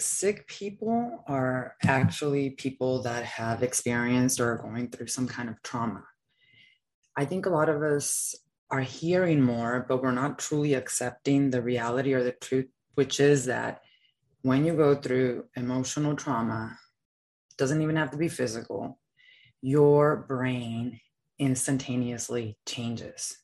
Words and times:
Sick 0.00 0.46
people 0.48 1.24
are 1.28 1.76
actually 1.84 2.50
people 2.50 3.02
that 3.02 3.24
have 3.24 3.62
experienced 3.62 4.40
or 4.40 4.52
are 4.52 4.58
going 4.58 4.88
through 4.88 5.06
some 5.06 5.28
kind 5.28 5.48
of 5.48 5.62
trauma. 5.62 6.04
I 7.16 7.24
think 7.24 7.46
a 7.46 7.50
lot 7.50 7.68
of 7.68 7.82
us 7.82 8.34
are 8.70 8.80
hearing 8.80 9.40
more, 9.40 9.86
but 9.88 10.02
we're 10.02 10.10
not 10.10 10.38
truly 10.38 10.74
accepting 10.74 11.50
the 11.50 11.62
reality 11.62 12.12
or 12.12 12.24
the 12.24 12.32
truth, 12.32 12.66
which 12.94 13.20
is 13.20 13.44
that 13.46 13.82
when 14.42 14.64
you 14.64 14.74
go 14.74 14.94
through 14.96 15.44
emotional 15.54 16.16
trauma, 16.16 16.76
doesn't 17.56 17.80
even 17.80 17.96
have 17.96 18.10
to 18.10 18.16
be 18.16 18.28
physical, 18.28 18.98
your 19.62 20.26
brain 20.28 21.00
instantaneously 21.38 22.58
changes. 22.66 23.38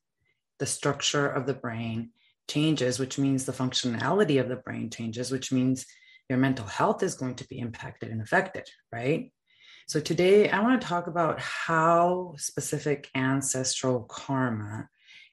The 0.59 0.67
structure 0.67 1.29
of 1.29 1.47
the 1.47 1.55
brain 1.55 2.11
changes, 2.49 2.99
which 2.99 3.19
means 3.19 3.47
the 3.47 3.53
functionality 3.53 4.41
of 4.41 4.49
the 4.49 4.57
brain 4.57 4.91
changes, 4.91 5.31
which 5.31 5.53
means 5.53 5.87
your 6.31 6.39
mental 6.39 6.65
health 6.65 7.03
is 7.03 7.17
going 7.17 7.35
to 7.35 7.49
be 7.49 7.59
impacted 7.59 8.09
and 8.09 8.23
affected, 8.23 8.71
right? 8.93 9.33
So 9.89 9.99
today 9.99 10.49
I 10.49 10.63
want 10.63 10.81
to 10.81 10.87
talk 10.87 11.09
about 11.09 11.41
how 11.41 12.35
specific 12.39 13.11
ancestral 13.17 14.05
karma 14.05 14.89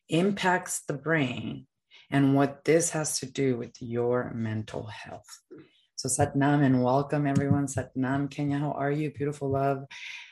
impacts 0.10 0.82
the 0.88 0.96
brain 0.96 1.68
and 2.10 2.34
what 2.34 2.66
this 2.66 2.90
has 2.90 3.20
to 3.20 3.28
do 3.28 3.58
with 3.58 3.76
your 3.80 4.34
mental 4.34 4.88
health. 4.88 5.40
So 5.98 6.10
Satnam 6.10 6.64
and 6.64 6.84
welcome 6.84 7.28
everyone. 7.28 7.68
Satnam, 7.68 8.32
Kenya, 8.32 8.58
how 8.58 8.72
are 8.72 8.92
you? 8.92 9.12
Beautiful 9.12 9.52
love. 9.52 9.86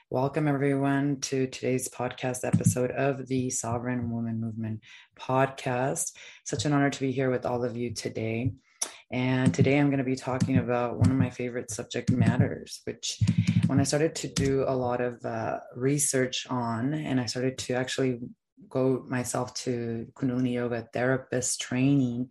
Welcome, 0.10 0.48
everyone, 0.48 1.20
to 1.22 1.46
today's 1.46 1.90
podcast 1.90 2.40
episode 2.44 2.90
of 2.90 3.28
the 3.28 3.52
Sovereign 3.52 4.10
Woman 4.10 4.42
Movement 4.42 4.82
podcast. 5.20 6.14
Such 6.44 6.66
an 6.66 6.74
honor 6.74 6.90
to 6.90 7.00
be 7.00 7.12
here 7.12 7.30
with 7.30 7.46
all 7.46 7.64
of 7.64 7.78
you 7.78 7.94
today. 7.94 8.54
And 9.16 9.54
today 9.54 9.80
I'm 9.80 9.88
going 9.88 10.00
to 10.00 10.04
be 10.04 10.18
talking 10.18 10.58
about 10.58 10.98
one 10.98 11.10
of 11.10 11.16
my 11.16 11.30
favorite 11.30 11.72
subject 11.72 12.12
matters, 12.12 12.82
which 12.84 13.18
when 13.68 13.80
I 13.80 13.84
started 13.84 14.14
to 14.16 14.28
do 14.28 14.66
a 14.68 14.76
lot 14.76 15.00
of 15.00 15.24
uh, 15.24 15.62
research 15.74 16.46
on, 16.50 16.94
and 16.94 17.18
I 17.18 17.26
started 17.26 17.58
to 17.60 17.76
actually 17.76 18.20
go 18.68 19.06
myself 19.08 19.54
to 19.54 20.06
Kundalini 20.16 20.56
Yoga 20.56 20.90
therapist 20.92 21.62
training, 21.62 22.28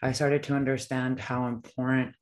I 0.00 0.12
started 0.12 0.42
to 0.44 0.54
understand 0.54 1.20
how 1.20 1.48
important 1.48 2.16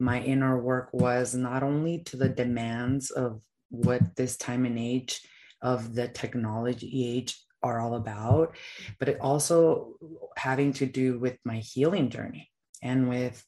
my 0.00 0.20
inner 0.20 0.60
work 0.60 0.88
was 0.92 1.32
not 1.32 1.62
only 1.62 2.02
to 2.06 2.16
the 2.16 2.30
demands 2.30 3.12
of 3.12 3.42
what 3.68 4.16
this 4.16 4.36
time 4.36 4.64
and 4.64 4.76
age 4.76 5.20
of 5.62 5.94
the 5.94 6.08
technology 6.08 7.16
age 7.16 7.40
are 7.62 7.78
all 7.78 7.94
about, 7.94 8.56
but 8.98 9.08
it 9.08 9.20
also 9.20 9.92
having 10.36 10.72
to 10.72 10.86
do 10.86 11.20
with 11.20 11.38
my 11.44 11.58
healing 11.58 12.10
journey 12.10 12.48
and 12.82 13.08
with 13.08 13.44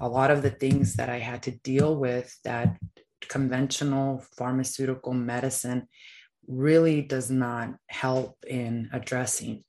a 0.00 0.08
lot 0.08 0.30
of 0.30 0.42
the 0.42 0.50
things 0.50 0.94
that 0.94 1.08
I 1.08 1.18
had 1.18 1.42
to 1.44 1.50
deal 1.50 1.96
with 1.96 2.34
that 2.44 2.76
conventional 3.28 4.24
pharmaceutical 4.36 5.12
medicine 5.12 5.86
really 6.46 7.02
does 7.02 7.30
not 7.30 7.74
help 7.88 8.36
in 8.46 8.88
addressing. 8.92 9.64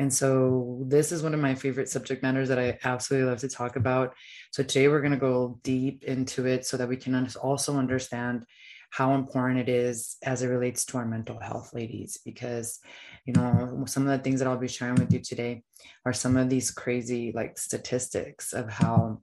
And 0.00 0.14
so, 0.14 0.84
this 0.86 1.10
is 1.10 1.24
one 1.24 1.34
of 1.34 1.40
my 1.40 1.56
favorite 1.56 1.88
subject 1.88 2.22
matters 2.22 2.48
that 2.48 2.58
I 2.58 2.78
absolutely 2.84 3.28
love 3.28 3.40
to 3.40 3.48
talk 3.48 3.74
about. 3.74 4.14
So, 4.52 4.62
today 4.62 4.86
we're 4.86 5.00
going 5.00 5.12
to 5.12 5.18
go 5.18 5.58
deep 5.64 6.04
into 6.04 6.46
it 6.46 6.64
so 6.66 6.76
that 6.76 6.88
we 6.88 6.96
can 6.96 7.28
also 7.42 7.76
understand 7.76 8.44
how 8.90 9.14
important 9.14 9.60
it 9.60 9.68
is 9.68 10.16
as 10.22 10.42
it 10.42 10.48
relates 10.48 10.84
to 10.86 10.98
our 10.98 11.04
mental 11.04 11.38
health, 11.38 11.74
ladies, 11.74 12.18
because, 12.24 12.80
you 13.26 13.32
know, 13.32 13.84
some 13.86 14.06
of 14.06 14.16
the 14.16 14.22
things 14.22 14.40
that 14.40 14.48
I'll 14.48 14.56
be 14.56 14.68
sharing 14.68 14.96
with 14.96 15.12
you 15.12 15.20
today 15.20 15.62
are 16.04 16.12
some 16.12 16.36
of 16.36 16.48
these 16.48 16.70
crazy 16.70 17.32
like 17.34 17.58
statistics 17.58 18.52
of 18.52 18.70
how 18.70 19.20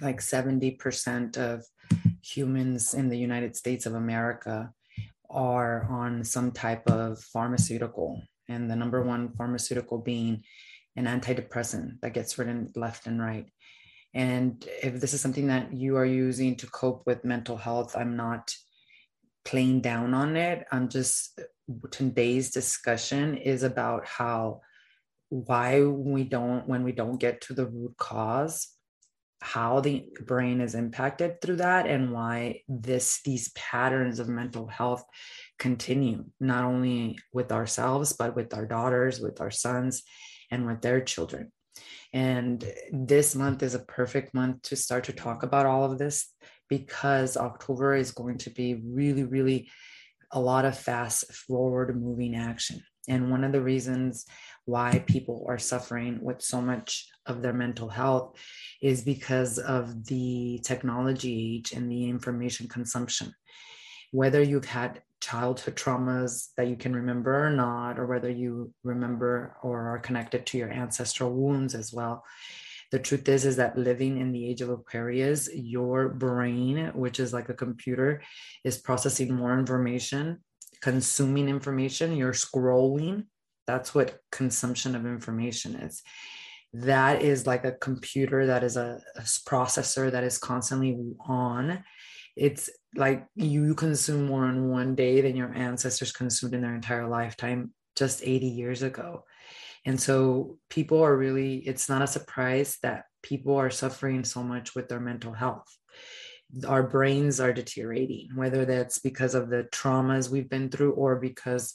like 0.00 0.20
70% 0.20 1.36
of 1.36 1.64
humans 2.22 2.94
in 2.94 3.08
the 3.08 3.18
United 3.18 3.56
States 3.56 3.86
of 3.86 3.94
America 3.94 4.72
are 5.30 5.86
on 5.90 6.24
some 6.24 6.50
type 6.50 6.88
of 6.90 7.20
pharmaceutical, 7.20 8.20
and 8.48 8.68
the 8.68 8.76
number 8.76 9.02
one 9.02 9.32
pharmaceutical 9.36 9.98
being 9.98 10.42
an 10.96 11.06
antidepressant 11.06 12.00
that 12.00 12.14
gets 12.14 12.36
written 12.38 12.70
left 12.74 13.06
and 13.06 13.20
right. 13.20 13.46
And 14.12 14.66
if 14.82 15.00
this 15.00 15.14
is 15.14 15.20
something 15.20 15.46
that 15.46 15.72
you 15.72 15.96
are 15.96 16.04
using 16.04 16.56
to 16.56 16.66
cope 16.66 17.06
with 17.06 17.24
mental 17.24 17.56
health, 17.56 17.96
I'm 17.96 18.16
not 18.16 18.52
playing 19.44 19.80
down 19.80 20.14
on 20.14 20.36
it. 20.36 20.66
I'm 20.70 20.88
just 20.88 21.40
today's 21.90 22.50
discussion 22.50 23.36
is 23.36 23.62
about 23.62 24.06
how 24.06 24.60
why 25.28 25.82
we 25.84 26.24
don't 26.24 26.66
when 26.66 26.82
we 26.82 26.92
don't 26.92 27.20
get 27.20 27.40
to 27.40 27.54
the 27.54 27.66
root 27.66 27.96
cause 27.96 28.68
how 29.42 29.80
the 29.80 30.04
brain 30.26 30.60
is 30.60 30.74
impacted 30.74 31.40
through 31.40 31.56
that 31.56 31.86
and 31.86 32.12
why 32.12 32.60
this 32.68 33.20
these 33.24 33.50
patterns 33.52 34.18
of 34.18 34.28
mental 34.28 34.66
health 34.66 35.04
continue 35.58 36.24
not 36.40 36.64
only 36.64 37.18
with 37.32 37.52
ourselves 37.52 38.12
but 38.12 38.36
with 38.36 38.52
our 38.52 38.66
daughters 38.66 39.20
with 39.20 39.40
our 39.40 39.50
sons 39.50 40.02
and 40.50 40.66
with 40.66 40.82
their 40.82 41.00
children 41.00 41.50
and 42.12 42.70
this 42.92 43.36
month 43.36 43.62
is 43.62 43.74
a 43.74 43.78
perfect 43.78 44.34
month 44.34 44.60
to 44.62 44.76
start 44.76 45.04
to 45.04 45.12
talk 45.12 45.42
about 45.42 45.64
all 45.64 45.84
of 45.84 45.96
this 45.96 46.28
because 46.70 47.36
October 47.36 47.94
is 47.94 48.12
going 48.12 48.38
to 48.38 48.50
be 48.50 48.80
really, 48.82 49.24
really 49.24 49.68
a 50.30 50.40
lot 50.40 50.64
of 50.64 50.78
fast 50.78 51.30
forward 51.34 52.00
moving 52.00 52.36
action. 52.36 52.82
And 53.08 53.30
one 53.30 53.44
of 53.44 53.52
the 53.52 53.60
reasons 53.60 54.24
why 54.64 55.02
people 55.06 55.44
are 55.48 55.58
suffering 55.58 56.20
with 56.22 56.40
so 56.40 56.62
much 56.62 57.08
of 57.26 57.42
their 57.42 57.52
mental 57.52 57.88
health 57.88 58.38
is 58.80 59.02
because 59.02 59.58
of 59.58 60.06
the 60.06 60.60
technology 60.64 61.56
age 61.56 61.72
and 61.72 61.90
the 61.90 62.08
information 62.08 62.68
consumption. 62.68 63.34
Whether 64.12 64.42
you've 64.42 64.66
had 64.66 65.02
childhood 65.20 65.76
traumas 65.76 66.48
that 66.56 66.68
you 66.68 66.76
can 66.76 66.94
remember 66.94 67.46
or 67.46 67.50
not, 67.50 67.98
or 67.98 68.06
whether 68.06 68.30
you 68.30 68.72
remember 68.84 69.56
or 69.62 69.88
are 69.88 69.98
connected 69.98 70.46
to 70.46 70.58
your 70.58 70.70
ancestral 70.70 71.32
wounds 71.32 71.74
as 71.74 71.92
well, 71.92 72.24
the 72.90 72.98
truth 72.98 73.28
is 73.28 73.44
is 73.44 73.56
that 73.56 73.78
living 73.78 74.18
in 74.18 74.32
the 74.32 74.48
age 74.48 74.60
of 74.60 74.68
aquarius 74.68 75.48
your 75.54 76.08
brain 76.08 76.90
which 76.94 77.20
is 77.20 77.32
like 77.32 77.48
a 77.48 77.54
computer 77.54 78.22
is 78.64 78.78
processing 78.78 79.34
more 79.34 79.58
information 79.58 80.38
consuming 80.80 81.48
information 81.48 82.16
you're 82.16 82.32
scrolling. 82.32 83.26
That's 83.66 83.94
what 83.94 84.18
consumption 84.32 84.94
of 84.94 85.06
information 85.06 85.76
is. 85.76 86.02
That 86.72 87.22
is 87.22 87.46
like 87.46 87.64
a 87.64 87.72
computer 87.72 88.46
that 88.46 88.64
is 88.64 88.76
a, 88.76 89.00
a 89.16 89.22
processor 89.22 90.10
that 90.10 90.24
is 90.24 90.38
constantly 90.38 90.98
on. 91.26 91.84
It's 92.36 92.70
like 92.96 93.26
you 93.34 93.74
consume 93.74 94.26
more 94.26 94.48
in 94.48 94.70
one 94.70 94.94
day 94.94 95.20
than 95.20 95.36
your 95.36 95.52
ancestors 95.54 96.12
consumed 96.12 96.54
in 96.54 96.62
their 96.62 96.74
entire 96.74 97.08
lifetime 97.08 97.72
just 97.96 98.22
80 98.22 98.46
years 98.46 98.82
ago 98.82 99.24
and 99.84 100.00
so 100.00 100.58
people 100.68 101.02
are 101.02 101.16
really, 101.16 101.56
it's 101.56 101.88
not 101.88 102.02
a 102.02 102.06
surprise 102.06 102.78
that 102.82 103.04
people 103.22 103.56
are 103.56 103.70
suffering 103.70 104.24
so 104.24 104.42
much 104.42 104.74
with 104.74 104.88
their 104.88 105.00
mental 105.00 105.32
health. 105.32 105.66
Our 106.66 106.82
brains 106.82 107.40
are 107.40 107.52
deteriorating, 107.52 108.30
whether 108.34 108.64
that's 108.64 108.98
because 108.98 109.34
of 109.34 109.50
the 109.50 109.68
traumas 109.72 110.28
we've 110.30 110.50
been 110.50 110.68
through 110.68 110.92
or 110.92 111.16
because 111.16 111.74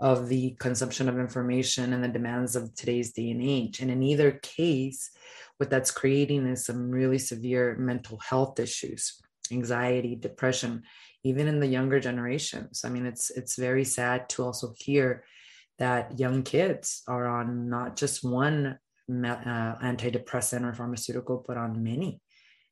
of 0.00 0.28
the 0.28 0.56
consumption 0.60 1.08
of 1.08 1.18
information 1.18 1.92
and 1.92 2.04
the 2.04 2.08
demands 2.08 2.54
of 2.54 2.74
today's 2.74 3.12
day 3.12 3.30
and 3.30 3.42
age. 3.42 3.80
And 3.80 3.90
in 3.90 4.02
either 4.02 4.32
case, 4.42 5.10
what 5.56 5.70
that's 5.70 5.90
creating 5.90 6.46
is 6.46 6.64
some 6.64 6.90
really 6.90 7.18
severe 7.18 7.76
mental 7.78 8.18
health 8.18 8.60
issues, 8.60 9.20
anxiety, 9.50 10.14
depression, 10.14 10.82
even 11.24 11.48
in 11.48 11.58
the 11.58 11.66
younger 11.66 11.98
generations. 11.98 12.82
I 12.84 12.90
mean, 12.90 13.06
it's 13.06 13.30
it's 13.30 13.56
very 13.56 13.84
sad 13.84 14.28
to 14.30 14.44
also 14.44 14.72
hear 14.78 15.24
that 15.78 16.18
young 16.18 16.42
kids 16.42 17.02
are 17.06 17.26
on 17.26 17.68
not 17.68 17.96
just 17.96 18.24
one 18.24 18.78
uh, 19.08 19.74
antidepressant 19.82 20.64
or 20.64 20.74
pharmaceutical, 20.74 21.44
but 21.46 21.56
on 21.56 21.82
many. 21.82 22.20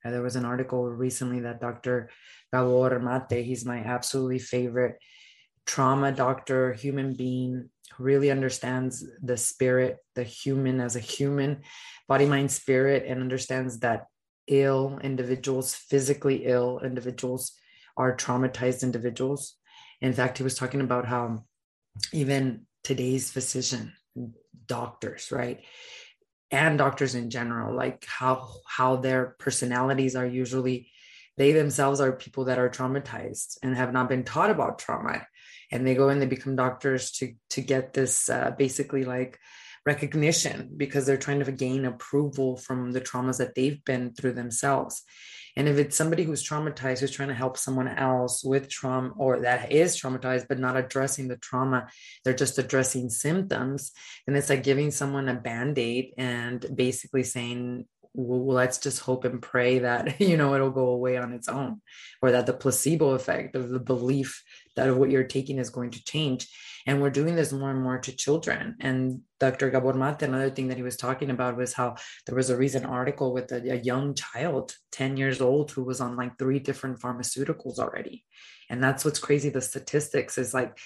Uh, 0.04 0.10
there 0.10 0.22
was 0.22 0.36
an 0.36 0.44
article 0.44 0.84
recently 0.90 1.40
that 1.40 1.60
Dr. 1.60 2.10
Gabor 2.52 2.98
Mate, 3.00 3.44
he's 3.44 3.64
my 3.64 3.78
absolutely 3.78 4.38
favorite 4.38 4.98
trauma 5.66 6.12
doctor, 6.12 6.72
human 6.72 7.14
being, 7.14 7.70
really 7.98 8.30
understands 8.30 9.04
the 9.22 9.36
spirit, 9.36 9.98
the 10.14 10.22
human 10.22 10.80
as 10.80 10.96
a 10.96 11.00
human, 11.00 11.62
body, 12.08 12.26
mind, 12.26 12.50
spirit, 12.50 13.04
and 13.06 13.20
understands 13.20 13.80
that 13.80 14.06
ill 14.46 14.98
individuals, 15.02 15.74
physically 15.74 16.46
ill 16.46 16.80
individuals, 16.84 17.52
are 17.96 18.16
traumatized 18.16 18.82
individuals. 18.82 19.56
In 20.00 20.12
fact, 20.12 20.38
he 20.38 20.44
was 20.44 20.54
talking 20.54 20.80
about 20.80 21.06
how 21.06 21.44
even 22.12 22.65
today's 22.86 23.30
physician 23.30 23.92
doctors 24.66 25.32
right 25.32 25.64
and 26.52 26.78
doctors 26.78 27.16
in 27.16 27.30
general 27.30 27.74
like 27.74 28.04
how 28.06 28.48
how 28.68 28.94
their 28.94 29.34
personalities 29.40 30.14
are 30.14 30.24
usually 30.26 30.88
they 31.36 31.50
themselves 31.50 32.00
are 32.00 32.12
people 32.12 32.44
that 32.44 32.60
are 32.60 32.70
traumatized 32.70 33.58
and 33.64 33.76
have 33.76 33.92
not 33.92 34.08
been 34.08 34.22
taught 34.22 34.50
about 34.50 34.78
trauma 34.78 35.26
and 35.72 35.84
they 35.84 35.96
go 35.96 36.10
and 36.10 36.22
they 36.22 36.26
become 36.26 36.54
doctors 36.54 37.10
to 37.10 37.34
to 37.50 37.60
get 37.60 37.92
this 37.92 38.30
uh, 38.30 38.52
basically 38.56 39.04
like 39.04 39.36
recognition 39.84 40.70
because 40.76 41.06
they're 41.06 41.16
trying 41.16 41.42
to 41.42 41.52
gain 41.52 41.84
approval 41.84 42.56
from 42.56 42.92
the 42.92 43.00
traumas 43.00 43.38
that 43.38 43.56
they've 43.56 43.82
been 43.84 44.12
through 44.14 44.32
themselves. 44.32 45.02
And 45.56 45.68
if 45.68 45.78
it's 45.78 45.96
somebody 45.96 46.22
who's 46.22 46.46
traumatized, 46.46 47.00
who's 47.00 47.10
trying 47.10 47.28
to 47.28 47.34
help 47.34 47.56
someone 47.56 47.88
else 47.88 48.44
with 48.44 48.68
trauma 48.68 49.10
or 49.16 49.40
that 49.40 49.72
is 49.72 49.98
traumatized, 49.98 50.48
but 50.48 50.58
not 50.58 50.76
addressing 50.76 51.28
the 51.28 51.36
trauma, 51.36 51.88
they're 52.24 52.34
just 52.34 52.58
addressing 52.58 53.08
symptoms. 53.08 53.92
And 54.26 54.36
it's 54.36 54.50
like 54.50 54.62
giving 54.62 54.90
someone 54.90 55.28
a 55.28 55.34
band 55.34 55.78
aid 55.78 56.12
and 56.18 56.64
basically 56.74 57.22
saying, 57.22 57.86
well, 58.16 58.46
let's 58.46 58.78
just 58.78 59.00
hope 59.00 59.24
and 59.24 59.42
pray 59.42 59.80
that 59.80 60.20
you 60.20 60.36
know 60.36 60.54
it'll 60.54 60.70
go 60.70 60.88
away 60.88 61.18
on 61.18 61.32
its 61.32 61.48
own 61.48 61.80
or 62.22 62.32
that 62.32 62.46
the 62.46 62.52
placebo 62.52 63.10
effect 63.10 63.54
of 63.54 63.68
the 63.68 63.78
belief 63.78 64.42
that 64.74 64.96
what 64.96 65.10
you're 65.10 65.24
taking 65.24 65.58
is 65.58 65.70
going 65.70 65.90
to 65.90 66.04
change 66.04 66.48
and 66.86 67.02
we're 67.02 67.10
doing 67.10 67.34
this 67.34 67.52
more 67.52 67.70
and 67.70 67.82
more 67.82 67.98
to 67.98 68.16
children 68.16 68.76
and 68.80 69.20
dr 69.40 69.70
gabor 69.70 69.94
mate 69.94 70.22
another 70.22 70.50
thing 70.50 70.68
that 70.68 70.76
he 70.76 70.82
was 70.82 70.96
talking 70.96 71.30
about 71.30 71.56
was 71.56 71.72
how 71.72 71.94
there 72.26 72.34
was 72.34 72.50
a 72.50 72.56
recent 72.56 72.86
article 72.86 73.32
with 73.32 73.50
a, 73.52 73.72
a 73.72 73.76
young 73.76 74.14
child 74.14 74.74
10 74.92 75.16
years 75.16 75.40
old 75.40 75.70
who 75.70 75.84
was 75.84 76.00
on 76.00 76.16
like 76.16 76.38
three 76.38 76.58
different 76.58 76.98
pharmaceuticals 77.00 77.78
already. 77.78 78.24
And 78.70 78.82
that's 78.82 79.04
what's 79.04 79.18
crazy 79.18 79.50
the 79.50 79.60
statistics 79.60 80.38
is 80.38 80.54
like 80.54 80.76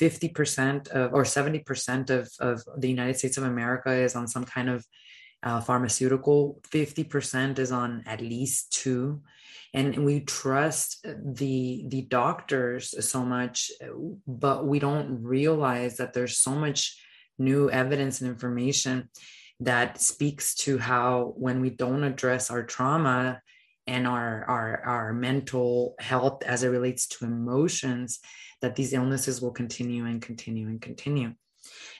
50% 0.00 0.88
of 0.88 1.12
or 1.12 1.24
70% 1.24 2.10
of, 2.10 2.30
of 2.38 2.62
the 2.78 2.88
united 2.88 3.16
states 3.18 3.36
of 3.36 3.44
america 3.44 3.92
is 3.92 4.14
on 4.14 4.28
some 4.28 4.44
kind 4.44 4.70
of 4.70 4.84
uh, 5.42 5.60
pharmaceutical. 5.60 6.60
50% 6.70 7.58
is 7.58 7.72
on 7.72 8.02
at 8.06 8.20
least 8.20 8.72
two. 8.72 9.22
And 9.74 10.04
we 10.04 10.20
trust 10.20 11.04
the 11.04 11.84
the 11.88 12.02
doctors 12.02 12.94
so 13.06 13.22
much 13.22 13.70
but 14.26 14.66
we 14.66 14.78
don't 14.78 15.22
realize 15.22 15.98
that 15.98 16.14
there's 16.14 16.38
so 16.38 16.52
much 16.52 16.98
new 17.38 17.70
evidence 17.70 18.20
and 18.20 18.30
information 18.30 19.08
that 19.60 20.00
speaks 20.00 20.54
to 20.54 20.78
how 20.78 21.34
when 21.36 21.60
we 21.60 21.70
don't 21.70 22.04
address 22.04 22.50
our 22.50 22.62
trauma 22.62 23.40
and 23.86 24.06
our 24.06 24.44
our 24.44 24.82
our 24.84 25.12
mental 25.12 25.94
health 25.98 26.42
as 26.44 26.62
it 26.62 26.68
relates 26.68 27.06
to 27.06 27.24
emotions 27.24 28.20
that 28.60 28.76
these 28.76 28.92
illnesses 28.92 29.40
will 29.40 29.50
continue 29.50 30.04
and 30.04 30.20
continue 30.20 30.68
and 30.68 30.80
continue. 30.80 31.32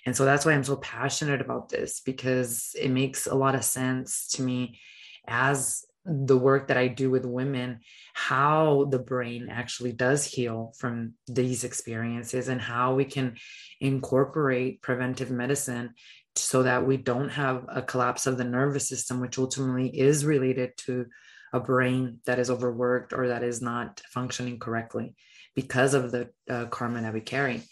And 0.06 0.16
so 0.16 0.24
that's 0.24 0.44
why 0.44 0.52
I'm 0.52 0.64
so 0.64 0.76
passionate 0.76 1.40
about 1.40 1.68
this 1.68 2.00
because 2.00 2.74
it 2.78 2.90
makes 2.90 3.26
a 3.26 3.34
lot 3.34 3.54
of 3.54 3.64
sense 3.64 4.28
to 4.34 4.42
me 4.42 4.80
as 5.26 5.84
the 6.08 6.38
work 6.38 6.68
that 6.68 6.78
I 6.78 6.88
do 6.88 7.10
with 7.10 7.26
women, 7.26 7.80
how 8.14 8.86
the 8.90 8.98
brain 8.98 9.48
actually 9.50 9.92
does 9.92 10.24
heal 10.24 10.72
from 10.78 11.14
these 11.26 11.64
experiences 11.64 12.48
and 12.48 12.60
how 12.60 12.94
we 12.94 13.04
can 13.04 13.36
incorporate 13.80 14.80
preventive 14.80 15.30
medicine 15.30 15.94
so 16.34 16.62
that 16.62 16.86
we 16.86 16.96
don't 16.96 17.28
have 17.30 17.66
a 17.68 17.82
collapse 17.82 18.26
of 18.26 18.38
the 18.38 18.44
nervous 18.44 18.88
system, 18.88 19.20
which 19.20 19.38
ultimately 19.38 19.88
is 19.88 20.24
related 20.24 20.72
to 20.78 21.06
a 21.52 21.60
brain 21.60 22.20
that 22.26 22.38
is 22.38 22.50
overworked 22.50 23.12
or 23.12 23.28
that 23.28 23.42
is 23.42 23.60
not 23.60 24.00
functioning 24.10 24.58
correctly 24.58 25.14
because 25.54 25.94
of 25.94 26.10
the 26.10 26.30
uh, 26.48 26.66
karma 26.66 27.02
that 27.02 27.14
we 27.14 27.20
carry. 27.20 27.62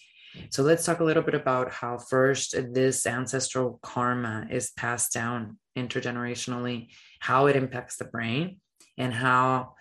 So 0.50 0.62
let's 0.62 0.84
talk 0.84 1.00
a 1.00 1.04
little 1.04 1.22
bit 1.22 1.34
about 1.34 1.72
how 1.72 1.98
first 1.98 2.54
this 2.72 3.06
ancestral 3.06 3.78
karma 3.82 4.46
is 4.50 4.70
passed 4.70 5.12
down 5.12 5.58
intergenerationally, 5.76 6.88
how 7.20 7.46
it 7.46 7.56
impacts 7.56 7.96
the 7.96 8.04
brain, 8.04 8.60
and 8.98 9.12
how 9.12 9.74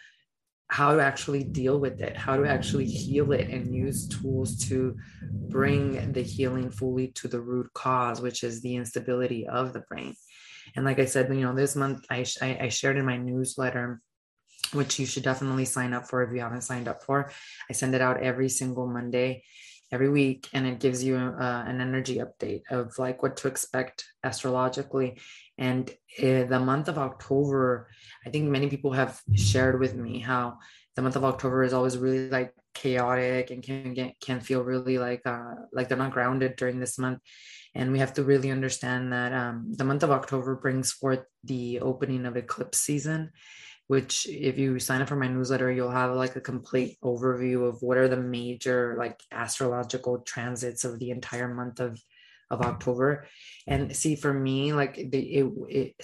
how 0.68 0.96
to 0.96 1.02
actually 1.02 1.44
deal 1.44 1.80
with 1.80 2.02
it, 2.02 2.18
how 2.18 2.36
to 2.36 2.46
actually 2.48 2.86
heal 2.86 3.32
it, 3.34 3.50
and 3.50 3.74
use 3.74 4.08
tools 4.08 4.58
to 4.68 4.96
bring 5.32 6.12
the 6.12 6.24
healing 6.24 6.72
fully 6.72 7.10
to 7.10 7.28
the 7.28 7.40
root 7.40 7.72
cause, 7.74 8.20
which 8.20 8.44
is 8.44 8.62
the 8.62 8.76
instability 8.76 9.48
of 9.48 9.74
the 9.74 9.82
brain. 9.82 10.16
And 10.76 10.84
like 10.84 10.98
I 10.98 11.06
said, 11.06 11.30
you 11.30 11.42
know, 11.42 11.54
this 11.54 11.76
month 11.76 12.06
I, 12.10 12.26
I 12.42 12.70
shared 12.70 12.98
in 12.98 13.06
my 13.06 13.18
newsletter 13.18 14.02
which 14.74 15.00
you 15.00 15.06
should 15.06 15.24
definitely 15.24 15.66
sign 15.66 15.94
up 15.94 16.08
for 16.08 16.24
if 16.24 16.34
you 16.34 16.42
haven't 16.42 16.62
signed 16.62 16.88
up 16.88 17.04
for. 17.04 17.32
I 17.70 17.74
send 17.74 17.96
it 17.96 18.02
out 18.02 18.22
every 18.22 18.50
single 18.50 18.88
Monday 18.88 19.44
every 19.96 20.10
week 20.10 20.42
and 20.54 20.68
it 20.68 20.80
gives 20.80 21.04
you 21.04 21.16
uh, 21.18 21.64
an 21.72 21.82
energy 21.82 22.18
update 22.26 22.64
of 22.70 22.98
like 23.00 23.24
what 23.24 23.38
to 23.38 23.48
expect 23.48 24.06
astrologically. 24.24 25.18
And 25.58 25.90
uh, 26.20 26.44
the 26.44 26.62
month 26.72 26.88
of 26.88 26.98
october 26.98 27.88
i 28.26 28.30
think 28.30 28.46
many 28.50 28.68
people 28.70 28.92
have 28.92 29.22
shared 29.36 29.80
with 29.80 29.96
me 29.96 30.20
how 30.20 30.58
the 30.96 31.02
month 31.02 31.18
of 31.18 31.26
october 31.26 31.64
is 31.64 31.74
always 31.74 31.98
really 31.98 32.30
like 32.30 32.54
chaotic 32.76 33.50
and 33.50 33.64
can 33.64 33.94
get 33.94 34.20
can 34.20 34.40
feel 34.40 34.62
really 34.62 35.00
like 35.00 35.22
uh 35.26 35.56
like 35.74 35.88
they're 35.88 35.98
not 35.98 36.12
grounded 36.12 36.56
during 36.58 36.80
this 36.80 37.00
month. 37.00 37.20
And 37.74 37.92
we 37.92 38.00
have 38.00 38.14
to 38.14 38.24
really 38.24 38.52
understand 38.52 39.12
that 39.12 39.34
um, 39.34 39.74
the 39.76 39.84
month 39.84 40.04
of 40.04 40.12
october 40.12 40.56
brings 40.56 40.92
forth 40.92 41.24
the 41.44 41.80
opening 41.80 42.26
of 42.26 42.38
eclipse 42.38 42.80
season 42.80 43.32
which 43.88 44.28
if 44.28 44.58
you 44.58 44.80
sign 44.80 45.02
up 45.02 45.08
for 45.08 45.16
my 45.16 45.28
newsletter 45.28 45.72
you'll 45.72 45.92
have 45.92 46.16
like 46.16 46.36
a 46.36 46.42
complete 46.42 46.98
overview 47.04 47.68
of 47.68 47.82
what 47.82 47.98
are 47.98 48.08
the 48.08 48.18
major 48.18 48.96
like 48.98 49.20
astrological 49.32 50.20
transits 50.20 50.84
of 50.84 51.00
the 51.00 51.12
entire 51.12 51.54
month 51.54 51.80
of 51.80 52.00
of 52.52 52.62
october. 52.62 53.26
And 53.68 53.96
see 53.96 54.16
for 54.16 54.34
me 54.34 54.74
like 54.74 54.96
the 54.96 55.20
it, 55.20 55.46
it 55.70 55.96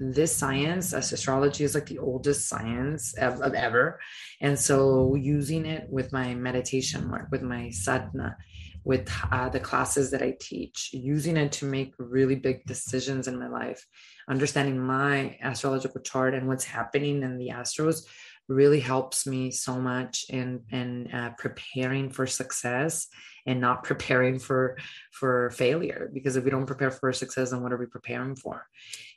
this 0.00 0.34
science 0.34 0.92
astrology 0.92 1.64
is 1.64 1.74
like 1.74 1.86
the 1.86 1.98
oldest 1.98 2.48
science 2.48 3.14
of, 3.18 3.40
of 3.40 3.54
ever. 3.54 3.98
And 4.40 4.58
so 4.58 5.14
using 5.16 5.66
it 5.66 5.88
with 5.90 6.12
my 6.12 6.34
meditation 6.34 7.10
work 7.10 7.28
with 7.30 7.42
my 7.42 7.70
sadhana 7.70 8.36
with 8.84 9.10
uh, 9.32 9.48
the 9.48 9.60
classes 9.60 10.10
that 10.10 10.22
i 10.22 10.34
teach 10.40 10.90
using 10.92 11.36
it 11.36 11.52
to 11.52 11.64
make 11.64 11.92
really 11.98 12.36
big 12.36 12.64
decisions 12.66 13.28
in 13.28 13.38
my 13.38 13.48
life. 13.48 13.84
Understanding 14.28 14.78
my 14.78 15.36
astrological 15.42 16.00
chart 16.00 16.34
and 16.34 16.46
what's 16.46 16.64
happening 16.64 17.22
in 17.22 17.38
the 17.38 17.48
astros 17.48 18.02
really 18.48 18.80
helps 18.80 19.26
me 19.26 19.50
so 19.50 19.78
much 19.78 20.24
in 20.30 20.62
in 20.70 21.08
uh, 21.12 21.30
preparing 21.36 22.10
for 22.10 22.26
success 22.26 23.08
and 23.46 23.60
not 23.60 23.84
preparing 23.84 24.38
for 24.38 24.78
for 25.12 25.50
failure. 25.50 26.10
Because 26.12 26.36
if 26.36 26.44
we 26.44 26.50
don't 26.50 26.66
prepare 26.66 26.90
for 26.90 27.12
success 27.12 27.50
then 27.50 27.62
what 27.62 27.72
are 27.72 27.78
we 27.78 27.86
preparing 27.86 28.36
for? 28.36 28.66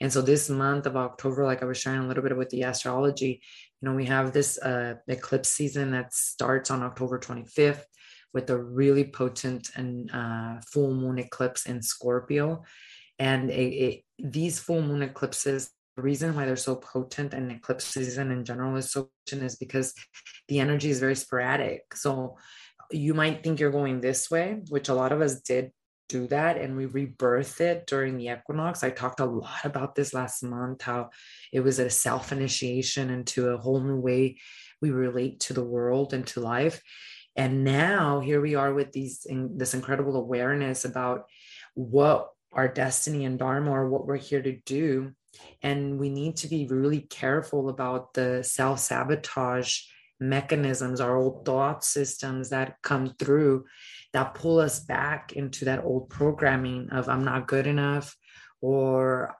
And 0.02 0.12
so 0.12 0.22
this 0.22 0.50
month 0.50 0.86
of 0.86 0.98
october 0.98 1.46
like 1.46 1.62
i 1.64 1.66
was 1.66 1.78
sharing 1.78 2.02
a 2.02 2.08
little 2.08 2.24
bit 2.24 2.36
with 2.38 2.50
the 2.50 2.64
astrology 2.64 3.42
you 3.82 3.90
know 3.90 3.96
we 3.96 4.06
have 4.06 4.34
this 4.34 4.58
uh, 4.60 4.96
eclipse 5.08 5.50
season 5.50 5.92
that 5.92 6.14
starts 6.14 6.72
on 6.72 6.84
october 6.84 7.20
25th 7.20 7.84
with 8.34 8.50
a 8.50 8.58
really 8.58 9.04
potent 9.06 9.72
and 9.76 10.10
uh, 10.12 10.60
full 10.72 10.94
moon 10.94 11.20
eclipse 11.20 11.66
in 11.66 11.82
scorpio 11.82 12.64
and 13.22 13.52
it, 13.52 13.54
it, 13.54 14.04
these 14.18 14.58
full 14.58 14.82
moon 14.82 15.04
eclipses, 15.04 15.70
the 15.96 16.02
reason 16.02 16.34
why 16.34 16.46
they're 16.46 16.56
so 16.56 16.76
potent 16.76 17.36
and 17.36 17.52
eclipse 17.52 17.86
season 17.86 18.32
in 18.32 18.44
general 18.44 18.76
is 18.78 18.90
so 18.90 19.12
potent 19.28 19.44
is 19.44 19.58
because 19.58 19.94
the 20.48 20.60
energy 20.60 20.90
is 20.90 21.00
very 21.00 21.16
sporadic. 21.16 21.94
So 21.94 22.38
you 22.90 23.14
might 23.14 23.44
think 23.44 23.60
you're 23.60 23.70
going 23.70 24.02
this 24.02 24.32
way, 24.32 24.62
which 24.70 24.90
a 24.90 24.96
lot 24.96 25.12
of 25.12 25.22
us 25.22 25.40
did 25.42 25.72
do 26.10 26.26
that 26.28 26.58
and 26.58 26.76
we 26.76 26.88
rebirth 26.88 27.62
it 27.62 27.86
during 27.86 28.18
the 28.18 28.30
equinox. 28.30 28.84
I 28.84 28.90
talked 28.90 29.20
a 29.20 29.26
lot 29.26 29.66
about 29.66 29.94
this 29.94 30.16
last 30.16 30.42
month, 30.42 30.82
how 30.82 31.12
it 31.54 31.60
was 31.60 31.78
a 31.78 31.92
self 31.92 32.32
initiation 32.32 33.12
into 33.12 33.50
a 33.50 33.58
whole 33.58 33.82
new 33.82 34.00
way 34.00 34.40
we 34.82 34.90
relate 34.90 35.42
to 35.42 35.54
the 35.54 35.64
world 35.64 36.16
and 36.16 36.26
to 36.28 36.40
life. 36.40 36.82
And 37.36 37.64
now 37.64 38.20
here 38.20 38.42
we 38.42 38.56
are 38.56 38.74
with 38.74 38.92
these 38.92 39.26
in, 39.26 39.58
this 39.58 39.74
incredible 39.74 40.16
awareness 40.18 40.86
about 40.86 41.26
what 41.74 42.30
our 42.52 42.68
destiny 42.68 43.26
and 43.26 43.40
dharma 43.40 43.72
or 43.72 43.90
what 43.90 44.06
we're 44.06 44.18
here 44.18 44.42
to 44.42 44.58
do. 44.66 45.14
And 45.64 45.98
we 45.98 46.10
need 46.10 46.38
to 46.38 46.48
be 46.48 46.68
really 46.68 47.02
careful 47.02 47.70
about 47.70 48.14
the 48.14 48.44
self-sabotage 48.44 49.80
mechanisms 50.22 51.02
our 51.02 51.18
old 51.18 51.44
thought 51.44 51.84
systems 51.84 52.50
that 52.52 52.76
come 52.84 53.16
through 53.18 53.66
that 54.14 54.36
pull 54.36 54.60
us 54.60 54.80
back 54.80 55.34
into 55.34 55.66
that 55.66 55.84
old 55.84 56.10
programming 56.12 56.88
of 56.92 57.10
i'm 57.10 57.26
not 57.26 57.48
good 57.48 57.66
enough 57.66 58.16
or 58.62 59.36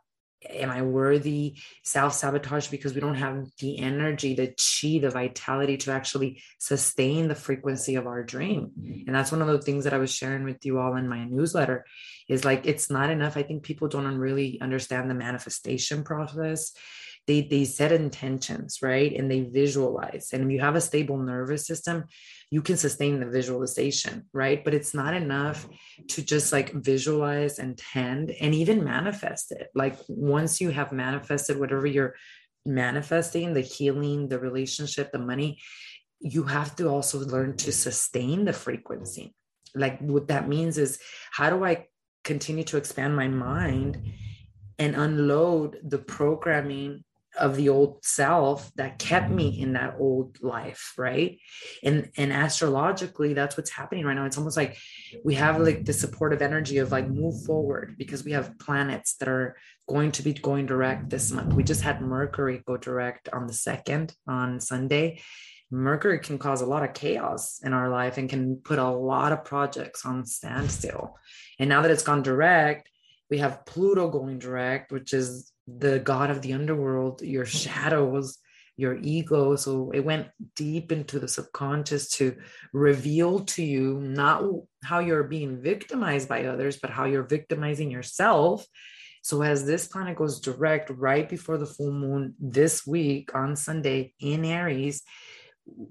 am 0.50 0.70
I 0.70 0.82
worthy? 0.82 1.56
Self 1.84 2.14
sabotage 2.14 2.68
because 2.68 2.94
we 2.94 3.02
don't 3.02 3.16
have 3.16 3.48
the 3.60 3.80
energy, 3.80 4.34
the 4.34 4.48
chi, 4.48 5.00
the 5.00 5.10
vitality 5.10 5.78
to 5.78 5.92
actually 5.92 6.42
sustain 6.58 7.28
the 7.28 7.36
frequency 7.36 7.96
of 7.96 8.08
our 8.08 8.24
dream. 8.24 8.72
And 9.08 9.16
that's 9.16 9.32
one 9.32 9.42
of 9.42 9.48
the 9.48 9.62
things 9.62 9.84
that 9.84 9.94
I 9.94 10.00
was 10.00 10.14
sharing 10.14 10.44
with 10.44 10.66
you 10.66 10.80
all 10.80 10.96
in 10.96 11.08
my 11.08 11.26
newsletter 11.26 11.86
is 12.28 12.46
like, 12.46 12.66
it's 12.66 12.90
not 12.90 13.10
enough. 13.10 13.38
I 13.38 13.44
think 13.44 13.64
people 13.64 13.88
don't 13.88 14.18
really 14.18 14.60
understand 14.62 15.10
the 15.10 15.16
manifestation 15.16 16.04
process 16.04 16.74
they 17.28 17.42
they 17.42 17.66
set 17.66 17.92
intentions 17.92 18.80
right? 18.82 19.14
And 19.14 19.30
they 19.30 19.42
visualize. 19.42 20.30
And 20.34 20.44
if 20.46 20.52
you 20.52 20.60
have 20.60 20.76
a 20.76 20.82
stable 20.82 21.18
nervous 21.18 21.66
system 21.66 22.06
you 22.50 22.62
can 22.62 22.76
sustain 22.76 23.20
the 23.20 23.30
visualization 23.30 24.26
right? 24.34 24.64
But 24.64 24.74
it's 24.74 24.94
not 24.94 25.14
enough 25.14 25.68
to 26.10 26.22
just 26.22 26.52
like 26.52 26.74
visualize 26.74 27.60
and 27.60 27.78
tend 27.78 28.32
and 28.32 28.54
even 28.54 28.84
manifest 28.84 29.52
it. 29.52 29.70
Like 29.76 29.98
once 30.08 30.60
you 30.60 30.70
have 30.72 30.92
manifested 30.92 31.60
whatever 31.60 31.88
you're 31.88 32.16
manifesting 32.66 33.54
the 33.54 33.62
healing 33.62 34.28
the 34.28 34.38
relationship 34.38 35.12
the 35.12 35.18
money 35.18 35.60
you 36.20 36.44
have 36.44 36.76
to 36.76 36.88
also 36.88 37.18
learn 37.20 37.58
to 37.58 37.72
sustain 37.72 38.46
the 38.46 38.54
frequency. 38.54 39.34
Like 39.74 40.00
what 40.00 40.28
that 40.28 40.48
means 40.48 40.78
is 40.78 41.00
how 41.32 41.50
do 41.50 41.64
i 41.66 41.88
continue 42.24 42.64
to 42.64 42.78
expand 42.78 43.16
my 43.16 43.28
mind 43.28 44.14
and 44.78 44.96
unload 44.96 45.78
the 45.84 45.98
programming 45.98 47.04
of 47.40 47.56
the 47.56 47.70
old 47.70 48.04
self 48.04 48.72
that 48.76 49.00
kept 49.00 49.30
me 49.30 49.60
in 49.60 49.74
that 49.74 49.96
old 50.00 50.42
life 50.42 50.94
right? 50.98 51.40
And 51.84 52.12
and 52.18 52.32
astrologically 52.32 53.34
that's 53.34 53.58
what's 53.58 53.70
happening 53.70 54.06
right 54.06 54.14
now. 54.14 54.26
It's 54.26 54.38
almost 54.38 54.58
like 54.58 54.78
we 55.24 55.36
have 55.36 55.60
like 55.60 55.86
the 55.86 55.94
supportive 55.94 56.42
energy 56.42 56.78
of 56.78 56.92
like 56.92 57.08
move 57.08 57.44
forward 57.46 57.96
because 57.98 58.24
we 58.24 58.32
have 58.32 58.58
planets 58.60 59.16
that 59.16 59.30
are 59.30 59.56
going 59.88 60.12
to 60.14 60.24
be 60.24 60.34
going 60.34 60.66
direct 60.66 61.10
this 61.10 61.32
month. 61.32 61.54
We 61.54 61.64
just 61.64 61.82
had 61.82 62.02
mercury 62.02 62.64
go 62.66 62.78
direct 62.78 63.30
on 63.30 63.48
the 63.48 63.54
second 63.54 64.14
on 64.28 64.60
sunday. 64.60 65.22
Mercury 65.74 66.20
can 66.20 66.38
cause 66.38 66.62
a 66.62 66.66
lot 66.66 66.84
of 66.84 66.94
chaos 66.94 67.62
in 67.64 67.74
our 67.74 67.90
life 67.90 68.18
and 68.18 68.30
can 68.30 68.58
put 68.58 68.78
a 68.78 68.90
lot 68.90 69.32
of 69.32 69.46
projects 69.46 70.06
on 70.06 70.26
standstill. 70.26 71.16
And 71.60 71.70
now 71.70 71.82
that 71.82 71.92
it's 71.92 72.04
gone 72.04 72.24
direct 72.24 72.90
we 73.30 73.38
have 73.38 73.66
pluto 73.66 74.10
going 74.10 74.38
direct 74.38 74.92
which 74.92 75.14
is 75.14 75.52
the 75.80 76.00
god 76.00 76.30
of 76.30 76.42
the 76.42 76.54
underworld, 76.54 77.22
your 77.22 77.46
mm-hmm. 77.46 77.58
shadows, 77.58 78.38
your 78.78 78.98
ego. 79.02 79.56
So 79.56 79.92
it 79.92 80.02
went 80.02 80.28
deep 80.56 80.92
into 80.92 81.20
the 81.20 81.28
subconscious 81.28 82.10
to 82.12 82.38
reveal 82.74 83.42
to 83.42 83.64
you 83.64 84.00
not 84.00 84.44
how 84.84 85.00
you're 85.00 85.24
being 85.24 85.62
victimized 85.62 86.28
by 86.28 86.46
others, 86.46 86.78
but 86.78 86.90
how 86.90 87.06
you're 87.06 87.24
victimizing 87.24 87.92
yourself. 87.92 88.66
So 89.24 89.44
as 89.44 89.66
this 89.66 89.88
planet 89.88 90.18
goes 90.18 90.40
direct 90.40 90.90
right 90.90 91.30
before 91.30 91.58
the 91.58 91.66
full 91.68 91.92
moon 91.92 92.34
this 92.40 92.88
week 92.88 93.36
on 93.36 93.56
Sunday 93.56 94.14
in 94.20 94.44
Aries, 94.44 95.04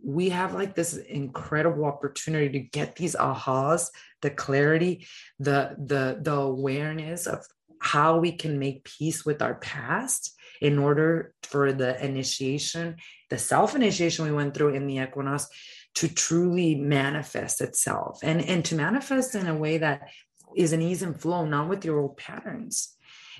we 0.04 0.30
have 0.30 0.54
like 0.54 0.74
this 0.74 0.96
incredible 0.96 1.84
opportunity 1.84 2.48
to 2.50 2.58
get 2.58 2.96
these 2.96 3.14
ahas 3.14 3.88
the 4.20 4.30
clarity 4.30 5.06
the 5.38 5.74
the 5.78 6.18
the 6.20 6.34
awareness 6.34 7.26
of 7.26 7.46
how 7.80 8.18
we 8.18 8.32
can 8.32 8.58
make 8.58 8.84
peace 8.84 9.24
with 9.24 9.42
our 9.42 9.56
past 9.56 10.36
in 10.60 10.78
order 10.78 11.32
for 11.42 11.72
the 11.72 12.02
initiation, 12.04 12.96
the 13.30 13.38
self 13.38 13.74
initiation 13.74 14.24
we 14.24 14.32
went 14.32 14.54
through 14.54 14.74
in 14.74 14.86
the 14.86 14.98
equinox 14.98 15.48
to 15.96 16.08
truly 16.08 16.74
manifest 16.76 17.60
itself 17.60 18.20
and, 18.22 18.40
and 18.42 18.64
to 18.64 18.74
manifest 18.74 19.34
in 19.34 19.48
a 19.48 19.54
way 19.54 19.78
that 19.78 20.08
is 20.56 20.72
an 20.72 20.82
ease 20.82 21.02
and 21.02 21.20
flow, 21.20 21.44
not 21.44 21.68
with 21.68 21.84
your 21.84 21.98
old 21.98 22.16
patterns. 22.16 22.96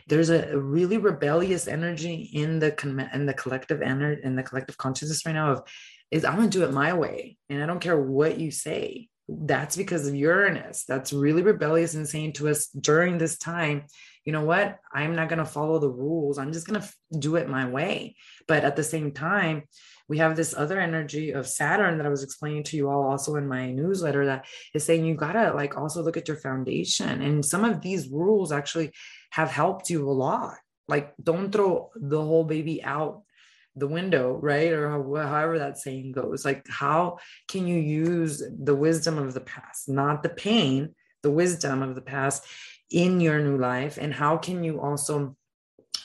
There's 0.09 0.31
a, 0.31 0.59
really 0.59 0.99
rebellious 0.99 1.69
energy 1.69 2.31
in 2.33 2.59
the 2.59 2.75
in 3.15 3.27
the 3.27 3.35
collective 3.35 3.83
energy 3.83 4.23
in 4.25 4.35
the 4.35 4.43
collective 4.43 4.77
consciousness 4.77 5.25
right 5.25 5.33
now 5.33 5.53
of 5.53 5.63
is 6.11 6.25
I'm 6.25 6.37
gonna 6.37 6.49
do 6.49 6.65
it 6.65 6.73
my 6.73 6.93
way. 6.95 7.37
And 7.49 7.63
I 7.63 7.67
don't 7.67 7.81
care 7.81 8.01
what 8.01 8.39
you 8.39 8.51
say. 8.51 9.09
That's 9.29 9.77
because 9.77 10.09
of 10.09 10.17
Uranus. 10.17 10.85
That's 10.85 11.13
really 11.13 11.43
rebellious 11.43 11.95
and 11.95 12.09
saying 12.09 12.33
to 12.35 12.49
us 12.49 12.67
during 12.69 13.19
this 13.19 13.39
time, 13.39 13.85
you 14.31 14.33
know 14.33 14.45
what? 14.45 14.79
I'm 14.93 15.17
not 15.17 15.29
going 15.29 15.41
to 15.41 15.45
follow 15.45 15.81
the 15.81 15.91
rules. 15.91 16.39
I'm 16.39 16.53
just 16.53 16.65
going 16.65 16.81
to 16.81 16.89
do 17.19 17.35
it 17.35 17.49
my 17.49 17.67
way. 17.69 18.15
But 18.47 18.63
at 18.63 18.77
the 18.77 18.85
same 18.85 19.11
time, 19.11 19.65
we 20.09 20.19
have 20.19 20.37
this 20.37 20.55
other 20.57 20.79
energy 20.79 21.33
of 21.33 21.49
Saturn 21.49 21.99
that 21.99 22.07
I 22.07 22.11
was 22.11 22.23
explaining 22.23 22.63
to 22.65 22.77
you 22.77 22.89
all 22.89 23.03
also 23.03 23.35
in 23.35 23.49
my 23.49 23.73
newsletter 23.73 24.27
that 24.27 24.47
is 24.73 24.85
saying 24.85 25.05
you 25.05 25.17
got 25.17 25.33
to 25.33 25.53
like 25.53 25.77
also 25.77 26.01
look 26.01 26.17
at 26.17 26.29
your 26.29 26.37
foundation. 26.37 27.23
And 27.23 27.45
some 27.45 27.65
of 27.65 27.81
these 27.81 28.09
rules 28.09 28.53
actually 28.53 28.93
have 29.33 29.51
helped 29.51 29.91
you 29.91 30.09
a 30.09 30.13
lot. 30.13 30.59
Like, 30.87 31.13
don't 31.21 31.51
throw 31.51 31.91
the 31.97 32.23
whole 32.23 32.45
baby 32.45 32.85
out 32.85 33.23
the 33.75 33.89
window, 33.89 34.39
right? 34.41 34.71
Or 34.73 34.91
however 34.91 35.59
that 35.59 35.79
saying 35.79 36.13
goes. 36.13 36.45
Like, 36.45 36.69
how 36.69 37.19
can 37.49 37.67
you 37.67 37.81
use 37.81 38.41
the 38.63 38.77
wisdom 38.77 39.19
of 39.19 39.35
the 39.35 39.41
past, 39.41 39.89
not 39.89 40.23
the 40.23 40.29
pain, 40.29 40.95
the 41.25 41.33
wisdom 41.33 41.83
of 41.83 41.97
the 41.97 42.01
past 42.01 42.45
in 42.91 43.21
your 43.21 43.41
new 43.41 43.57
life 43.57 43.99
and 44.01 44.13
how 44.13 44.37
can 44.37 44.65
you 44.65 44.81
also 44.81 45.37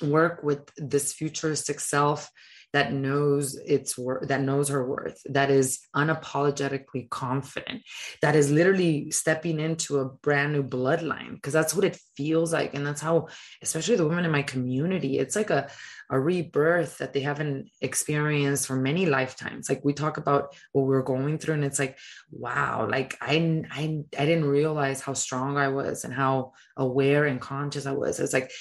work 0.02 0.44
with 0.44 0.70
this 0.78 1.14
futuristic 1.14 1.80
self 1.80 2.30
that 2.76 2.92
knows 2.92 3.56
its 3.56 3.98
worth 3.98 4.28
that 4.28 4.42
knows 4.42 4.68
her 4.68 4.86
worth 4.86 5.22
that 5.24 5.50
is 5.50 5.80
unapologetically 5.96 7.10
confident 7.10 7.82
that 8.22 8.36
is 8.36 8.52
literally 8.52 9.10
stepping 9.12 9.62
into 9.62 10.00
a 10.00 10.10
brand 10.26 10.52
new 10.52 10.62
bloodline 10.62 11.36
because 11.36 11.54
that's 11.54 11.74
what 11.74 11.86
it 11.86 11.98
feels 12.18 12.52
like 12.52 12.74
and 12.74 12.86
that's 12.86 13.00
how 13.00 13.28
especially 13.64 13.96
the 13.96 14.06
women 14.06 14.26
in 14.26 14.32
my 14.32 14.42
community 14.42 15.18
it's 15.20 15.38
like 15.38 15.52
a 15.52 15.70
a 16.10 16.20
rebirth 16.20 17.00
that 17.00 17.14
they 17.14 17.22
haven't 17.22 17.70
experienced 17.82 18.68
for 18.68 18.76
many 18.76 19.08
lifetimes. 19.08 19.70
Like 19.70 19.84
we 19.84 19.94
talk 19.94 20.18
about 20.18 20.56
what 20.72 20.86
we're 20.86 21.02
going 21.02 21.40
through 21.40 21.56
and 21.56 21.66
it's 21.66 21.80
like 21.80 21.98
wow 22.32 22.88
like 22.88 23.18
i 23.22 23.64
i, 23.72 24.04
I 24.18 24.26
didn't 24.26 24.46
realize 24.46 25.02
how 25.02 25.14
strong 25.14 25.58
i 25.58 25.70
was 25.70 26.04
and 26.04 26.14
how 26.14 26.54
aware 26.78 27.26
and 27.26 27.42
conscious 27.42 27.88
i 27.88 27.92
was. 27.92 28.20
It's 28.20 28.34
like 28.34 28.52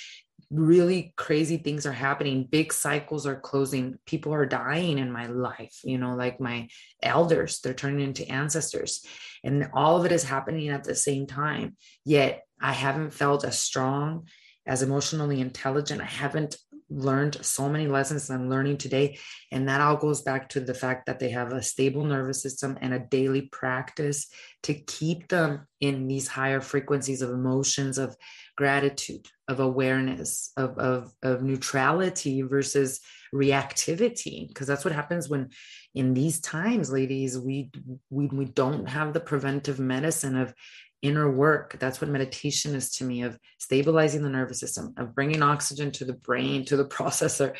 really 0.50 1.12
crazy 1.16 1.56
things 1.56 1.86
are 1.86 1.92
happening. 1.92 2.48
Big 2.50 2.72
cycles 2.72 3.26
are 3.26 3.40
closing. 3.40 3.98
People 4.06 4.32
are 4.34 4.46
dying 4.46 4.98
in 4.98 5.12
my 5.12 5.26
life 5.26 5.74
you 5.84 5.98
know 5.98 6.14
like 6.14 6.40
my 6.40 6.68
elders 7.02 7.60
they're 7.60 7.74
turning 7.74 8.00
into 8.00 8.28
ancestors. 8.30 9.04
And 9.42 9.68
all 9.74 9.98
of 9.98 10.06
it 10.06 10.12
is 10.12 10.24
happening 10.24 10.68
at 10.68 10.84
the 10.84 10.94
same 10.94 11.26
time. 11.26 11.76
Yet 12.04 12.42
i 12.60 12.72
haven't 12.72 13.12
felt 13.12 13.44
as 13.44 13.58
strong 13.58 14.26
as 14.66 14.82
emotionally 14.82 15.40
intelligent. 15.40 16.00
I 16.00 16.06
haven't 16.06 16.56
learned 16.94 17.44
so 17.44 17.68
many 17.68 17.86
lessons 17.86 18.30
I'm 18.30 18.48
learning 18.48 18.78
today. 18.78 19.18
And 19.50 19.68
that 19.68 19.80
all 19.80 19.96
goes 19.96 20.22
back 20.22 20.48
to 20.50 20.60
the 20.60 20.74
fact 20.74 21.06
that 21.06 21.18
they 21.18 21.30
have 21.30 21.52
a 21.52 21.62
stable 21.62 22.04
nervous 22.04 22.42
system 22.42 22.78
and 22.80 22.94
a 22.94 22.98
daily 22.98 23.42
practice 23.42 24.28
to 24.62 24.74
keep 24.74 25.28
them 25.28 25.66
in 25.80 26.06
these 26.06 26.28
higher 26.28 26.60
frequencies 26.60 27.20
of 27.20 27.30
emotions, 27.30 27.98
of 27.98 28.16
gratitude, 28.56 29.26
of 29.48 29.60
awareness, 29.60 30.52
of, 30.56 30.78
of, 30.78 31.12
of 31.22 31.42
neutrality 31.42 32.42
versus 32.42 33.00
reactivity. 33.34 34.48
Because 34.48 34.66
that's 34.66 34.84
what 34.84 34.94
happens 34.94 35.28
when 35.28 35.50
in 35.94 36.14
these 36.14 36.40
times, 36.40 36.90
ladies, 36.90 37.38
we, 37.38 37.70
we, 38.10 38.26
we 38.28 38.44
don't 38.46 38.88
have 38.88 39.12
the 39.12 39.20
preventive 39.20 39.78
medicine 39.78 40.36
of 40.36 40.54
inner 41.04 41.30
work. 41.30 41.76
That's 41.78 42.00
what 42.00 42.11
meditation 42.11 42.75
is 42.75 42.90
to 42.92 43.04
me 43.04 43.23
of 43.23 43.38
stabilizing 43.58 44.23
the 44.23 44.30
nervous 44.30 44.58
system, 44.58 44.94
of 44.96 45.14
bringing 45.14 45.42
oxygen 45.42 45.90
to 45.92 46.04
the 46.06 46.14
brain, 46.14 46.64
to 46.64 46.76
the 46.78 46.84
processor. 46.96 47.54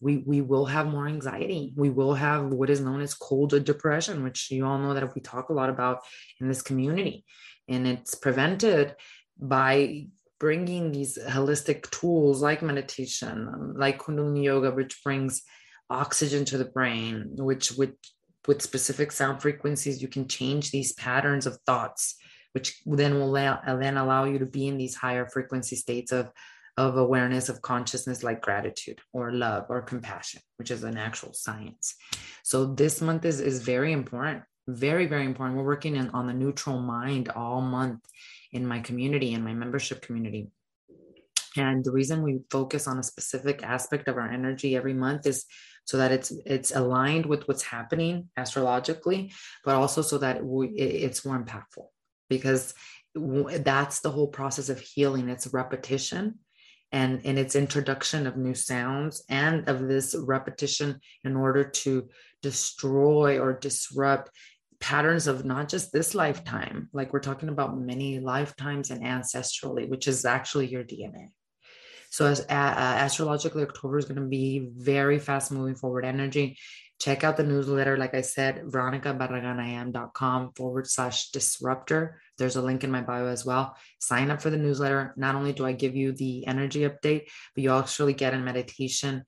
We, 0.00 0.18
we 0.18 0.40
will 0.40 0.66
have 0.66 0.88
more 0.88 1.06
anxiety. 1.06 1.72
We 1.76 1.90
will 1.90 2.14
have 2.14 2.46
what 2.46 2.70
is 2.70 2.80
known 2.80 3.00
as 3.00 3.14
cold 3.14 3.64
depression, 3.64 4.24
which 4.24 4.50
you 4.50 4.66
all 4.66 4.78
know 4.78 4.94
that 4.94 5.14
we 5.14 5.20
talk 5.20 5.48
a 5.48 5.52
lot 5.52 5.70
about 5.70 6.00
in 6.40 6.48
this 6.48 6.60
community. 6.60 7.24
And 7.68 7.86
it's 7.86 8.16
prevented 8.16 8.96
by 9.38 10.08
bringing 10.40 10.90
these 10.90 11.18
holistic 11.18 11.88
tools 11.90 12.42
like 12.42 12.62
meditation, 12.62 13.48
um, 13.48 13.74
like 13.76 14.00
Kundalini 14.00 14.44
Yoga, 14.44 14.72
which 14.72 15.02
brings 15.04 15.42
oxygen 15.88 16.44
to 16.46 16.58
the 16.58 16.64
brain, 16.64 17.30
which 17.36 17.72
with 17.72 17.94
with 18.46 18.62
specific 18.62 19.12
sound 19.12 19.42
frequencies, 19.42 20.00
you 20.00 20.08
can 20.08 20.26
change 20.26 20.70
these 20.70 20.94
patterns 20.94 21.44
of 21.44 21.58
thoughts 21.66 22.14
which 22.58 22.82
then 22.86 23.14
will 23.14 23.30
allow, 23.30 23.60
uh, 23.66 23.76
then 23.76 23.96
allow 23.96 24.24
you 24.24 24.38
to 24.40 24.46
be 24.46 24.66
in 24.66 24.76
these 24.76 24.94
higher 24.94 25.26
frequency 25.26 25.76
states 25.76 26.12
of 26.12 26.30
of 26.76 26.96
awareness 26.96 27.48
of 27.48 27.60
consciousness 27.60 28.22
like 28.22 28.40
gratitude 28.40 29.00
or 29.12 29.32
love 29.32 29.66
or 29.68 29.82
compassion 29.82 30.40
which 30.58 30.70
is 30.70 30.84
an 30.84 30.96
actual 30.96 31.32
science. 31.32 31.94
So 32.42 32.66
this 32.66 33.00
month 33.00 33.24
is 33.24 33.40
is 33.40 33.62
very 33.62 33.92
important 33.92 34.42
very 34.68 35.06
very 35.06 35.24
important. 35.24 35.56
We're 35.56 35.64
working 35.64 35.96
in, 35.96 36.10
on 36.10 36.26
the 36.26 36.34
neutral 36.34 36.78
mind 36.78 37.30
all 37.30 37.60
month 37.60 38.00
in 38.52 38.66
my 38.66 38.80
community 38.80 39.32
in 39.32 39.42
my 39.42 39.54
membership 39.54 40.02
community. 40.02 40.50
And 41.56 41.84
the 41.84 41.90
reason 41.90 42.22
we 42.22 42.40
focus 42.50 42.86
on 42.86 42.98
a 42.98 43.02
specific 43.02 43.62
aspect 43.62 44.06
of 44.08 44.16
our 44.16 44.30
energy 44.30 44.76
every 44.76 44.94
month 44.94 45.26
is 45.26 45.46
so 45.88 45.96
that 45.96 46.12
it's 46.12 46.30
it's 46.44 46.70
aligned 46.76 47.24
with 47.24 47.48
what's 47.48 47.62
happening 47.62 48.28
astrologically 48.36 49.32
but 49.64 49.74
also 49.74 50.02
so 50.02 50.18
that 50.18 50.42
it's 50.76 51.24
more 51.24 51.42
impactful 51.42 51.86
because 52.28 52.74
that's 53.60 54.00
the 54.00 54.10
whole 54.10 54.28
process 54.28 54.68
of 54.68 54.80
healing. 54.80 55.28
It's 55.28 55.46
repetition 55.48 56.38
and 56.92 57.20
in 57.22 57.36
its 57.36 57.54
introduction 57.54 58.26
of 58.26 58.36
new 58.36 58.54
sounds 58.54 59.22
and 59.28 59.68
of 59.68 59.88
this 59.88 60.14
repetition 60.18 61.00
in 61.24 61.36
order 61.36 61.64
to 61.64 62.08
destroy 62.42 63.38
or 63.38 63.52
disrupt 63.52 64.30
patterns 64.80 65.26
of 65.26 65.44
not 65.44 65.68
just 65.68 65.92
this 65.92 66.14
lifetime 66.14 66.88
like 66.92 67.12
we're 67.12 67.18
talking 67.18 67.48
about 67.48 67.78
many 67.78 68.20
lifetimes 68.20 68.90
and 68.90 69.02
ancestrally 69.02 69.88
which 69.88 70.06
is 70.06 70.24
actually 70.24 70.68
your 70.68 70.84
dna 70.84 71.26
so 72.10 72.26
as 72.26 72.40
uh, 72.42 72.44
astrologically 73.00 73.64
october 73.64 73.98
is 73.98 74.04
going 74.04 74.20
to 74.20 74.28
be 74.28 74.70
very 74.76 75.18
fast 75.18 75.50
moving 75.50 75.74
forward 75.74 76.04
energy 76.04 76.56
check 76.98 77.24
out 77.24 77.36
the 77.36 77.44
newsletter. 77.44 77.96
Like 77.96 78.14
I 78.14 78.22
said, 78.22 78.62
veronicabarraganayam.com 78.64 80.52
forward 80.54 80.88
slash 80.88 81.30
disruptor. 81.30 82.20
There's 82.38 82.56
a 82.56 82.62
link 82.62 82.84
in 82.84 82.90
my 82.90 83.02
bio 83.02 83.26
as 83.26 83.44
well. 83.44 83.76
Sign 84.00 84.30
up 84.30 84.42
for 84.42 84.50
the 84.50 84.56
newsletter. 84.56 85.14
Not 85.16 85.34
only 85.34 85.52
do 85.52 85.64
I 85.64 85.72
give 85.72 85.94
you 85.94 86.12
the 86.12 86.46
energy 86.46 86.80
update, 86.80 87.28
but 87.54 87.64
you 87.64 87.72
actually 87.72 88.14
get 88.14 88.34
a 88.34 88.38
meditation 88.38 89.24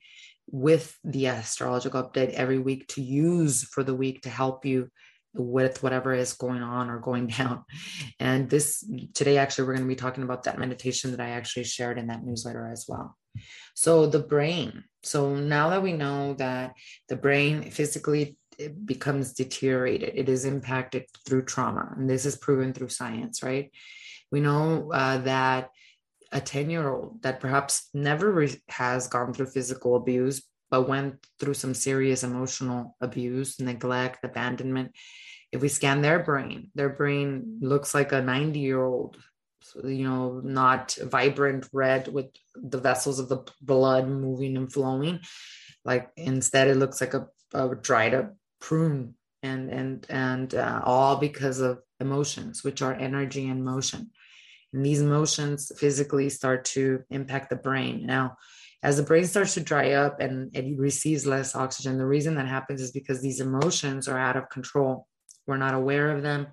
with 0.50 0.96
the 1.04 1.28
astrological 1.28 2.02
update 2.02 2.32
every 2.32 2.58
week 2.58 2.88
to 2.88 3.02
use 3.02 3.62
for 3.64 3.84
the 3.84 3.94
week 3.94 4.22
to 4.22 4.30
help 4.30 4.64
you 4.64 4.90
with 5.32 5.80
whatever 5.80 6.12
is 6.12 6.32
going 6.32 6.62
on 6.62 6.90
or 6.90 6.98
going 6.98 7.26
down. 7.38 7.64
And 8.18 8.50
this 8.50 8.84
today, 9.14 9.38
actually, 9.38 9.66
we're 9.66 9.74
going 9.74 9.86
to 9.86 9.94
be 9.94 9.96
talking 9.96 10.24
about 10.24 10.44
that 10.44 10.58
meditation 10.58 11.12
that 11.12 11.20
I 11.20 11.30
actually 11.30 11.64
shared 11.64 11.98
in 11.98 12.08
that 12.08 12.24
newsletter 12.24 12.66
as 12.66 12.86
well. 12.88 13.16
So, 13.74 14.06
the 14.06 14.18
brain. 14.18 14.84
So, 15.02 15.34
now 15.34 15.70
that 15.70 15.82
we 15.82 15.92
know 15.92 16.34
that 16.34 16.74
the 17.08 17.16
brain 17.16 17.70
physically 17.70 18.36
becomes 18.84 19.32
deteriorated, 19.32 20.12
it 20.14 20.28
is 20.28 20.44
impacted 20.44 21.06
through 21.26 21.44
trauma. 21.44 21.94
And 21.96 22.08
this 22.08 22.26
is 22.26 22.36
proven 22.36 22.72
through 22.72 22.90
science, 22.90 23.42
right? 23.42 23.70
We 24.30 24.40
know 24.40 24.90
uh, 24.92 25.18
that 25.18 25.70
a 26.32 26.40
10 26.40 26.70
year 26.70 26.88
old 26.88 27.22
that 27.22 27.40
perhaps 27.40 27.88
never 27.92 28.30
re- 28.30 28.62
has 28.68 29.08
gone 29.08 29.32
through 29.32 29.46
physical 29.46 29.96
abuse, 29.96 30.42
but 30.70 30.88
went 30.88 31.26
through 31.40 31.54
some 31.54 31.74
serious 31.74 32.22
emotional 32.22 32.96
abuse, 33.00 33.58
neglect, 33.58 34.24
abandonment, 34.24 34.92
if 35.52 35.60
we 35.60 35.68
scan 35.68 36.00
their 36.00 36.20
brain, 36.20 36.70
their 36.74 36.90
brain 36.90 37.58
looks 37.60 37.94
like 37.94 38.12
a 38.12 38.22
90 38.22 38.58
year 38.60 38.82
old, 38.82 39.16
you 39.82 40.04
know, 40.04 40.40
not 40.44 40.96
vibrant 41.02 41.68
red 41.72 42.08
with 42.08 42.26
the 42.54 42.78
vessels 42.78 43.18
of 43.18 43.28
the 43.28 43.44
blood 43.60 44.08
moving 44.08 44.56
and 44.56 44.72
flowing. 44.72 45.20
Like 45.84 46.10
instead, 46.16 46.68
it 46.68 46.76
looks 46.76 47.00
like 47.00 47.14
a, 47.14 47.26
a 47.54 47.74
dried 47.74 48.14
up 48.14 48.34
prune 48.60 49.14
and 49.42 49.70
and 49.70 50.06
and 50.10 50.54
uh, 50.54 50.82
all 50.84 51.16
because 51.16 51.60
of 51.60 51.80
emotions 51.98 52.62
which 52.64 52.82
are 52.82 52.94
energy 52.94 53.48
and 53.48 53.64
motion 53.64 54.10
and 54.72 54.84
these 54.84 55.00
emotions 55.00 55.72
physically 55.76 56.30
start 56.30 56.64
to 56.64 57.02
impact 57.10 57.50
the 57.50 57.56
brain. 57.56 58.06
Now, 58.06 58.36
as 58.82 58.96
the 58.96 59.02
brain 59.02 59.26
starts 59.26 59.54
to 59.54 59.60
dry 59.60 59.92
up 59.92 60.20
and 60.20 60.54
it 60.56 60.78
receives 60.78 61.26
less 61.26 61.54
oxygen, 61.54 61.98
the 61.98 62.06
reason 62.06 62.36
that 62.36 62.46
happens 62.46 62.80
is 62.80 62.92
because 62.92 63.20
these 63.20 63.40
emotions 63.40 64.08
are 64.08 64.18
out 64.18 64.36
of 64.36 64.48
control. 64.48 65.06
We're 65.46 65.58
not 65.58 65.74
aware 65.74 66.10
of 66.10 66.22
them. 66.22 66.46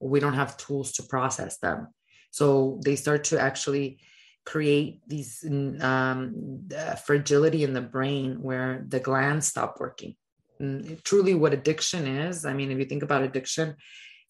We 0.00 0.20
don't 0.20 0.34
have 0.34 0.56
tools 0.56 0.92
to 0.92 1.04
process 1.04 1.58
them. 1.58 1.88
So 2.30 2.80
they 2.84 2.96
start 2.96 3.24
to 3.24 3.40
actually 3.40 3.98
create 4.44 5.00
these 5.06 5.44
um, 5.80 6.68
fragility 7.04 7.64
in 7.64 7.74
the 7.74 7.80
brain 7.80 8.42
where 8.42 8.84
the 8.88 9.00
glands 9.00 9.46
stop 9.46 9.78
working. 9.78 10.16
And 10.58 11.02
truly, 11.04 11.34
what 11.34 11.54
addiction 11.54 12.06
is, 12.06 12.44
I 12.44 12.52
mean, 12.52 12.70
if 12.70 12.78
you 12.78 12.84
think 12.84 13.02
about 13.02 13.22
addiction, 13.22 13.76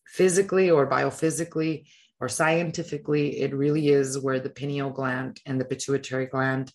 physically 0.06 0.70
or 0.70 0.88
biophysically, 0.88 1.86
or 2.20 2.28
scientifically, 2.28 3.40
it 3.40 3.54
really 3.54 3.88
is 3.88 4.18
where 4.18 4.40
the 4.40 4.50
pineal 4.50 4.90
gland 4.90 5.40
and 5.46 5.60
the 5.60 5.64
pituitary 5.64 6.26
gland 6.26 6.72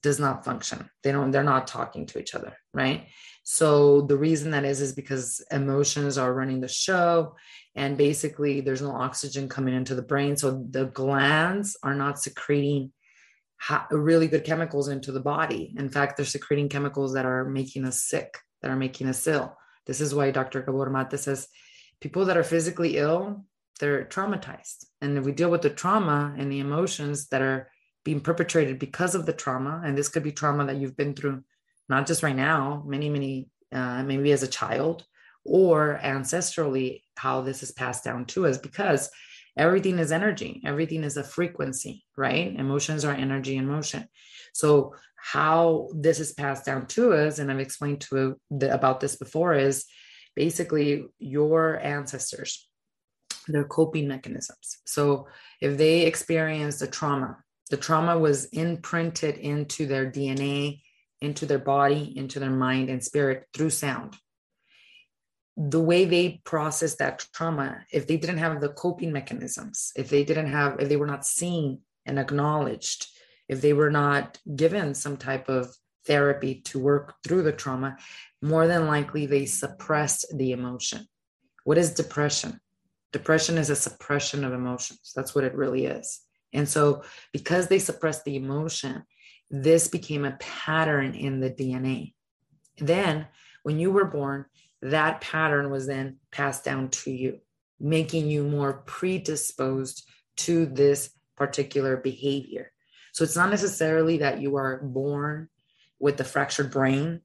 does 0.00 0.20
not 0.20 0.44
function. 0.44 0.88
They 1.02 1.10
don't, 1.12 1.32
they're 1.32 1.42
not 1.42 1.66
talking 1.66 2.06
to 2.06 2.18
each 2.18 2.34
other, 2.34 2.56
right? 2.72 3.08
So 3.48 4.00
the 4.00 4.16
reason 4.16 4.50
that 4.50 4.64
is 4.64 4.80
is 4.80 4.92
because 4.92 5.40
emotions 5.52 6.18
are 6.18 6.34
running 6.34 6.60
the 6.60 6.66
show 6.66 7.36
and 7.76 7.96
basically 7.96 8.60
there's 8.60 8.82
no 8.82 8.90
oxygen 8.90 9.48
coming 9.48 9.72
into 9.72 9.94
the 9.94 10.02
brain. 10.02 10.36
So 10.36 10.66
the 10.68 10.86
glands 10.86 11.76
are 11.84 11.94
not 11.94 12.18
secreting 12.18 12.90
really 13.92 14.26
good 14.26 14.42
chemicals 14.42 14.88
into 14.88 15.12
the 15.12 15.20
body. 15.20 15.72
In 15.78 15.88
fact, 15.88 16.16
they're 16.16 16.26
secreting 16.26 16.68
chemicals 16.68 17.14
that 17.14 17.24
are 17.24 17.44
making 17.44 17.84
us 17.84 18.02
sick, 18.02 18.36
that 18.62 18.70
are 18.72 18.76
making 18.76 19.06
us 19.06 19.24
ill. 19.28 19.56
This 19.86 20.00
is 20.00 20.12
why 20.12 20.32
Dr. 20.32 20.62
Gabor 20.62 20.90
Mate 20.90 21.16
says 21.20 21.46
people 22.00 22.24
that 22.24 22.36
are 22.36 22.42
physically 22.42 22.96
ill 22.96 23.44
they're 23.78 24.06
traumatized. 24.06 24.86
And 25.00 25.18
if 25.18 25.24
we 25.24 25.32
deal 25.32 25.50
with 25.50 25.62
the 25.62 25.70
trauma 25.70 26.34
and 26.36 26.50
the 26.50 26.60
emotions 26.60 27.28
that 27.28 27.42
are 27.42 27.70
being 28.04 28.20
perpetrated 28.20 28.78
because 28.78 29.14
of 29.14 29.26
the 29.26 29.32
trauma, 29.32 29.82
and 29.84 29.96
this 29.96 30.08
could 30.08 30.22
be 30.22 30.32
trauma 30.32 30.66
that 30.66 30.76
you've 30.76 30.96
been 30.96 31.14
through, 31.14 31.44
not 31.88 32.06
just 32.06 32.22
right 32.22 32.36
now, 32.36 32.82
many, 32.86 33.08
many, 33.08 33.48
uh, 33.72 34.02
maybe 34.02 34.32
as 34.32 34.42
a 34.42 34.48
child 34.48 35.04
or 35.44 36.00
ancestrally, 36.02 37.02
how 37.16 37.40
this 37.40 37.62
is 37.62 37.70
passed 37.72 38.04
down 38.04 38.24
to 38.26 38.46
us, 38.46 38.58
because 38.58 39.08
everything 39.56 39.98
is 39.98 40.10
energy, 40.12 40.60
everything 40.64 41.04
is 41.04 41.16
a 41.16 41.22
frequency, 41.22 42.04
right? 42.16 42.54
Emotions 42.58 43.04
are 43.04 43.14
energy 43.14 43.56
and 43.56 43.68
motion. 43.68 44.06
So, 44.52 44.94
how 45.16 45.88
this 45.92 46.20
is 46.20 46.32
passed 46.32 46.64
down 46.64 46.86
to 46.86 47.12
us, 47.12 47.38
and 47.38 47.50
I've 47.50 47.58
explained 47.58 48.00
to 48.02 48.38
the, 48.50 48.72
about 48.72 49.00
this 49.00 49.16
before, 49.16 49.54
is 49.54 49.84
basically 50.36 51.06
your 51.18 51.80
ancestors 51.80 52.68
their 53.48 53.64
coping 53.64 54.08
mechanisms. 54.08 54.78
So 54.84 55.28
if 55.60 55.78
they 55.78 56.02
experienced 56.02 56.82
a 56.82 56.86
trauma, 56.86 57.38
the 57.70 57.76
trauma 57.76 58.18
was 58.18 58.46
imprinted 58.46 59.38
into 59.38 59.86
their 59.86 60.10
DNA, 60.10 60.82
into 61.20 61.46
their 61.46 61.58
body, 61.58 62.12
into 62.16 62.38
their 62.38 62.50
mind 62.50 62.88
and 62.90 63.02
spirit 63.02 63.46
through 63.54 63.70
sound. 63.70 64.16
The 65.56 65.80
way 65.80 66.04
they 66.04 66.42
process 66.44 66.96
that 66.96 67.26
trauma, 67.32 67.84
if 67.90 68.06
they 68.06 68.18
didn't 68.18 68.38
have 68.38 68.60
the 68.60 68.68
coping 68.68 69.12
mechanisms, 69.12 69.92
if 69.96 70.10
they 70.10 70.24
didn't 70.24 70.50
have, 70.52 70.80
if 70.80 70.88
they 70.88 70.96
were 70.96 71.06
not 71.06 71.26
seen 71.26 71.80
and 72.04 72.18
acknowledged, 72.18 73.06
if 73.48 73.62
they 73.62 73.72
were 73.72 73.90
not 73.90 74.38
given 74.54 74.94
some 74.94 75.16
type 75.16 75.48
of 75.48 75.74
therapy 76.06 76.60
to 76.66 76.78
work 76.78 77.14
through 77.24 77.42
the 77.42 77.52
trauma, 77.52 77.96
more 78.42 78.66
than 78.66 78.86
likely 78.86 79.26
they 79.26 79.46
suppressed 79.46 80.26
the 80.36 80.52
emotion. 80.52 81.06
What 81.64 81.78
is 81.78 81.94
depression? 81.94 82.60
Depression 83.12 83.56
is 83.56 83.70
a 83.70 83.76
suppression 83.76 84.44
of 84.44 84.52
emotions. 84.52 85.12
That's 85.16 85.34
what 85.34 85.44
it 85.44 85.54
really 85.54 85.86
is. 85.86 86.20
And 86.52 86.68
so, 86.68 87.02
because 87.32 87.68
they 87.68 87.78
suppressed 87.78 88.24
the 88.24 88.36
emotion, 88.36 89.04
this 89.50 89.88
became 89.88 90.24
a 90.24 90.36
pattern 90.40 91.14
in 91.14 91.40
the 91.40 91.50
DNA. 91.50 92.14
Then, 92.78 93.26
when 93.62 93.78
you 93.78 93.90
were 93.90 94.04
born, 94.04 94.46
that 94.82 95.20
pattern 95.20 95.70
was 95.70 95.86
then 95.86 96.18
passed 96.30 96.64
down 96.64 96.90
to 96.90 97.10
you, 97.10 97.40
making 97.80 98.28
you 98.28 98.44
more 98.44 98.82
predisposed 98.86 100.08
to 100.36 100.66
this 100.66 101.10
particular 101.36 101.96
behavior. 101.96 102.72
So, 103.12 103.24
it's 103.24 103.36
not 103.36 103.50
necessarily 103.50 104.18
that 104.18 104.40
you 104.40 104.56
are 104.56 104.78
born 104.82 105.48
with 105.98 106.16
the 106.16 106.24
fractured 106.24 106.70
brain 106.70 107.22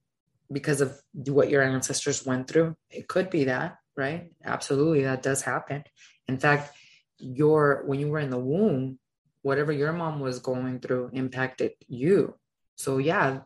because 0.52 0.82
of 0.82 1.00
what 1.14 1.50
your 1.50 1.62
ancestors 1.62 2.26
went 2.26 2.48
through. 2.48 2.76
It 2.90 3.08
could 3.08 3.30
be 3.30 3.46
that, 3.46 3.78
right? 3.96 4.32
Absolutely, 4.44 5.04
that 5.04 5.24
does 5.24 5.42
happen. 5.42 5.84
In 6.28 6.38
fact, 6.38 6.76
your 7.18 7.84
when 7.86 8.00
you 8.00 8.08
were 8.08 8.20
in 8.20 8.30
the 8.30 8.40
womb, 8.40 9.00
whatever 9.42 9.72
your 9.72 9.94
mom 9.94 10.20
was 10.20 10.40
going 10.40 10.80
through 10.80 11.10
impacted 11.14 11.72
you. 11.88 12.36
So 12.76 12.98
yeah, 12.98 13.42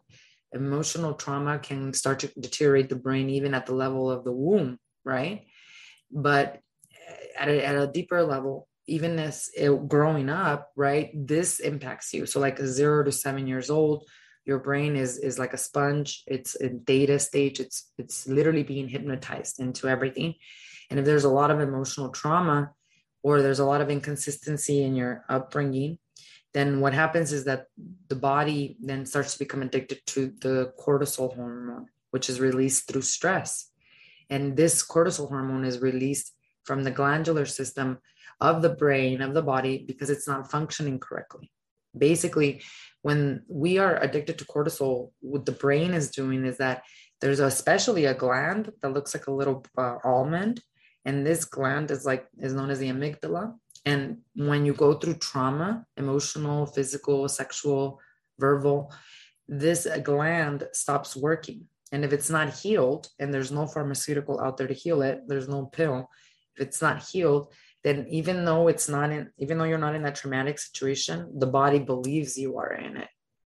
emotional 0.52 1.14
trauma 1.14 1.60
can 1.60 1.94
start 1.94 2.20
to 2.20 2.32
deteriorate 2.40 2.90
the 2.90 2.96
brain 2.96 3.30
even 3.30 3.54
at 3.54 3.66
the 3.66 3.76
level 3.76 4.10
of 4.10 4.24
the 4.24 4.32
womb, 4.32 4.78
right? 5.04 5.46
But 6.12 6.60
at 7.38 7.50
a, 7.50 7.66
at 7.66 7.76
a 7.76 7.88
deeper 7.88 8.24
level, 8.24 8.68
even 8.88 9.20
as 9.20 9.50
it, 9.56 9.88
growing 9.88 10.30
up, 10.30 10.72
right, 10.76 11.10
this 11.14 11.60
impacts 11.60 12.14
you. 12.14 12.26
So 12.26 12.40
like 12.40 12.60
zero 12.60 13.04
to 13.04 13.12
seven 13.12 13.48
years 13.48 13.70
old, 13.70 14.06
your 14.46 14.60
brain 14.60 14.96
is 14.96 15.18
is 15.18 15.40
like 15.40 15.54
a 15.54 15.58
sponge 15.58 16.24
it's 16.28 16.56
in 16.56 16.82
theta 16.82 17.20
stage 17.20 17.60
it's 17.60 17.92
it's 17.98 18.28
literally 18.28 18.64
being 18.64 18.88
hypnotized 18.88 19.60
into 19.60 19.88
everything 19.88 20.36
and 20.90 21.00
if 21.00 21.06
there's 21.06 21.24
a 21.24 21.30
lot 21.30 21.52
of 21.52 21.60
emotional 21.60 22.10
trauma 22.10 22.72
or 23.26 23.42
there's 23.42 23.64
a 23.64 23.70
lot 23.72 23.82
of 23.82 23.90
inconsistency 23.90 24.78
in 24.88 24.96
your 24.96 25.14
upbringing 25.38 25.98
then 26.56 26.80
what 26.80 26.94
happens 26.94 27.34
is 27.34 27.44
that 27.44 27.66
the 28.08 28.16
body 28.16 28.78
then 28.80 29.06
starts 29.06 29.34
to 29.34 29.40
become 29.40 29.62
addicted 29.62 30.00
to 30.06 30.34
the 30.40 30.72
cortisol 30.80 31.36
hormone 31.36 31.88
which 32.12 32.30
is 32.30 32.40
released 32.40 32.88
through 32.88 33.02
stress. 33.02 33.72
And 34.30 34.56
this 34.56 34.82
cortisol 34.88 35.28
hormone 35.28 35.66
is 35.66 35.82
released 35.82 36.32
from 36.64 36.86
the 36.86 36.96
glandular 37.00 37.46
system 37.46 37.98
of 38.40 38.62
the 38.62 38.70
brain 38.70 39.22
of 39.22 39.34
the 39.34 39.42
body 39.42 39.84
because 39.86 40.10
it's 40.10 40.30
not 40.30 40.50
functioning 40.50 40.98
correctly. 40.98 41.52
Basically 41.98 42.62
when 43.02 43.44
we 43.50 43.78
are 43.78 44.02
addicted 44.02 44.40
to 44.40 44.46
cortisol, 44.46 45.12
what 45.20 45.46
the 45.46 45.52
brain 45.52 45.94
is 45.94 46.10
doing 46.10 46.46
is 46.46 46.58
that 46.60 46.84
there's 47.20 47.42
especially 47.42 48.06
a 48.06 48.14
gland 48.14 48.72
that 48.82 48.94
looks 48.94 49.14
like 49.14 49.28
a 49.28 49.38
little 49.40 49.66
uh, 49.78 49.98
almond, 50.06 50.62
and 51.06 51.26
this 51.26 51.46
gland 51.46 51.92
is 51.92 52.06
like 52.06 52.28
is 52.40 52.54
known 52.54 52.70
as 52.70 52.80
the 52.80 52.90
amygdala. 52.90 53.56
And 53.86 54.18
when 54.36 54.66
you 54.66 54.74
go 54.74 54.96
through 54.96 55.16
trauma, 55.16 55.86
emotional, 55.96 56.66
physical, 56.66 57.28
sexual, 57.30 58.00
verbal, 58.40 58.92
this 59.48 59.86
uh, 59.86 60.00
gland 60.00 60.68
stops 60.74 61.16
working. 61.16 61.68
And 61.92 62.04
if 62.04 62.12
it's 62.12 62.32
not 62.32 62.52
healed, 62.52 63.10
and 63.20 63.32
there's 63.32 63.52
no 63.52 63.68
pharmaceutical 63.68 64.42
out 64.42 64.58
there 64.58 64.68
to 64.68 64.74
heal 64.74 65.04
it, 65.04 65.22
there's 65.28 65.48
no 65.48 65.68
pill. 65.68 66.10
If 66.58 66.68
it's 66.68 66.82
not 66.82 67.04
healed, 67.04 67.54
then 67.86 68.08
even 68.10 68.46
though 68.46 68.68
it's 68.68 68.90
not 68.90 69.12
in 69.12 69.30
even 69.38 69.58
though 69.58 69.64
you're 69.64 69.78
not 69.78 69.96
in 69.96 70.02
that 70.02 70.16
traumatic 70.16 70.58
situation 70.60 71.32
the 71.38 71.48
body 71.48 71.80
believes 71.80 72.38
you 72.38 72.58
are 72.58 72.74
in 72.74 72.98
it 72.98 73.08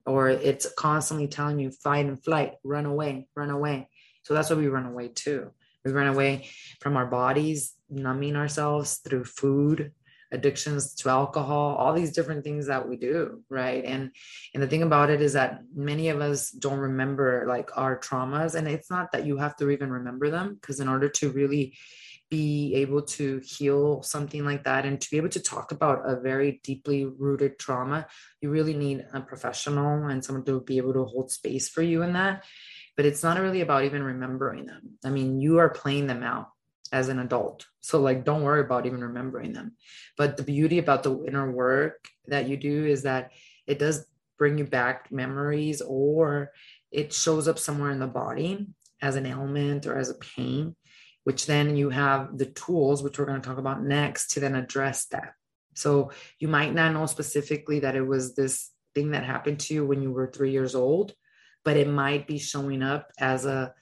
or 0.06 0.30
it's 0.30 0.68
constantly 0.74 1.28
telling 1.28 1.60
you 1.60 1.70
fight 1.72 2.08
and 2.08 2.22
flight 2.24 2.54
run 2.64 2.86
away 2.86 3.28
run 3.36 3.52
away 3.52 3.88
so 4.24 4.34
that's 4.34 4.50
why 4.50 4.56
we 4.56 4.68
run 4.68 4.88
away 4.88 5.08
too 5.08 5.52
we 5.84 5.92
run 5.92 6.08
away 6.08 6.48
from 6.80 6.98
our 6.98 7.06
bodies 7.06 7.74
numbing 7.90 8.36
ourselves 8.36 8.98
through 8.98 9.24
food 9.24 9.92
addictions 10.32 10.96
to 10.96 11.10
alcohol 11.10 11.76
all 11.76 11.94
these 11.94 12.12
different 12.12 12.44
things 12.44 12.66
that 12.66 12.90
we 12.90 12.98
do 12.98 13.44
right 13.50 13.86
and 13.86 14.10
and 14.54 14.64
the 14.64 14.68
thing 14.68 14.82
about 14.82 15.12
it 15.12 15.22
is 15.22 15.34
that 15.34 15.60
many 15.76 16.10
of 16.10 16.22
us 16.22 16.50
don't 16.50 16.80
remember 16.80 17.46
like 17.48 17.70
our 17.78 18.00
traumas 18.00 18.56
and 18.56 18.68
it's 18.68 18.90
not 18.90 19.12
that 19.12 19.28
you 19.28 19.38
have 19.38 19.56
to 19.56 19.70
even 19.70 19.92
remember 19.92 20.32
them 20.32 20.56
because 20.56 20.80
in 20.80 20.88
order 20.88 21.08
to 21.08 21.30
really 21.30 21.76
be 22.34 22.74
able 22.74 23.04
to 23.04 23.40
heal 23.46 24.02
something 24.02 24.44
like 24.44 24.64
that 24.64 24.88
and 24.88 25.00
to 25.00 25.08
be 25.12 25.18
able 25.18 25.30
to 25.30 25.40
talk 25.40 25.72
about 25.72 26.02
a 26.04 26.20
very 26.20 26.60
deeply 26.64 27.06
rooted 27.06 27.60
trauma, 27.60 28.08
you 28.42 28.50
really 28.50 28.74
need 28.74 29.06
a 29.14 29.22
professional 29.22 30.08
and 30.08 30.26
someone 30.26 30.44
to 30.44 30.60
be 30.62 30.78
able 30.78 30.94
to 30.94 31.04
hold 31.04 31.30
space 31.30 31.70
for 31.70 31.84
you 31.84 32.02
in 32.02 32.14
that. 32.14 32.44
But 32.96 33.06
it's 33.06 33.24
not 33.24 33.40
really 33.40 33.62
about 33.62 33.86
even 33.86 34.04
remembering 34.04 34.66
them. 34.66 34.98
I 35.04 35.10
mean, 35.10 35.40
you 35.40 35.60
are 35.60 35.70
playing 35.70 36.08
them 36.08 36.24
out 36.24 36.50
as 36.92 37.10
an 37.10 37.20
adult. 37.20 37.66
So, 37.82 38.00
like, 38.00 38.24
don't 38.24 38.44
worry 38.44 38.62
about 38.62 38.86
even 38.86 39.02
remembering 39.02 39.54
them. 39.54 39.74
But 40.16 40.38
the 40.38 40.44
beauty 40.44 40.78
about 40.78 41.04
the 41.04 41.24
inner 41.26 41.52
work 41.52 42.08
that 42.28 42.48
you 42.48 42.56
do 42.58 42.86
is 42.86 43.04
that 43.04 43.32
it 43.66 43.80
does 43.80 44.06
bring 44.38 44.58
you 44.58 44.66
back 44.66 45.12
memories 45.12 45.82
or 45.82 46.52
it 46.92 47.14
shows 47.14 47.48
up 47.48 47.58
somewhere 47.58 47.92
in 47.92 48.00
the 48.00 48.08
body 48.08 48.68
as 49.02 49.16
an 49.16 49.26
ailment 49.26 49.88
or 49.88 49.98
as 49.98 50.10
a 50.10 50.16
pain 50.16 50.76
which 51.24 51.46
then 51.46 51.76
you 51.76 51.90
have 51.90 52.38
the 52.38 52.46
tools, 52.46 53.02
which 53.02 53.18
we're 53.18 53.26
going 53.26 53.42
to 53.42 53.48
talk 53.48 53.58
about 53.58 53.84
next, 53.84 54.32
to 54.32 54.40
then 54.40 54.56
address 54.56 55.06
that. 55.08 55.34
So 55.76 56.12
you 56.40 56.48
might 56.48 56.74
not 56.74 56.94
know 56.94 57.06
specifically 57.06 57.80
that 57.80 57.96
it 57.96 58.06
was 58.06 58.36
this 58.36 58.70
thing 58.94 59.12
that 59.12 59.24
happened 59.24 59.60
to 59.62 59.74
you 59.74 59.86
when 59.86 60.02
you 60.02 60.12
were 60.12 60.28
three 60.28 60.52
years 60.52 60.76
old, 60.76 61.14
but 61.64 61.78
it 61.78 61.88
might 61.88 62.28
be 62.28 62.38
showing 62.38 62.84
up 62.84 63.12
as 63.20 63.46
a 63.46 63.74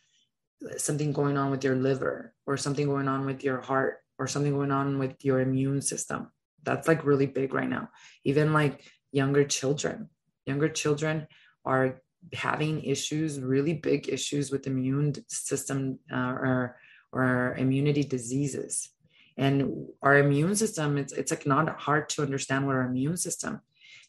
something 0.78 1.12
going 1.12 1.38
on 1.38 1.50
with 1.52 1.64
your 1.64 1.76
liver 1.76 2.34
or 2.46 2.58
something 2.58 2.86
going 2.86 3.08
on 3.08 3.26
with 3.26 3.44
your 3.44 3.62
heart 3.62 3.98
or 4.20 4.28
something 4.28 4.54
going 4.54 4.72
on 4.72 5.00
with 5.00 5.24
your 5.26 5.40
immune 5.40 5.82
system. 5.82 6.32
That's 6.64 6.88
like 6.88 7.06
really 7.06 7.26
big 7.26 7.54
right 7.54 7.70
now. 7.70 7.90
Even 8.24 8.54
like 8.54 8.84
younger 9.12 9.44
children, 9.44 10.10
younger 10.46 10.70
children 10.70 11.28
are 11.66 12.02
having 12.34 12.84
issues, 12.84 13.40
really 13.40 13.74
big 13.74 14.10
issues 14.10 14.52
with 14.52 14.68
immune 14.68 15.14
system 15.28 16.00
uh, 16.14 16.18
or 16.18 16.78
or 17.12 17.56
immunity 17.58 18.04
diseases. 18.04 18.90
And 19.38 19.88
our 20.02 20.18
immune 20.18 20.56
system, 20.56 20.98
it's, 20.98 21.14
it's 21.14 21.32
like 21.32 21.46
not 21.46 21.68
hard 21.80 22.10
to 22.10 22.22
understand 22.22 22.66
what 22.66 22.76
our 22.76 22.84
immune 22.84 23.18
system. 23.18 23.62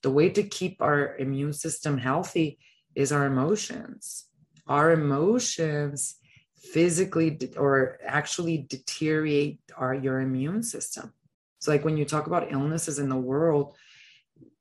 The 0.02 0.10
way 0.10 0.28
to 0.30 0.42
keep 0.42 0.82
our 0.82 1.16
immune 1.16 1.52
system 1.52 1.98
healthy 1.98 2.58
is 2.94 3.12
our 3.12 3.26
emotions. 3.26 4.26
Our 4.66 4.92
emotions 4.92 6.16
physically 6.56 7.38
or 7.56 7.98
actually 8.06 8.66
deteriorate 8.68 9.60
our 9.76 9.94
your 9.94 10.20
immune 10.20 10.62
system. 10.62 11.12
So 11.58 11.70
like 11.70 11.84
when 11.84 11.96
you 11.96 12.04
talk 12.04 12.26
about 12.26 12.52
illnesses 12.52 12.98
in 12.98 13.08
the 13.08 13.16
world, 13.16 13.76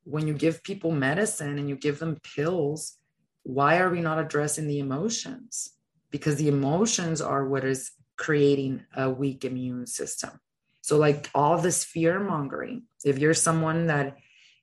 when 0.03 0.27
you 0.27 0.33
give 0.33 0.63
people 0.63 0.91
medicine 0.91 1.57
and 1.57 1.69
you 1.69 1.75
give 1.75 1.99
them 1.99 2.19
pills, 2.35 2.97
why 3.43 3.79
are 3.79 3.89
we 3.89 4.01
not 4.01 4.19
addressing 4.19 4.67
the 4.67 4.79
emotions? 4.79 5.73
Because 6.09 6.35
the 6.35 6.47
emotions 6.47 7.21
are 7.21 7.47
what 7.47 7.63
is 7.63 7.91
creating 8.17 8.83
a 8.95 9.09
weak 9.09 9.45
immune 9.45 9.87
system. 9.87 10.39
So, 10.81 10.97
like 10.97 11.29
all 11.33 11.57
this 11.57 11.83
fear 11.83 12.19
mongering, 12.19 12.83
if 13.05 13.19
you're 13.19 13.33
someone 13.33 13.87
that 13.87 14.17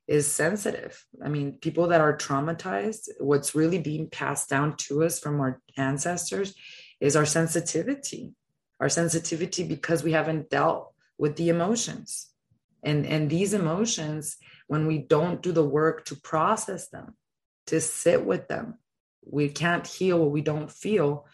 is 0.09 0.27
sensitive, 0.27 1.05
I 1.23 1.29
mean, 1.29 1.59
people 1.61 1.89
that 1.89 2.01
are 2.01 2.17
traumatized, 2.17 3.09
what's 3.21 3.55
really 3.55 3.79
being 3.79 4.09
passed 4.09 4.49
down 4.49 4.77
to 4.89 5.05
us 5.05 5.21
from 5.21 5.39
our 5.41 5.61
ancestors 5.77 6.55
is 7.01 7.15
our 7.15 7.27
sensitivity, 7.27 8.33
our 8.81 8.89
sensitivity 8.89 9.65
because 9.65 10.03
we 10.03 10.13
haven't 10.13 10.51
dealt 10.51 10.93
with 11.19 11.37
the 11.37 11.51
emotions. 11.51 12.31
And, 12.83 13.05
and 13.07 13.29
these 13.29 13.53
emotions, 13.53 14.39
when 14.67 14.87
we 14.87 14.99
don't 14.99 15.43
do 15.43 15.53
the 15.53 15.65
work 15.65 16.07
to 16.07 16.17
process 16.17 16.89
them, 16.89 17.15
to 17.67 17.81
sit 17.81 18.25
with 18.25 18.49
them, 18.49 18.79
we 19.31 19.51
can't 19.51 19.87
heal 19.87 20.19
what 20.19 20.31
we 20.31 20.41
don't 20.41 20.71
feel 20.71 21.27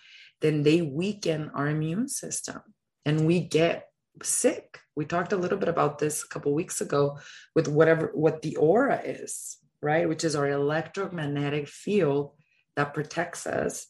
then 0.45 0.63
they 0.63 0.83
weaken 0.83 1.51
our 1.55 1.69
immune 1.69 2.07
system 2.07 2.61
and 3.07 3.27
we 3.27 3.41
get 3.41 3.89
sick. 4.23 4.81
We 4.97 5.05
talked 5.05 5.33
a 5.33 5.37
little 5.37 5.59
bit 5.59 5.69
about 5.69 5.99
this 5.99 6.23
a 6.23 6.29
couple 6.29 6.55
weeks 6.55 6.81
ago 6.81 7.19
with 7.55 7.69
whatever 7.69 8.11
what 8.15 8.43
the 8.43 8.57
aura 8.57 9.01
is, 9.05 9.59
right? 9.83 10.09
Which 10.09 10.25
is 10.25 10.37
our 10.37 10.49
electromagnetic 10.49 11.69
field 11.69 12.33
that 12.77 12.95
protects 12.95 13.47
us 13.47 13.87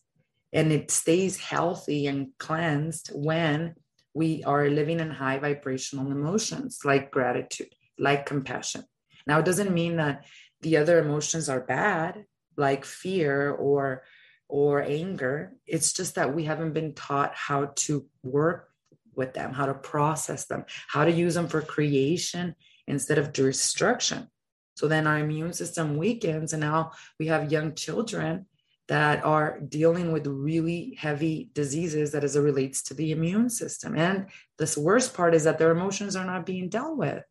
and 0.52 0.72
it 0.72 0.90
stays 0.90 1.38
healthy 1.38 2.06
and 2.06 2.28
cleansed 2.38 3.10
when 3.12 3.74
we 4.14 4.44
are 4.44 4.68
living 4.68 5.00
in 5.00 5.10
high 5.10 5.38
vibrational 5.38 6.12
emotions 6.12 6.80
like 6.84 7.10
gratitude, 7.10 7.74
like 7.98 8.24
compassion. 8.24 8.84
Now, 9.26 9.40
it 9.40 9.44
doesn't 9.44 9.74
mean 9.74 9.96
that 9.96 10.24
the 10.60 10.76
other 10.76 10.98
emotions 10.98 11.48
are 11.48 11.60
bad, 11.60 12.24
like 12.56 12.84
fear 12.84 13.50
or 13.50 14.04
or 14.48 14.82
anger. 14.82 15.54
It's 15.66 15.92
just 15.92 16.14
that 16.14 16.34
we 16.34 16.44
haven't 16.44 16.74
been 16.74 16.94
taught 16.94 17.34
how 17.34 17.72
to 17.76 18.06
work 18.22 18.68
with 19.16 19.34
them, 19.34 19.52
how 19.52 19.66
to 19.66 19.74
process 19.74 20.46
them, 20.46 20.64
how 20.88 21.04
to 21.04 21.12
use 21.12 21.34
them 21.34 21.48
for 21.48 21.60
creation 21.60 22.54
instead 22.86 23.18
of 23.18 23.32
destruction. 23.32 24.28
So 24.76 24.88
then 24.88 25.06
our 25.06 25.18
immune 25.18 25.52
system 25.52 25.96
weakens, 25.96 26.52
and 26.52 26.60
now 26.60 26.92
we 27.18 27.28
have 27.28 27.52
young 27.52 27.74
children 27.74 28.46
that 28.88 29.24
are 29.24 29.60
dealing 29.60 30.12
with 30.12 30.26
really 30.26 30.96
heavy 30.98 31.50
diseases 31.54 32.12
that 32.12 32.24
as 32.24 32.36
it 32.36 32.40
relates 32.40 32.82
to 32.82 32.94
the 32.94 33.12
immune 33.12 33.48
system. 33.48 33.96
And 33.96 34.26
this 34.58 34.76
worst 34.76 35.14
part 35.14 35.34
is 35.34 35.44
that 35.44 35.58
their 35.58 35.70
emotions 35.70 36.16
are 36.16 36.26
not 36.26 36.44
being 36.44 36.68
dealt 36.68 36.98
with. 36.98 37.22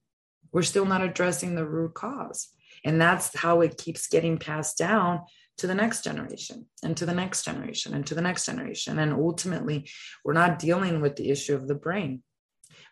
We're 0.52 0.64
still 0.64 0.86
not 0.86 1.04
addressing 1.04 1.54
the 1.54 1.66
root 1.66 1.94
cause. 1.94 2.50
And 2.84 3.00
that's 3.00 3.36
how 3.38 3.62
it 3.62 3.78
keeps 3.78 4.08
getting 4.08 4.38
passed 4.38 4.78
down 4.78 5.22
to 5.58 5.68
the 5.68 5.76
next 5.76 6.04
generation 6.04 6.66
and 6.84 6.98
to 6.98 7.06
the 7.06 7.14
next 7.14 7.46
generation 7.46 7.94
and 7.94 8.06
to 8.08 8.16
the 8.16 8.22
next 8.22 8.46
generation. 8.46 9.00
And 9.00 9.14
ultimately, 9.14 9.88
we're 10.24 10.34
not 10.34 10.60
dealing 10.60 11.02
with 11.02 11.16
the 11.16 11.30
issue 11.30 11.56
of 11.56 11.68
the 11.68 11.76
brain. 11.76 12.24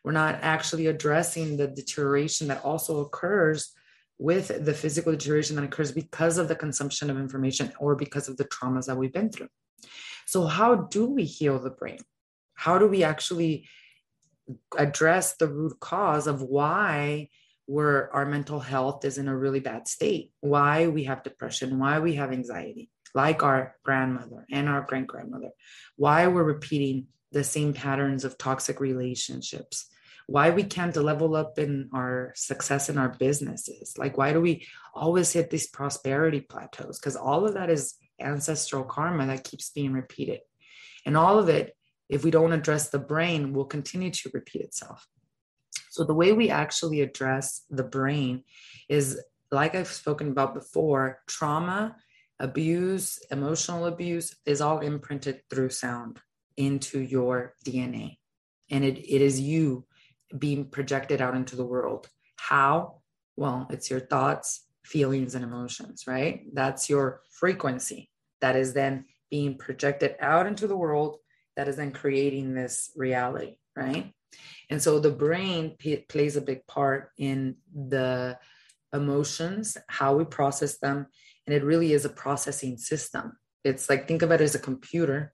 We're 0.04 0.12
not 0.12 0.40
actually 0.42 0.88
addressing 0.88 1.58
the 1.58 1.68
deterioration 1.68 2.48
that 2.48 2.64
also 2.64 3.02
occurs 3.02 3.74
with 4.18 4.66
the 4.66 4.74
physical 4.74 5.12
deterioration 5.12 5.56
that 5.56 5.66
occurs 5.66 5.92
because 5.92 6.38
of 6.38 6.48
the 6.48 6.56
consumption 6.56 7.10
of 7.10 7.18
information 7.18 7.74
or 7.80 7.96
because 7.96 8.28
of 8.28 8.38
the 8.38 8.46
traumas 8.46 8.86
that 8.86 8.98
we've 8.98 9.14
been 9.14 9.32
through. 9.32 9.50
So, 10.28 10.46
how 10.46 10.76
do 10.76 11.08
we 11.08 11.24
heal 11.24 11.58
the 11.60 11.72
brain? 11.72 12.00
How 12.54 12.78
do 12.78 12.88
we 12.88 13.04
actually 13.04 13.68
address 14.78 15.36
the 15.36 15.48
root 15.48 15.80
cause 15.80 16.28
of 16.28 16.42
why 16.42 17.30
where 17.66 18.14
our 18.14 18.26
mental 18.26 18.60
health 18.60 19.06
is 19.06 19.18
in 19.18 19.28
a 19.28 19.38
really 19.38 19.60
bad 19.60 19.88
state, 19.88 20.32
why 20.42 20.88
we 20.88 21.06
have 21.06 21.24
depression, 21.24 21.80
why 21.80 22.00
we 22.00 22.16
have 22.16 22.32
anxiety, 22.32 22.90
like 23.14 23.44
our 23.44 23.76
grandmother 23.84 24.46
and 24.52 24.68
our 24.68 24.82
great 24.82 25.08
grandmother, 25.08 25.52
why 25.96 26.28
we're 26.28 26.44
repeating 26.44 27.08
the 27.32 27.44
same 27.44 27.74
patterns 27.74 28.26
of 28.26 28.38
toxic 28.38 28.80
relationships, 28.80 29.88
why 30.28 30.50
we 30.50 30.64
can't 30.64 30.96
level 30.96 31.36
up 31.36 31.58
in 31.60 31.90
our 31.94 32.34
success 32.36 32.90
in 32.90 32.98
our 32.98 33.10
businesses, 33.10 33.98
like 33.98 34.18
why 34.18 34.34
do 34.34 34.42
we 34.42 34.66
always 34.94 35.32
hit 35.32 35.50
these 35.50 35.68
prosperity 35.68 36.42
plateaus? 36.42 37.00
Because 37.00 37.16
all 37.16 37.46
of 37.46 37.54
that 37.54 37.70
is 37.70 37.96
ancestral 38.20 38.84
karma 38.84 39.26
that 39.28 39.44
keeps 39.44 39.70
being 39.72 39.94
repeated. 39.94 40.40
And 41.06 41.18
all 41.18 41.40
of 41.40 41.50
it, 41.50 41.76
if 42.10 42.24
we 42.24 42.32
don't 42.32 42.54
address 42.54 42.90
the 42.90 43.00
brain, 43.00 43.54
will 43.54 43.66
continue 43.66 44.12
to 44.12 44.32
repeat 44.34 44.62
itself. 44.62 45.08
So 45.92 46.06
the 46.06 46.14
way 46.14 46.32
we 46.32 46.50
actually 46.50 47.02
address 47.02 47.66
the 47.70 47.84
brain 47.84 48.46
is 48.88 49.22
like 49.52 49.76
I've 49.76 49.88
spoken 49.88 50.30
about 50.30 50.54
before, 50.54 51.20
trauma, 51.28 51.98
abuse, 52.40 53.20
emotional 53.30 53.86
abuse 53.86 54.34
is 54.46 54.62
all 54.62 54.80
imprinted 54.80 55.42
through 55.50 55.70
sound 55.72 56.20
into 56.56 57.02
your 57.02 57.56
DNA. 57.66 58.20
And 58.70 58.86
it, 58.86 59.00
it 59.00 59.22
is 59.22 59.42
you 59.42 59.86
being 60.40 60.64
projected 60.70 61.20
out 61.20 61.36
into 61.36 61.58
the 61.58 61.66
world. 61.66 62.08
How? 62.38 63.02
Well, 63.36 63.68
it's 63.70 63.90
your 63.90 64.00
thoughts, 64.00 64.66
feelings, 64.86 65.36
and 65.36 65.44
emotions, 65.44 66.06
right? 66.08 66.46
That's 66.54 66.90
your 66.90 67.22
frequency 67.32 68.10
that 68.40 68.56
is 68.56 68.74
then 68.74 69.04
being 69.30 69.58
projected 69.58 70.16
out 70.22 70.48
into 70.48 70.68
the 70.68 70.78
world 70.78 71.18
that 71.58 71.68
is 71.68 71.76
then 71.76 71.92
creating 71.92 72.54
this 72.54 72.92
reality, 72.96 73.58
right? 73.76 74.14
And 74.70 74.82
so 74.82 75.00
the 75.00 75.12
brain 75.12 75.76
p- 75.78 75.98
plays 75.98 76.36
a 76.36 76.42
big 76.42 76.66
part 76.68 77.12
in 77.18 77.56
the 77.74 78.38
emotions, 78.94 79.78
how 79.88 80.16
we 80.16 80.26
process 80.26 80.78
them. 80.80 81.08
And 81.46 81.56
it 81.56 81.64
really 81.64 81.94
is 81.94 82.06
a 82.06 82.10
processing 82.10 82.78
system. 82.78 83.34
It's 83.64 83.90
like, 83.90 84.08
think 84.08 84.22
of 84.22 84.32
it 84.32 84.42
as 84.42 84.56
a 84.56 84.60
computer 84.60 85.34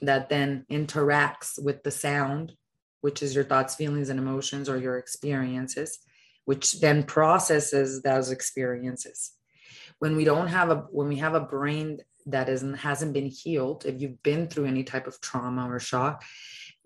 that 0.00 0.28
then 0.28 0.64
interacts 0.70 1.62
with 1.62 1.82
the 1.82 1.90
sound, 1.90 2.54
which 3.00 3.22
is 3.22 3.34
your 3.34 3.44
thoughts, 3.44 3.74
feelings, 3.74 4.08
and 4.08 4.18
emotions 4.18 4.68
or 4.68 4.76
your 4.78 4.98
experiences, 4.98 5.98
which 6.44 6.80
then 6.80 7.02
processes 7.02 8.02
those 8.02 8.30
experiences. 8.30 9.32
When 9.98 10.16
we 10.16 10.24
don't 10.24 10.48
have 10.48 10.70
a, 10.70 10.76
when 10.90 11.08
we 11.08 11.16
have 11.16 11.34
a 11.34 11.40
brain 11.40 11.98
that 12.26 12.48
isn't, 12.48 12.74
hasn't 12.74 13.12
been 13.12 13.26
healed, 13.26 13.84
if 13.86 14.00
you've 14.00 14.22
been 14.22 14.48
through 14.48 14.66
any 14.66 14.84
type 14.84 15.06
of 15.06 15.20
trauma 15.20 15.70
or 15.70 15.78
shock, 15.78 16.24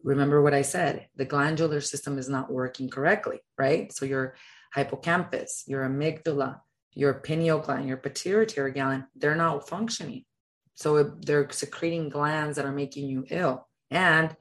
remember 0.05 0.41
what 0.43 0.55
I 0.55 0.63
said 0.63 1.09
the 1.17 1.25
glandular 1.25 1.81
system 1.81 2.19
is 2.19 2.29
not 2.29 2.53
working 2.53 2.89
correctly, 2.89 3.41
right? 3.59 3.93
So 3.93 4.05
your 4.05 4.37
hippocampus, 4.75 5.65
your 5.67 5.89
amygdala, 5.89 6.61
your 6.95 7.15
pineal 7.15 7.59
gland, 7.59 7.89
your 7.89 7.97
pituitary 7.97 8.73
gland, 8.73 9.05
they're 9.17 9.35
not 9.35 9.69
functioning. 9.69 10.25
So 10.75 11.03
they're 11.03 11.49
secreting 11.51 12.09
glands 12.09 12.57
that 12.57 12.65
are 12.65 12.73
making 12.73 13.09
you 13.09 13.25
ill. 13.31 13.67
And 13.91 14.37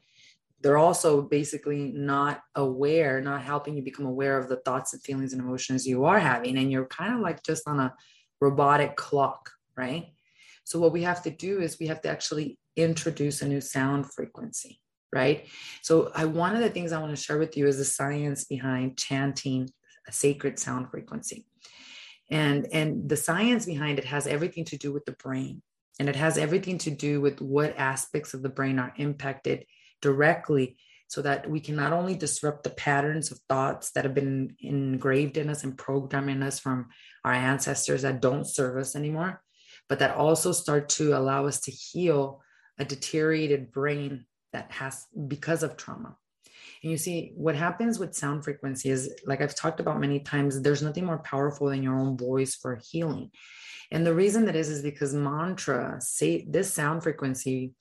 they're 0.62 0.78
also 0.78 1.21
basically 1.21 1.91
not 1.93 2.41
aware, 2.56 3.21
not 3.21 3.43
helping 3.43 3.76
you 3.76 3.84
become 3.84 4.06
aware 4.06 4.38
of 4.38 4.47
the 4.47 4.56
thoughts 4.58 4.93
and 4.93 5.04
feelings 5.04 5.34
and 5.34 5.41
emotions 5.41 5.86
you 5.86 6.06
are 6.06 6.19
having. 6.19 6.58
And 6.58 6.71
you're 6.71 6.86
kind 6.86 7.13
of 7.13 7.19
like 7.19 7.43
just 7.43 7.67
on 7.67 7.80
a 7.80 7.93
robotic 8.39 8.95
clock, 8.95 9.52
right? 9.76 10.08
So, 10.63 10.80
what 10.80 10.93
we 10.93 11.04
have 11.04 11.21
to 11.23 11.30
do 11.30 11.60
is 11.60 11.80
we 11.80 11.88
have 11.88 12.02
to 12.04 12.10
actually 12.10 12.58
introduce 12.78 13.41
a 13.41 13.47
new 13.47 13.60
sound 13.60 14.12
frequency, 14.12 14.80
right? 15.13 15.47
So, 15.82 16.12
I 16.15 16.26
one 16.26 16.56
of 16.56 16.62
the 16.62 16.69
things 16.69 16.91
I 16.91 16.99
want 16.99 17.15
to 17.15 17.21
share 17.21 17.38
with 17.38 17.56
you 17.56 17.67
is 17.67 17.78
the 17.78 17.86
science 17.86 18.45
behind 18.45 18.97
chanting 18.97 19.69
a 20.08 20.12
sacred 20.12 20.60
sound 20.60 20.89
frequency. 20.89 21.45
And, 22.30 22.67
and 22.71 23.08
the 23.08 23.17
science 23.17 23.65
behind 23.65 23.99
it 23.99 24.06
has 24.06 24.28
everything 24.28 24.65
to 24.65 24.78
do 24.78 24.91
with 24.91 25.06
the 25.06 25.12
brain. 25.13 25.62
And 25.99 26.10
it 26.10 26.15
has 26.15 26.38
everything 26.38 26.78
to 26.80 26.91
do 26.91 27.21
with 27.21 27.41
what 27.41 27.78
aspects 27.78 28.34
of 28.34 28.41
the 28.41 28.49
brain 28.49 28.80
are 28.80 28.93
impacted 28.97 29.65
directly 30.02 30.78
so 31.08 31.21
that 31.21 31.47
we 31.47 31.60
can 31.60 31.76
not 31.76 31.93
only 31.93 32.15
disrupt 32.15 32.63
the 32.63 32.71
patterns 32.71 33.32
of 33.32 33.39
thoughts 33.47 33.91
that 33.91 34.04
have 34.04 34.15
been 34.15 34.56
engraved 34.60 35.38
in 35.38 35.49
us 35.49 35.63
and 35.63 35.78
programmed 35.78 36.30
in 36.30 36.41
us 36.41 36.60
from 36.60 36.88
our 37.23 37.34
ancestors 37.34 38.02
that 38.02 38.21
don't 38.21 38.47
serve 38.47 38.78
us 38.78 38.95
anymore, 38.95 39.41
but 39.88 39.99
that 39.99 40.15
also 40.15 40.52
start 40.52 40.89
to 40.89 41.15
allow 41.15 41.45
us 41.45 41.60
to 41.62 41.71
heal 41.71 42.41
a 42.80 42.86
deteriorated 42.86 43.71
brain 43.71 44.26
that 44.54 44.72
has 44.72 45.06
because 45.28 45.63
of 45.63 45.76
trauma. 45.78 46.16
And 46.82 46.92
you 46.92 46.98
see, 46.98 47.32
what 47.36 47.56
happens 47.56 48.00
with 48.00 48.16
sound 48.16 48.44
frequency 48.44 48.89
is, 48.89 49.13
like 49.26 49.42
I've 49.42 49.56
talked 49.56 49.80
about 49.80 50.00
many 50.00 50.20
times, 50.20 50.62
there's 50.62 50.82
nothing 50.82 51.06
more 51.06 51.20
powerful 51.20 51.68
than 51.68 51.84
your 51.84 51.96
own 51.96 52.18
voice 52.18 52.56
for 52.56 52.80
healing. 52.92 53.32
And 53.92 54.06
the 54.06 54.13
reason 54.13 54.46
that 54.46 54.56
is, 54.56 54.70
is 54.70 54.82
because 54.82 55.13
mantra, 55.13 55.98
say 56.00 56.46
this 56.50 56.74
sound 56.74 57.04
frequency, 57.04 57.74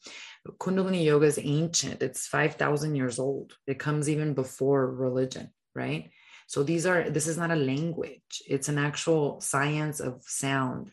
Kundalini 0.47 1.05
yoga 1.05 1.27
is 1.27 1.39
ancient. 1.43 2.03
It's 2.03 2.27
5,000 2.27 2.95
years 2.95 3.19
old. 3.19 3.55
It 3.67 3.79
comes 3.79 4.09
even 4.09 4.35
before 4.35 4.91
religion, 4.91 5.51
right? 5.75 6.11
So 6.47 6.63
these 6.63 6.87
are, 6.87 7.09
this 7.09 7.27
is 7.27 7.39
not 7.39 7.51
a 7.51 7.57
language, 7.57 8.43
it's 8.47 8.69
an 8.69 8.79
actual 8.79 9.41
science 9.41 10.01
of 10.01 10.23
sound. 10.27 10.93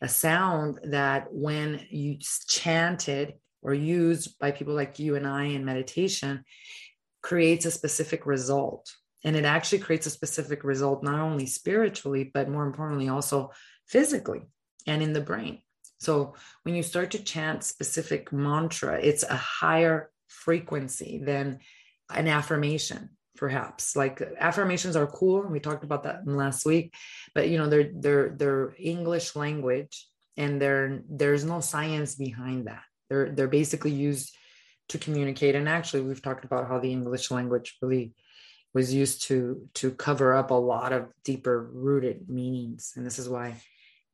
A 0.00 0.08
sound 0.08 0.78
that 0.84 1.32
when 1.32 1.84
you 1.90 2.18
chanted 2.48 3.34
or 3.64 3.74
used 3.74 4.38
by 4.38 4.52
people 4.52 4.74
like 4.74 4.98
you 4.98 5.16
and 5.16 5.26
I 5.26 5.44
in 5.44 5.64
meditation, 5.64 6.44
creates 7.22 7.64
a 7.64 7.70
specific 7.70 8.26
result. 8.26 8.92
And 9.24 9.34
it 9.34 9.46
actually 9.46 9.78
creates 9.78 10.06
a 10.06 10.10
specific 10.10 10.62
result, 10.62 11.02
not 11.02 11.18
only 11.18 11.46
spiritually, 11.46 12.30
but 12.32 12.48
more 12.48 12.66
importantly, 12.66 13.08
also 13.08 13.50
physically 13.86 14.42
and 14.86 15.02
in 15.02 15.14
the 15.14 15.20
brain. 15.20 15.60
So 15.98 16.34
when 16.64 16.74
you 16.74 16.82
start 16.82 17.12
to 17.12 17.24
chant 17.24 17.64
specific 17.64 18.32
mantra, 18.32 19.00
it's 19.00 19.22
a 19.22 19.34
higher 19.34 20.10
frequency 20.28 21.22
than 21.24 21.60
an 22.10 22.28
affirmation 22.28 23.10
perhaps 23.36 23.96
like 23.96 24.22
affirmations 24.38 24.94
are 24.94 25.06
cool 25.06 25.42
we 25.42 25.58
talked 25.58 25.84
about 25.84 26.04
that 26.04 26.26
last 26.26 26.64
week 26.64 26.94
but 27.34 27.48
you 27.48 27.58
know 27.58 27.68
they're 27.68 27.90
they're 27.94 28.28
they're 28.36 28.74
english 28.78 29.34
language 29.34 30.06
and 30.36 30.60
there 30.62 31.02
there's 31.08 31.44
no 31.44 31.60
science 31.60 32.14
behind 32.14 32.66
that 32.66 32.82
they're 33.14 33.30
they're 33.30 33.48
basically 33.48 33.92
used 33.92 34.36
to 34.88 34.98
communicate 34.98 35.54
and 35.54 35.68
actually 35.68 36.02
we've 36.02 36.22
talked 36.22 36.44
about 36.44 36.68
how 36.68 36.78
the 36.78 36.92
english 36.92 37.30
language 37.30 37.76
really 37.80 38.12
was 38.74 38.92
used 38.92 39.22
to 39.22 39.68
to 39.74 39.90
cover 39.92 40.34
up 40.34 40.50
a 40.50 40.54
lot 40.54 40.92
of 40.92 41.06
deeper 41.24 41.70
rooted 41.72 42.28
meanings 42.28 42.92
and 42.96 43.06
this 43.06 43.18
is 43.18 43.28
why 43.28 43.54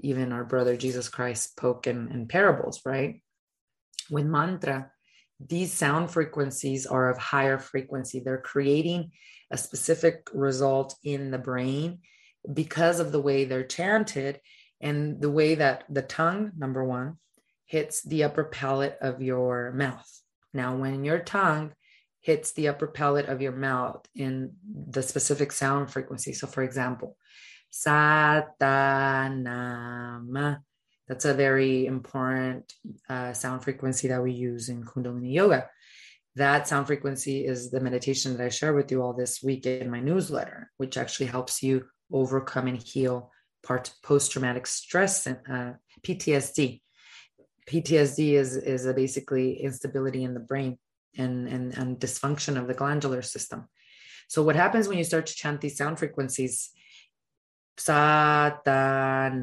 even 0.02 0.32
our 0.32 0.44
brother 0.44 0.76
Jesus 0.76 1.08
Christ 1.08 1.50
spoke 1.50 1.86
in, 1.86 2.08
in 2.08 2.26
parables, 2.26 2.80
right? 2.84 3.22
With 4.10 4.26
mantra, 4.26 4.90
these 5.38 5.72
sound 5.72 6.10
frequencies 6.10 6.86
are 6.86 7.10
of 7.10 7.18
higher 7.18 7.58
frequency. 7.58 8.20
They're 8.20 8.38
creating 8.38 9.12
a 9.50 9.56
specific 9.56 10.28
result 10.32 10.96
in 11.04 11.30
the 11.30 11.38
brain 11.38 12.00
because 12.52 13.00
of 13.00 13.12
the 13.12 13.20
way 13.20 13.44
they're 13.44 13.64
chanted 13.64 14.40
and 14.80 15.20
the 15.20 15.30
way 15.30 15.56
that 15.56 15.84
the 15.90 16.02
tongue, 16.02 16.52
number 16.56 16.84
one, 16.84 17.18
hits 17.70 18.02
the 18.02 18.24
upper 18.24 18.42
palate 18.42 18.98
of 19.00 19.22
your 19.22 19.70
mouth. 19.70 20.10
Now, 20.52 20.74
when 20.74 21.04
your 21.04 21.20
tongue 21.20 21.72
hits 22.20 22.50
the 22.52 22.66
upper 22.66 22.88
palate 22.88 23.26
of 23.26 23.40
your 23.40 23.52
mouth 23.52 24.04
in 24.16 24.54
the 24.68 25.04
specific 25.04 25.52
sound 25.52 25.88
frequency, 25.88 26.32
so 26.32 26.48
for 26.48 26.64
example, 26.64 27.16
Satanama. 27.72 28.48
That's 31.06 31.24
a 31.24 31.34
very 31.34 31.86
important 31.86 32.72
uh, 33.08 33.34
sound 33.34 33.62
frequency 33.62 34.08
that 34.08 34.20
we 34.22 34.32
use 34.32 34.68
in 34.68 34.82
Kundalini 34.82 35.32
Yoga. 35.34 35.68
That 36.34 36.66
sound 36.66 36.88
frequency 36.88 37.46
is 37.46 37.70
the 37.70 37.78
meditation 37.78 38.36
that 38.36 38.44
I 38.44 38.48
share 38.48 38.74
with 38.74 38.90
you 38.90 39.00
all 39.00 39.12
this 39.12 39.44
week 39.44 39.64
in 39.66 39.92
my 39.92 40.00
newsletter, 40.00 40.72
which 40.76 40.96
actually 40.96 41.26
helps 41.26 41.62
you 41.62 41.84
overcome 42.12 42.66
and 42.66 42.82
heal 42.82 43.30
part 43.62 43.92
post-traumatic 44.02 44.66
stress 44.66 45.28
and 45.28 45.38
uh, 45.48 45.74
PTSD. 46.02 46.80
PTSD 47.68 48.32
is 48.32 48.56
is 48.56 48.86
basically 48.94 49.60
instability 49.60 50.24
in 50.24 50.34
the 50.34 50.40
brain 50.40 50.78
and, 51.16 51.48
and 51.48 51.76
and 51.76 51.98
dysfunction 51.98 52.56
of 52.58 52.66
the 52.66 52.74
glandular 52.74 53.22
system. 53.22 53.68
So 54.28 54.42
what 54.42 54.56
happens 54.56 54.86
when 54.86 54.98
you 54.98 55.04
start 55.04 55.26
to 55.26 55.34
chant 55.34 55.60
these 55.60 55.76
sound 55.76 55.98
frequencies 55.98 56.70
Satanama. 57.80 59.38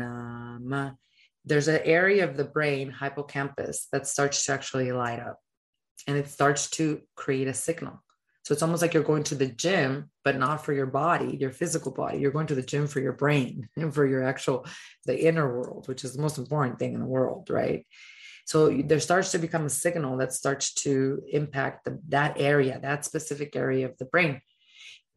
There's 1.44 1.68
an 1.68 1.82
area 1.84 2.24
of 2.28 2.38
the 2.38 2.44
brain, 2.44 2.92
hippocampus, 2.92 3.88
that 3.92 4.06
starts 4.08 4.46
to 4.46 4.54
actually 4.54 4.92
light 4.92 5.20
up 5.20 5.40
and 6.06 6.18
it 6.18 6.28
starts 6.30 6.70
to 6.72 7.02
create 7.16 7.48
a 7.48 7.54
signal. 7.54 8.04
So 8.48 8.54
it's 8.54 8.64
almost 8.64 8.82
like 8.82 8.94
you're 8.94 9.04
going 9.04 9.24
to 9.24 9.36
the 9.36 9.48
gym, 9.48 10.10
but 10.24 10.38
not 10.38 10.64
for 10.64 10.72
your 10.72 10.86
body, 10.86 11.36
your 11.36 11.52
physical 11.52 11.92
body. 11.92 12.20
You're 12.20 12.32
going 12.32 12.48
to 12.48 12.56
the 12.56 12.62
gym 12.62 12.88
for 12.88 13.02
your 13.02 13.12
brain 13.12 13.68
and 13.76 13.94
for 13.94 14.06
your 14.06 14.24
actual, 14.24 14.66
the 15.06 15.28
inner 15.28 15.60
world, 15.60 15.90
which 15.90 16.06
is 16.06 16.14
the 16.14 16.22
most 16.22 16.38
important 16.38 16.80
thing 16.80 16.94
in 16.94 17.02
the 17.02 17.06
world, 17.06 17.50
right? 17.50 17.86
So 18.46 18.70
there 18.70 19.02
starts 19.02 19.34
to 19.34 19.38
become 19.38 19.66
a 19.66 19.70
signal 19.70 20.16
that 20.20 20.32
starts 20.32 20.74
to 20.76 21.24
impact 21.30 21.84
the, 21.84 22.00
that 22.08 22.40
area, 22.40 22.80
that 22.82 23.04
specific 23.04 23.58
area 23.58 23.86
of 23.86 23.98
the 23.98 24.06
brain 24.06 24.40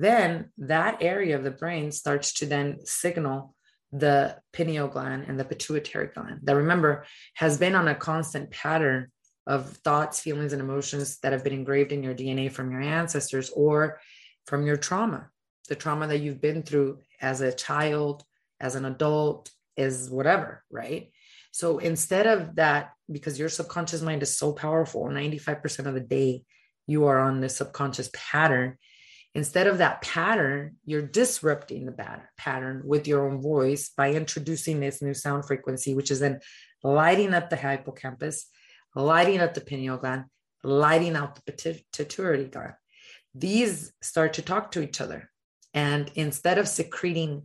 then 0.01 0.51
that 0.57 1.03
area 1.03 1.37
of 1.37 1.45
the 1.45 1.51
brain 1.51 1.93
starts 1.93 2.33
to 2.33 2.47
then 2.47 2.79
signal 2.87 3.55
the 3.93 4.35
pineal 4.53 4.89
gland 4.89 5.27
and 5.29 5.39
the 5.39 5.45
pituitary 5.45 6.09
gland 6.15 6.41
that 6.45 6.57
remember 6.57 7.05
has 7.35 7.59
been 7.59 7.75
on 7.75 7.87
a 7.87 7.95
constant 7.95 8.51
pattern 8.51 9.13
of 9.51 9.77
thoughts, 9.79 10.21
feelings, 10.21 10.53
and 10.53 10.63
emotions 10.63 11.19
that 11.19 11.33
have 11.33 11.43
been 11.43 11.53
engraved 11.53 11.93
in 11.93 12.03
your 12.03 12.15
DNA 12.15 12.51
from 12.51 12.71
your 12.71 12.81
ancestors 12.81 13.51
or 13.51 14.01
from 14.47 14.65
your 14.65 14.77
trauma, 14.77 15.29
the 15.69 15.75
trauma 15.75 16.07
that 16.07 16.21
you've 16.21 16.41
been 16.41 16.63
through 16.63 17.01
as 17.21 17.41
a 17.41 17.53
child, 17.53 18.25
as 18.61 18.77
an 18.77 18.85
adult, 18.85 19.51
is 19.77 20.09
whatever, 20.09 20.63
right? 20.71 21.11
So 21.51 21.79
instead 21.79 22.27
of 22.29 22.55
that, 22.57 22.93
because 23.11 23.39
your 23.39 23.49
subconscious 23.49 24.03
mind 24.03 24.23
is 24.23 24.39
so 24.39 24.53
powerful, 24.53 25.05
95% 25.07 25.87
of 25.87 25.95
the 25.95 26.01
day 26.01 26.45
you 26.87 27.07
are 27.07 27.19
on 27.19 27.41
this 27.41 27.57
subconscious 27.57 28.09
pattern 28.15 28.79
Instead 29.35 29.69
of 29.69 29.79
that 29.79 30.03
pattern, 30.03 30.77
you're 30.85 31.03
disrupting 31.03 31.87
the 31.87 31.95
pattern 32.37 32.83
with 32.85 33.07
your 33.07 33.31
own 33.31 33.41
voice 33.41 33.91
by 33.97 34.13
introducing 34.13 34.81
this 34.81 35.01
new 35.01 35.15
sound 35.15 35.47
frequency, 35.47 35.95
which 35.95 36.11
is 36.11 36.19
then 36.19 36.41
lighting 36.83 37.33
up 37.33 37.49
the 37.49 37.57
hippocampus, 37.57 38.47
lighting 38.95 39.41
up 39.41 39.55
the 39.55 39.61
pineal 39.61 39.97
gland, 39.97 40.25
lighting 40.63 41.17
out 41.17 41.35
the 41.35 41.53
pituitary 41.53 42.47
gland. 42.47 42.75
These 43.35 43.93
start 44.03 44.35
to 44.35 44.43
talk 44.43 44.73
to 44.73 44.83
each 44.83 45.01
other. 45.01 45.31
And 45.73 46.11
instead 46.15 46.59
of 46.59 46.69
secreting 46.69 47.45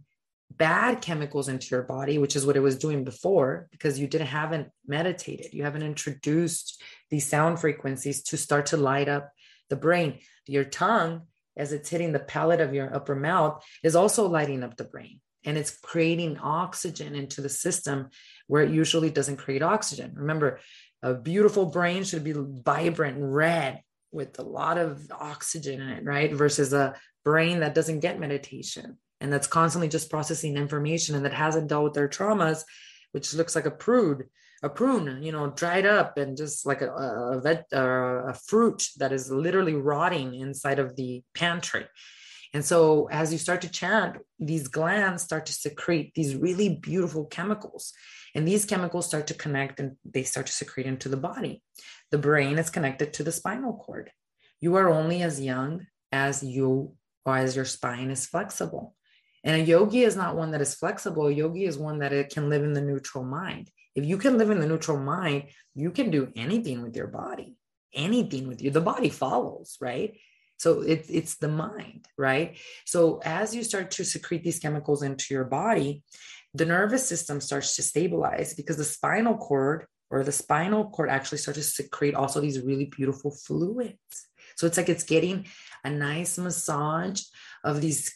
bad 0.51 1.01
chemicals 1.01 1.47
into 1.47 1.67
your 1.71 1.83
body, 1.83 2.17
which 2.17 2.35
is 2.35 2.45
what 2.45 2.55
it 2.55 2.61
was 2.61 2.77
doing 2.77 3.03
before, 3.03 3.67
because 3.71 3.99
you 3.99 4.07
didn't 4.07 4.27
haven't 4.27 4.69
meditated, 4.87 5.53
you 5.53 5.63
haven't 5.63 5.83
introduced 5.83 6.81
these 7.09 7.27
sound 7.27 7.59
frequencies 7.59 8.23
to 8.23 8.37
start 8.37 8.67
to 8.67 8.77
light 8.77 9.09
up 9.09 9.31
the 9.69 9.75
brain. 9.75 10.19
Your 10.47 10.63
tongue 10.63 11.23
as 11.57 11.71
it's 11.71 11.89
hitting 11.89 12.11
the 12.11 12.19
palate 12.19 12.61
of 12.61 12.73
your 12.73 12.93
upper 12.93 13.15
mouth 13.15 13.63
is 13.83 13.95
also 13.95 14.27
lighting 14.27 14.63
up 14.63 14.75
the 14.77 14.83
brain 14.83 15.19
and 15.45 15.57
it's 15.57 15.77
creating 15.77 16.37
oxygen 16.39 17.15
into 17.15 17.41
the 17.41 17.49
system 17.49 18.09
where 18.47 18.63
it 18.63 18.71
usually 18.71 19.09
doesn't 19.09 19.37
create 19.37 19.61
oxygen. 19.61 20.13
Remember, 20.15 20.59
a 21.05 21.13
beautiful 21.13 21.67
brain 21.67 22.03
should 22.03 22.23
be 22.23 22.33
vibrant 22.35 23.17
red 23.19 23.81
with 24.11 24.39
a 24.39 24.43
lot 24.43 24.77
of 24.77 25.07
oxygen 25.11 25.79
in 25.81 25.89
it, 25.89 26.03
right? 26.03 26.33
Versus 26.33 26.73
a 26.73 26.95
brain 27.23 27.59
that 27.59 27.75
doesn't 27.75 27.99
get 27.99 28.19
meditation 28.19 28.97
and 29.21 29.31
that's 29.31 29.47
constantly 29.47 29.87
just 29.87 30.09
processing 30.09 30.57
information 30.57 31.15
and 31.15 31.23
that 31.25 31.33
hasn't 31.33 31.67
dealt 31.67 31.83
with 31.83 31.93
their 31.93 32.09
traumas, 32.09 32.63
which 33.11 33.33
looks 33.33 33.55
like 33.55 33.65
a 33.65 33.71
prude 33.71 34.25
a 34.63 34.69
prune, 34.69 35.21
you 35.21 35.31
know, 35.31 35.51
dried 35.51 35.85
up 35.85 36.17
and 36.17 36.35
just 36.35 36.65
like 36.65 36.81
a, 36.81 36.89
a, 36.89 37.39
vet, 37.39 37.67
uh, 37.71 38.23
a 38.27 38.33
fruit 38.33 38.87
that 38.97 39.11
is 39.11 39.29
literally 39.31 39.75
rotting 39.75 40.33
inside 40.33 40.79
of 40.79 40.95
the 40.95 41.21
pantry. 41.35 41.85
And 42.55 42.63
so, 42.63 43.09
as 43.11 43.33
you 43.33 43.37
start 43.37 43.63
to 43.63 43.69
chant, 43.69 44.15
these 44.39 44.69
glands 44.69 45.23
start 45.23 45.45
to 45.47 45.51
secrete 45.51 46.13
these 46.15 46.37
really 46.37 46.69
beautiful 46.69 47.25
chemicals. 47.25 47.91
And 48.33 48.47
these 48.47 48.63
chemicals 48.63 49.05
start 49.05 49.27
to 49.27 49.33
connect 49.33 49.81
and 49.81 49.97
they 50.05 50.23
start 50.23 50.45
to 50.45 50.53
secrete 50.53 50.85
into 50.85 51.09
the 51.09 51.17
body. 51.17 51.61
The 52.11 52.17
brain 52.17 52.57
is 52.57 52.69
connected 52.69 53.11
to 53.11 53.23
the 53.23 53.33
spinal 53.33 53.73
cord. 53.73 54.09
You 54.61 54.75
are 54.75 54.87
only 54.87 55.21
as 55.21 55.41
young 55.41 55.87
as 56.13 56.43
you 56.43 56.93
or 57.25 57.35
as 57.35 57.57
your 57.57 57.65
spine 57.65 58.09
is 58.09 58.25
flexible. 58.25 58.95
And 59.43 59.61
a 59.61 59.65
yogi 59.65 60.03
is 60.03 60.15
not 60.15 60.37
one 60.37 60.51
that 60.51 60.61
is 60.61 60.75
flexible. 60.75 61.27
A 61.27 61.31
yogi 61.33 61.65
is 61.65 61.77
one 61.77 61.99
that 61.99 62.13
it 62.13 62.29
can 62.29 62.47
live 62.47 62.63
in 62.63 62.71
the 62.71 62.79
neutral 62.79 63.25
mind. 63.25 63.69
If 63.95 64.05
you 64.05 64.17
can 64.17 64.37
live 64.37 64.49
in 64.49 64.61
the 64.61 64.65
neutral 64.65 64.97
mind, 64.97 65.49
you 65.73 65.91
can 65.91 66.09
do 66.09 66.31
anything 66.37 66.83
with 66.83 66.95
your 66.95 67.07
body, 67.07 67.57
anything 67.93 68.47
with 68.47 68.61
you. 68.61 68.71
The 68.71 68.79
body 68.79 69.09
follows, 69.09 69.75
right? 69.81 70.15
So 70.57 70.81
it's 70.81 71.09
it's 71.09 71.35
the 71.37 71.47
mind, 71.47 72.07
right? 72.17 72.57
So 72.85 73.21
as 73.23 73.55
you 73.55 73.63
start 73.63 73.91
to 73.91 74.05
secrete 74.05 74.43
these 74.43 74.59
chemicals 74.59 75.03
into 75.03 75.33
your 75.33 75.45
body, 75.45 76.03
the 76.53 76.65
nervous 76.65 77.07
system 77.07 77.41
starts 77.41 77.75
to 77.75 77.83
stabilize 77.83 78.53
because 78.53 78.77
the 78.77 78.85
spinal 78.85 79.37
cord 79.37 79.85
or 80.09 80.23
the 80.23 80.31
spinal 80.31 80.89
cord 80.89 81.09
actually 81.09 81.39
starts 81.39 81.59
to 81.59 81.83
secrete 81.83 82.15
also 82.15 82.39
these 82.39 82.61
really 82.61 82.85
beautiful 82.85 83.31
fluids. 83.31 83.97
So 84.55 84.65
it's 84.65 84.77
like 84.77 84.89
it's 84.89 85.03
getting 85.03 85.47
a 85.83 85.89
nice 85.89 86.37
massage 86.37 87.21
of 87.63 87.81
these 87.81 88.13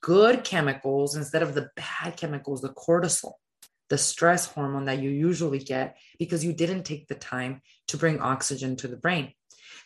good 0.00 0.44
chemicals 0.44 1.16
instead 1.16 1.42
of 1.42 1.54
the 1.54 1.68
bad 1.76 2.16
chemicals, 2.16 2.62
the 2.62 2.72
cortisol, 2.72 3.34
the 3.90 3.98
stress 3.98 4.46
hormone 4.46 4.86
that 4.86 5.00
you 5.00 5.10
usually 5.10 5.58
get 5.58 5.98
because 6.18 6.44
you 6.44 6.52
didn't 6.52 6.84
take 6.84 7.06
the 7.08 7.14
time 7.14 7.60
to 7.88 7.96
bring 7.98 8.20
oxygen 8.20 8.76
to 8.76 8.88
the 8.88 8.96
brain. 8.96 9.32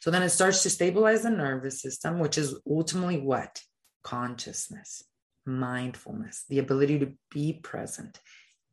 So 0.00 0.10
then 0.10 0.22
it 0.22 0.30
starts 0.30 0.62
to 0.62 0.70
stabilize 0.70 1.22
the 1.22 1.30
nervous 1.30 1.80
system, 1.80 2.18
which 2.18 2.38
is 2.38 2.58
ultimately 2.68 3.18
what? 3.18 3.60
Consciousness, 4.04 5.02
mindfulness, 5.44 6.44
the 6.48 6.58
ability 6.58 7.00
to 7.00 7.12
be 7.30 7.54
present, 7.54 8.20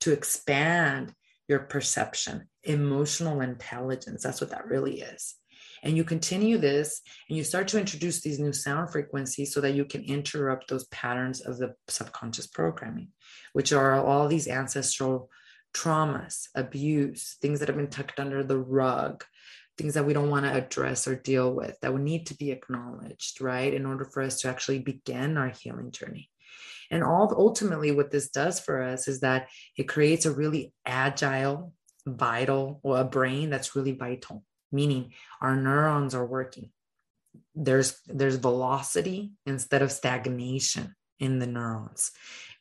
to 0.02 0.12
expand 0.12 1.14
your 1.48 1.60
perception, 1.60 2.48
emotional 2.64 3.42
intelligence. 3.42 4.24
That's 4.24 4.42
what 4.42 4.52
that 4.52 4.68
really 4.68 5.02
is. 5.02 5.36
And 5.84 5.96
you 5.96 6.04
continue 6.04 6.58
this 6.58 7.02
and 7.30 7.38
you 7.38 7.44
start 7.44 7.68
to 7.70 7.80
introduce 7.80 8.22
these 8.22 8.40
new 8.40 8.54
sound 8.54 8.92
frequencies 8.92 9.54
so 9.54 9.62
that 9.62 9.76
you 9.76 9.86
can 9.86 10.04
interrupt 10.04 10.68
those 10.68 10.86
patterns 10.86 11.42
of 11.42 11.58
the 11.60 11.76
subconscious 11.88 12.48
programming, 12.48 13.10
which 13.54 13.72
are 13.72 14.04
all 14.04 14.28
these 14.28 14.48
ancestral 14.48 15.30
traumas, 15.76 16.48
abuse, 16.56 17.38
things 17.42 17.60
that 17.60 17.68
have 17.68 17.78
been 17.78 17.90
tucked 17.90 18.20
under 18.20 18.44
the 18.44 18.58
rug, 18.58 19.24
things 19.78 19.96
that 19.96 20.06
we 20.06 20.14
don't 20.14 20.30
want 20.30 20.46
to 20.46 20.54
address 20.54 21.08
or 21.08 21.16
deal 21.16 21.54
with 21.54 21.78
that 21.82 21.94
would 21.94 22.02
need 22.02 22.28
to 22.28 22.36
be 22.36 22.52
acknowledged, 22.52 23.42
right? 23.42 23.74
In 23.74 23.86
order 23.86 24.06
for 24.06 24.24
us 24.24 24.42
to 24.42 24.50
actually 24.50 24.80
begin 24.80 25.38
our 25.38 25.50
healing 25.50 25.92
journey. 25.92 26.30
And 26.92 27.04
all 27.04 27.34
ultimately, 27.36 27.92
what 27.92 28.12
this 28.12 28.30
does 28.30 28.60
for 28.60 28.82
us 28.82 29.08
is 29.08 29.22
that 29.22 29.48
it 29.76 29.88
creates 29.90 30.26
a 30.26 30.32
really 30.32 30.72
agile, 30.86 31.74
vital, 32.06 32.80
or 32.84 33.00
a 33.00 33.04
brain 33.04 33.50
that's 33.50 33.76
really 33.76 33.94
vital 33.94 34.44
meaning 34.76 35.14
our 35.42 35.56
neurons 35.56 36.14
are 36.14 36.26
working 36.26 36.70
there's 37.56 38.00
there's 38.08 38.36
velocity 38.36 39.32
instead 39.46 39.82
of 39.82 39.92
stagnation 39.92 40.94
in 41.20 41.40
the 41.40 41.48
neurons 41.48 42.12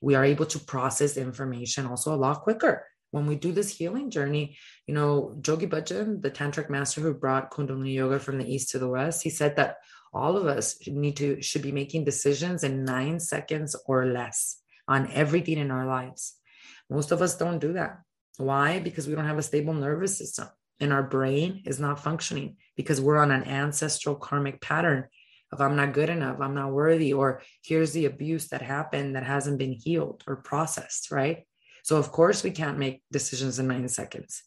we 0.00 0.14
are 0.14 0.24
able 0.24 0.46
to 0.46 0.58
process 0.58 1.16
information 1.16 1.86
also 1.86 2.14
a 2.14 2.16
lot 2.16 2.42
quicker 2.42 2.86
when 3.14 3.26
we 3.26 3.36
do 3.36 3.52
this 3.52 3.74
healing 3.78 4.10
journey 4.10 4.56
you 4.88 4.94
know 4.94 5.10
Yogi 5.46 5.68
Bhajan 5.74 6.20
the 6.20 6.30
tantric 6.30 6.68
master 6.68 7.00
who 7.00 7.14
brought 7.14 7.52
kundalini 7.52 7.94
yoga 7.94 8.18
from 8.18 8.38
the 8.38 8.50
east 8.54 8.70
to 8.70 8.78
the 8.78 8.88
west 8.88 9.22
he 9.22 9.30
said 9.30 9.56
that 9.56 9.76
all 10.14 10.36
of 10.36 10.46
us 10.46 10.78
need 10.86 11.16
to 11.16 11.42
should 11.42 11.62
be 11.62 11.72
making 11.72 12.04
decisions 12.04 12.62
in 12.62 12.84
9 12.84 13.20
seconds 13.20 13.74
or 13.86 14.06
less 14.06 14.58
on 14.86 15.10
everything 15.12 15.58
in 15.58 15.70
our 15.70 15.86
lives. 15.86 16.34
Most 16.88 17.10
of 17.10 17.20
us 17.20 17.36
don't 17.36 17.58
do 17.58 17.72
that. 17.72 17.98
Why? 18.36 18.78
Because 18.78 19.08
we 19.08 19.14
don't 19.14 19.26
have 19.26 19.38
a 19.38 19.42
stable 19.50 19.74
nervous 19.74 20.16
system 20.16 20.48
and 20.80 20.92
our 20.92 21.02
brain 21.02 21.62
is 21.66 21.80
not 21.80 22.02
functioning 22.02 22.56
because 22.76 23.00
we're 23.00 23.18
on 23.18 23.30
an 23.30 23.44
ancestral 23.44 24.14
karmic 24.14 24.60
pattern 24.60 25.06
of 25.52 25.60
I'm 25.60 25.76
not 25.76 25.92
good 25.92 26.10
enough, 26.10 26.40
I'm 26.40 26.54
not 26.54 26.72
worthy, 26.72 27.12
or 27.12 27.42
here's 27.62 27.92
the 27.92 28.06
abuse 28.06 28.48
that 28.48 28.62
happened 28.62 29.14
that 29.14 29.22
hasn't 29.24 29.58
been 29.58 29.72
healed 29.72 30.24
or 30.26 30.36
processed, 30.36 31.10
right? 31.10 31.46
So, 31.84 31.98
of 31.98 32.10
course, 32.10 32.42
we 32.42 32.50
can't 32.50 32.78
make 32.78 33.02
decisions 33.12 33.58
in 33.58 33.68
nine 33.68 33.88
seconds. 33.88 34.42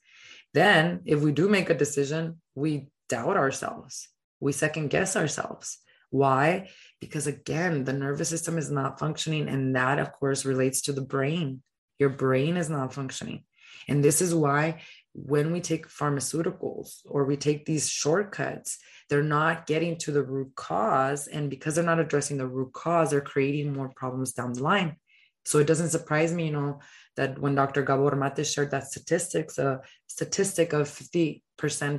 Then, 0.56 1.02
if 1.06 1.22
we 1.22 1.32
do 1.32 1.48
make 1.48 1.70
a 1.70 1.78
decision, 1.78 2.42
we 2.56 2.88
doubt 3.10 3.38
ourselves, 3.38 4.10
we 4.40 4.52
second 4.52 4.90
guess 4.90 5.16
ourselves. 5.16 5.78
Why? 6.10 6.70
Because 7.00 7.28
again, 7.28 7.84
the 7.84 7.94
nervous 7.94 8.30
system 8.30 8.58
is 8.58 8.72
not 8.72 8.98
functioning. 8.98 9.48
And 9.48 9.76
that, 9.76 10.00
of 10.00 10.12
course, 10.14 10.46
relates 10.46 10.82
to 10.84 10.94
the 10.94 11.02
brain. 11.02 11.62
Your 12.00 12.10
brain 12.10 12.58
is 12.58 12.72
not 12.72 12.94
functioning. 12.94 13.44
And 13.88 14.04
this 14.04 14.20
is 14.20 14.34
why 14.34 14.82
when 15.14 15.52
we 15.52 15.62
take 15.62 15.88
pharmaceuticals 15.88 17.02
or 17.06 17.26
we 17.26 17.38
take 17.38 17.66
these 17.66 17.88
shortcuts, 17.88 18.80
they're 19.10 19.22
not 19.22 19.68
getting 19.68 19.98
to 19.98 20.12
the 20.12 20.24
root 20.24 20.56
cause. 20.56 21.28
And 21.28 21.52
because 21.52 21.76
they're 21.76 21.84
not 21.84 22.00
addressing 22.00 22.38
the 22.38 22.48
root 22.48 22.74
cause, 22.74 23.12
they're 23.12 23.22
creating 23.22 23.74
more 23.74 23.90
problems 23.90 24.34
down 24.34 24.54
the 24.54 24.64
line. 24.64 24.96
So 25.46 25.60
it 25.60 25.68
doesn't 25.68 25.90
surprise 25.90 26.34
me, 26.34 26.48
you 26.48 26.52
know, 26.52 26.80
that 27.18 27.38
when 27.40 27.56
Dr. 27.56 27.84
Gabor 27.84 28.16
Mate 28.16 28.46
shared 28.46 28.72
that 28.72 28.88
statistics, 28.88 29.58
a 29.58 29.82
statistic 30.08 30.72
of 30.72 30.88
50% 30.88 31.42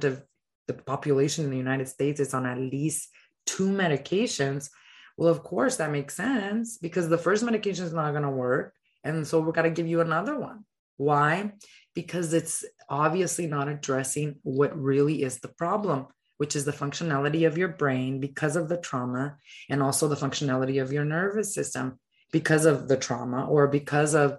of 0.05 0.25
the 0.67 0.75
population 0.75 1.45
in 1.45 1.51
the 1.51 1.57
United 1.57 1.89
States 1.89 2.21
is 2.21 2.33
on 2.35 2.47
at 2.47 2.59
least 2.59 3.09
two 3.47 3.69
medications. 3.69 4.71
Well, 5.17 5.31
of 5.31 5.43
course, 5.43 5.77
that 5.77 5.91
makes 5.91 6.17
sense 6.17 6.79
because 6.79 7.09
the 7.09 7.19
first 7.19 7.43
medication 7.43 7.85
is 7.85 7.93
not 7.93 8.13
going 8.13 8.23
to 8.23 8.31
work. 8.31 8.75
And 9.05 9.27
so 9.27 9.41
we're 9.41 9.53
going 9.53 9.69
to 9.69 9.77
give 9.77 9.89
you 9.89 10.01
another 10.01 10.39
one. 10.39 10.65
Why? 10.97 11.53
Because 11.95 12.33
it's 12.33 12.65
obviously 12.89 13.47
not 13.47 13.69
addressing 13.69 14.37
what 14.43 14.79
really 14.79 15.23
is 15.23 15.39
the 15.39 15.49
problem, 15.49 16.07
which 16.37 16.55
is 16.55 16.65
the 16.65 16.73
functionality 16.73 17.47
of 17.47 17.59
your 17.59 17.69
brain 17.69 18.21
because 18.21 18.57
of 18.57 18.69
the 18.69 18.77
trauma, 18.77 19.37
and 19.69 19.83
also 19.83 20.07
the 20.07 20.17
functionality 20.17 20.81
of 20.83 20.93
your 20.93 21.05
nervous 21.05 21.55
system 21.55 21.99
because 22.31 22.67
of 22.67 22.89
the 22.89 22.97
trauma 22.97 23.47
or 23.47 23.67
because 23.69 24.15
of 24.15 24.39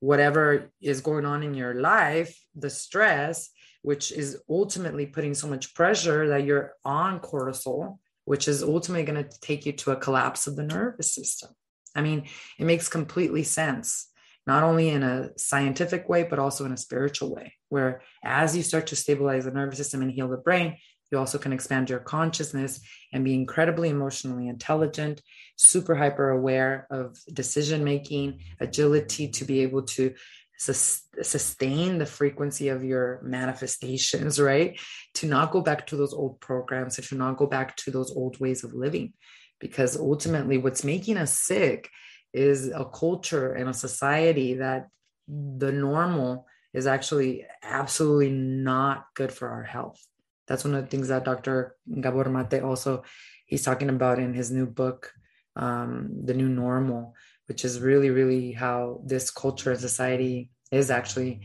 whatever 0.00 0.70
is 0.80 1.00
going 1.00 1.24
on 1.24 1.42
in 1.42 1.54
your 1.54 1.74
life, 1.74 2.38
the 2.54 2.70
stress, 2.70 3.50
which 3.82 4.12
is 4.12 4.42
ultimately 4.48 5.06
putting 5.06 5.34
so 5.34 5.46
much 5.48 5.74
pressure 5.74 6.28
that 6.28 6.44
you're 6.44 6.72
on 6.84 7.20
cortisol, 7.20 7.98
which 8.24 8.48
is 8.48 8.62
ultimately 8.62 9.04
going 9.04 9.24
to 9.24 9.40
take 9.40 9.66
you 9.66 9.72
to 9.72 9.92
a 9.92 9.96
collapse 9.96 10.46
of 10.46 10.56
the 10.56 10.62
nervous 10.62 11.14
system. 11.14 11.50
I 11.94 12.02
mean, 12.02 12.28
it 12.58 12.64
makes 12.64 12.88
completely 12.88 13.42
sense 13.42 14.08
not 14.46 14.62
only 14.62 14.88
in 14.88 15.02
a 15.02 15.28
scientific 15.36 16.08
way, 16.08 16.22
but 16.22 16.38
also 16.38 16.64
in 16.64 16.72
a 16.72 16.76
spiritual 16.76 17.34
way, 17.34 17.52
where 17.68 18.00
as 18.24 18.56
you 18.56 18.62
start 18.62 18.86
to 18.86 18.96
stabilize 18.96 19.44
the 19.44 19.50
nervous 19.50 19.76
system 19.76 20.00
and 20.00 20.10
heal 20.10 20.26
the 20.26 20.38
brain, 20.38 20.78
you 21.10 21.18
also 21.18 21.38
can 21.38 21.52
expand 21.52 21.90
your 21.90 22.00
consciousness 22.00 22.80
and 23.12 23.24
be 23.24 23.34
incredibly 23.34 23.88
emotionally 23.88 24.48
intelligent, 24.48 25.22
super 25.56 25.94
hyper 25.94 26.30
aware 26.30 26.86
of 26.90 27.18
decision 27.32 27.84
making, 27.84 28.40
agility 28.60 29.28
to 29.28 29.44
be 29.44 29.60
able 29.60 29.82
to 29.82 30.14
sus- 30.58 31.02
sustain 31.22 31.98
the 31.98 32.06
frequency 32.06 32.68
of 32.68 32.84
your 32.84 33.20
manifestations, 33.22 34.38
right? 34.40 34.78
To 35.14 35.26
not 35.26 35.50
go 35.50 35.62
back 35.62 35.86
to 35.88 35.96
those 35.96 36.12
old 36.12 36.40
programs, 36.40 36.96
to 36.96 37.14
not 37.14 37.38
go 37.38 37.46
back 37.46 37.76
to 37.76 37.90
those 37.90 38.14
old 38.14 38.38
ways 38.38 38.64
of 38.64 38.74
living. 38.74 39.14
Because 39.60 39.96
ultimately, 39.96 40.58
what's 40.58 40.84
making 40.84 41.16
us 41.16 41.36
sick 41.36 41.88
is 42.32 42.68
a 42.68 42.84
culture 42.84 43.54
and 43.54 43.68
a 43.68 43.74
society 43.74 44.54
that 44.54 44.88
the 45.26 45.72
normal 45.72 46.46
is 46.72 46.86
actually 46.86 47.44
absolutely 47.62 48.30
not 48.30 49.06
good 49.14 49.32
for 49.32 49.48
our 49.48 49.64
health. 49.64 50.00
That's 50.48 50.64
one 50.64 50.74
of 50.74 50.82
the 50.82 50.90
things 50.90 51.08
that 51.08 51.24
Dr. 51.24 51.76
Gabor 52.00 52.28
Mate 52.30 52.62
also 52.62 53.04
he's 53.46 53.64
talking 53.64 53.88
about 53.88 54.18
in 54.18 54.34
his 54.34 54.50
new 54.50 54.66
book, 54.66 55.12
um, 55.56 56.10
The 56.24 56.34
New 56.34 56.48
Normal, 56.48 57.14
which 57.46 57.64
is 57.64 57.80
really, 57.80 58.10
really 58.10 58.52
how 58.52 59.00
this 59.04 59.30
culture 59.30 59.72
and 59.72 59.80
society 59.80 60.50
is 60.70 60.90
actually 60.90 61.40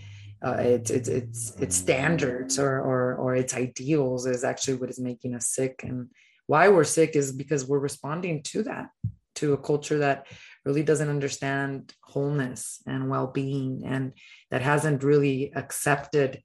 uh, 0.46 0.58
its 0.60 0.92
its 0.92 1.08
its 1.08 1.56
its 1.56 1.76
standards 1.76 2.60
or 2.60 2.80
or 2.82 3.16
or 3.16 3.36
its 3.36 3.54
ideals 3.54 4.26
is 4.26 4.44
actually 4.44 4.76
what 4.76 4.90
is 4.90 5.00
making 5.00 5.36
us 5.36 5.48
sick 5.48 5.82
and 5.84 6.10
why 6.48 6.68
we're 6.68 6.84
sick 6.84 7.16
is 7.16 7.32
because 7.32 7.66
we're 7.66 7.80
responding 7.80 8.44
to 8.44 8.64
that 8.64 8.90
to 9.36 9.54
a 9.54 9.58
culture 9.58 10.00
that 10.00 10.28
really 10.66 10.84
doesn't 10.84 11.10
understand 11.10 11.94
wholeness 12.02 12.84
and 12.86 13.10
well-being 13.10 13.84
and 13.86 14.12
that 14.52 14.62
hasn't 14.62 15.02
really 15.02 15.54
accepted 15.56 16.44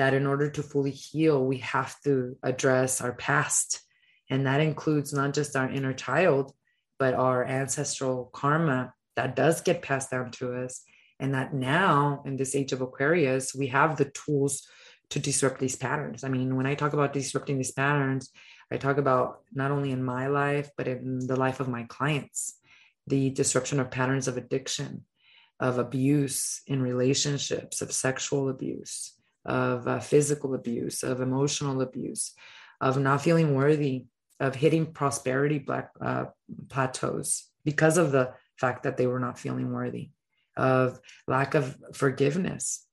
that 0.00 0.14
in 0.14 0.26
order 0.26 0.48
to 0.50 0.62
fully 0.62 0.90
heal 0.90 1.44
we 1.44 1.58
have 1.58 1.94
to 2.00 2.36
address 2.42 3.02
our 3.02 3.12
past. 3.12 3.82
And 4.30 4.46
that 4.46 4.60
includes 4.60 5.12
not 5.12 5.34
just 5.34 5.56
our 5.56 5.70
inner 5.70 5.92
child 5.92 6.52
but 6.98 7.14
our 7.14 7.44
ancestral 7.44 8.30
karma 8.32 8.92
that 9.16 9.36
does 9.36 9.60
get 9.60 9.82
passed 9.82 10.10
down 10.10 10.30
to 10.30 10.54
us. 10.64 10.82
And 11.18 11.34
that 11.34 11.52
now 11.52 12.22
in 12.24 12.36
this 12.36 12.54
age 12.54 12.72
of 12.72 12.80
aquarius 12.80 13.54
we 13.54 13.66
have 13.66 13.96
the 13.96 14.10
tools 14.10 14.66
to 15.10 15.18
disrupt 15.18 15.60
these 15.60 15.76
patterns. 15.76 16.24
I 16.24 16.28
mean 16.28 16.56
when 16.56 16.66
i 16.66 16.74
talk 16.74 16.94
about 16.94 17.12
disrupting 17.12 17.58
these 17.58 17.72
patterns 17.72 18.30
i 18.72 18.76
talk 18.78 18.96
about 18.96 19.40
not 19.52 19.70
only 19.70 19.90
in 19.90 20.02
my 20.02 20.28
life 20.28 20.70
but 20.78 20.88
in 20.88 21.26
the 21.26 21.36
life 21.36 21.60
of 21.60 21.68
my 21.68 21.82
clients 21.84 22.60
the 23.06 23.30
disruption 23.30 23.80
of 23.80 23.90
patterns 23.90 24.28
of 24.28 24.36
addiction, 24.36 25.04
of 25.58 25.78
abuse 25.78 26.62
in 26.66 26.80
relationships, 26.80 27.82
of 27.82 27.92
sexual 27.92 28.48
abuse, 28.48 29.14
of 29.44 29.86
uh, 29.86 30.00
physical 30.00 30.54
abuse, 30.54 31.02
of 31.02 31.20
emotional 31.20 31.80
abuse, 31.80 32.34
of 32.80 32.98
not 32.98 33.22
feeling 33.22 33.54
worthy, 33.54 34.06
of 34.38 34.54
hitting 34.54 34.86
prosperity 34.86 35.58
black 35.58 35.90
uh, 36.00 36.26
plateaus 36.68 37.48
because 37.64 37.98
of 37.98 38.12
the 38.12 38.32
fact 38.58 38.82
that 38.82 38.96
they 38.96 39.06
were 39.06 39.20
not 39.20 39.38
feeling 39.38 39.72
worthy, 39.72 40.10
of 40.56 41.00
lack 41.26 41.54
of 41.54 41.76
forgiveness. 41.92 42.86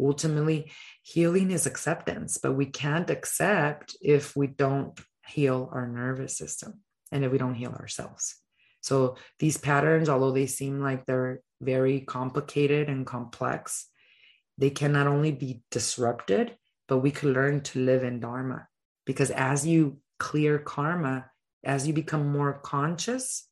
Ultimately, 0.00 0.70
healing 1.02 1.50
is 1.50 1.66
acceptance, 1.66 2.38
but 2.38 2.52
we 2.52 2.66
can't 2.66 3.10
accept 3.10 3.96
if 4.00 4.36
we 4.36 4.46
don't 4.46 4.98
heal 5.26 5.68
our 5.72 5.86
nervous 5.86 6.36
system 6.36 6.80
and 7.12 7.24
if 7.24 7.32
we 7.32 7.38
don't 7.38 7.54
heal 7.54 7.72
ourselves. 7.72 8.36
So 8.80 9.16
these 9.38 9.58
patterns, 9.58 10.08
although 10.08 10.30
they 10.30 10.46
seem 10.46 10.80
like 10.80 11.04
they're 11.04 11.40
very 11.60 12.00
complicated 12.00 12.88
and 12.88 13.06
complex, 13.06 13.86
they 14.58 14.70
can 14.70 14.92
not 14.92 15.06
only 15.06 15.30
be 15.30 15.62
disrupted, 15.70 16.56
but 16.88 16.98
we 16.98 17.10
can 17.10 17.32
learn 17.32 17.60
to 17.62 17.84
live 17.84 18.02
in 18.02 18.20
Dharma. 18.20 18.66
Because 19.06 19.30
as 19.30 19.66
you 19.66 19.98
clear 20.18 20.58
karma, 20.58 21.26
as 21.64 21.86
you 21.86 21.92
become 21.92 22.32
more 22.32 22.54
conscious, 22.54 23.48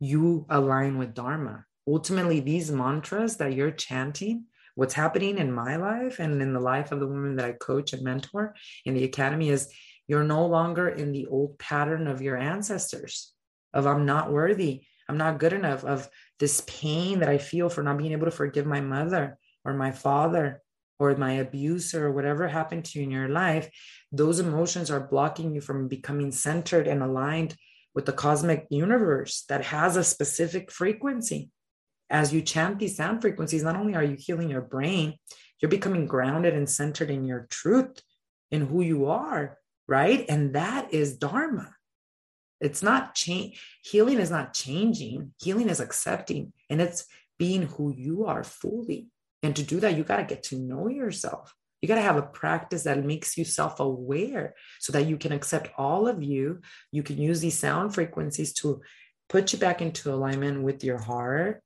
you 0.00 0.46
align 0.48 0.98
with 0.98 1.14
Dharma. 1.14 1.64
Ultimately, 1.86 2.40
these 2.40 2.70
mantras 2.70 3.36
that 3.36 3.54
you're 3.54 3.70
chanting, 3.70 4.44
what's 4.74 4.94
happening 4.94 5.38
in 5.38 5.52
my 5.52 5.76
life 5.76 6.18
and 6.18 6.40
in 6.40 6.52
the 6.52 6.60
life 6.60 6.92
of 6.92 7.00
the 7.00 7.06
women 7.06 7.36
that 7.36 7.44
I 7.44 7.52
coach 7.52 7.92
and 7.92 8.02
mentor 8.02 8.54
in 8.84 8.94
the 8.94 9.04
academy 9.04 9.50
is 9.50 9.72
you're 10.06 10.24
no 10.24 10.46
longer 10.46 10.88
in 10.88 11.12
the 11.12 11.26
old 11.26 11.58
pattern 11.58 12.06
of 12.06 12.22
your 12.22 12.36
ancestors 12.36 13.32
of 13.74 13.86
I'm 13.86 14.06
not 14.06 14.32
worthy, 14.32 14.82
I'm 15.08 15.18
not 15.18 15.38
good 15.38 15.52
enough, 15.52 15.84
of 15.84 16.08
this 16.38 16.62
pain 16.66 17.20
that 17.20 17.28
I 17.28 17.38
feel 17.38 17.68
for 17.68 17.82
not 17.82 17.98
being 17.98 18.12
able 18.12 18.26
to 18.26 18.30
forgive 18.30 18.66
my 18.66 18.80
mother 18.80 19.38
or 19.68 19.74
my 19.74 19.92
father 19.92 20.62
or 20.98 21.14
my 21.16 21.32
abuser 21.34 22.06
or 22.06 22.12
whatever 22.12 22.48
happened 22.48 22.84
to 22.86 22.98
you 22.98 23.04
in 23.04 23.10
your 23.10 23.28
life, 23.28 23.68
those 24.10 24.40
emotions 24.40 24.90
are 24.90 25.08
blocking 25.08 25.54
you 25.54 25.60
from 25.60 25.88
becoming 25.88 26.32
centered 26.32 26.88
and 26.88 27.02
aligned 27.02 27.54
with 27.94 28.06
the 28.06 28.12
cosmic 28.12 28.66
universe 28.70 29.44
that 29.48 29.64
has 29.64 29.96
a 29.96 30.04
specific 30.04 30.70
frequency. 30.70 31.50
As 32.10 32.32
you 32.32 32.40
chant 32.42 32.78
these 32.78 32.96
sound 32.96 33.20
frequencies, 33.20 33.62
not 33.62 33.76
only 33.76 33.94
are 33.94 34.02
you 34.02 34.16
healing 34.18 34.50
your 34.50 34.62
brain, 34.62 35.14
you're 35.60 35.68
becoming 35.68 36.06
grounded 36.06 36.54
and 36.54 36.68
centered 36.68 37.10
in 37.10 37.24
your 37.24 37.46
truth, 37.50 38.00
in 38.50 38.66
who 38.66 38.80
you 38.80 39.06
are, 39.06 39.58
right? 39.86 40.24
And 40.28 40.54
that 40.54 40.94
is 40.94 41.18
Dharma. 41.18 41.74
It's 42.60 42.82
not 42.82 43.14
change. 43.14 43.62
Healing 43.82 44.18
is 44.18 44.30
not 44.30 44.54
changing. 44.54 45.32
Healing 45.40 45.68
is 45.68 45.80
accepting 45.80 46.52
and 46.70 46.80
it's 46.80 47.04
being 47.38 47.62
who 47.62 47.94
you 47.94 48.26
are 48.26 48.42
fully. 48.42 49.06
And 49.42 49.54
to 49.56 49.62
do 49.62 49.80
that, 49.80 49.96
you 49.96 50.04
got 50.04 50.16
to 50.16 50.24
get 50.24 50.42
to 50.44 50.56
know 50.56 50.88
yourself. 50.88 51.54
You 51.80 51.88
got 51.88 51.94
to 51.94 52.00
have 52.02 52.16
a 52.16 52.22
practice 52.22 52.84
that 52.84 53.04
makes 53.04 53.38
you 53.38 53.44
self 53.44 53.78
aware 53.78 54.54
so 54.80 54.92
that 54.92 55.06
you 55.06 55.16
can 55.16 55.32
accept 55.32 55.70
all 55.78 56.08
of 56.08 56.22
you. 56.22 56.60
You 56.90 57.02
can 57.02 57.18
use 57.18 57.40
these 57.40 57.58
sound 57.58 57.94
frequencies 57.94 58.52
to 58.54 58.82
put 59.28 59.52
you 59.52 59.58
back 59.58 59.80
into 59.80 60.12
alignment 60.12 60.62
with 60.62 60.82
your 60.82 60.98
heart, 60.98 61.62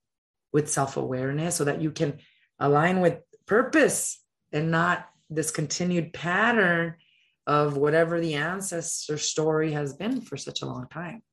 with 0.51 0.69
self 0.69 0.97
awareness, 0.97 1.55
so 1.55 1.63
that 1.63 1.81
you 1.81 1.91
can 1.91 2.19
align 2.59 3.01
with 3.01 3.19
purpose 3.47 4.19
and 4.51 4.69
not 4.69 5.07
this 5.29 5.49
continued 5.49 6.13
pattern 6.13 6.95
of 7.47 7.75
whatever 7.75 8.21
the 8.21 8.35
ancestor 8.35 9.17
story 9.17 9.71
has 9.71 9.93
been 9.93 10.21
for 10.21 10.37
such 10.37 10.61
a 10.61 10.65
long 10.65 10.87
time. 10.91 11.23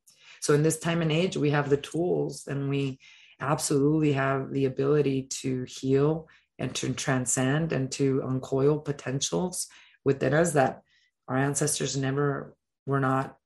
So, 0.41 0.55
in 0.55 0.63
this 0.63 0.79
time 0.79 1.03
and 1.03 1.13
age, 1.13 1.37
we 1.37 1.51
have 1.51 1.69
the 1.69 1.77
tools 1.77 2.47
and 2.47 2.71
we 2.71 2.99
absolutely 3.41 4.13
have 4.13 4.51
the 4.51 4.67
ability 4.67 5.23
to 5.23 5.65
heal 5.65 6.29
and 6.59 6.75
to 6.75 6.93
transcend 6.93 7.73
and 7.73 7.91
to 7.93 8.23
uncoil 8.27 8.79
potentials 8.79 9.67
within 10.05 10.35
us 10.35 10.53
that 10.53 10.83
our 11.29 11.37
ancestors 11.37 11.97
never 11.97 12.55
were 12.87 13.01
not 13.01 13.37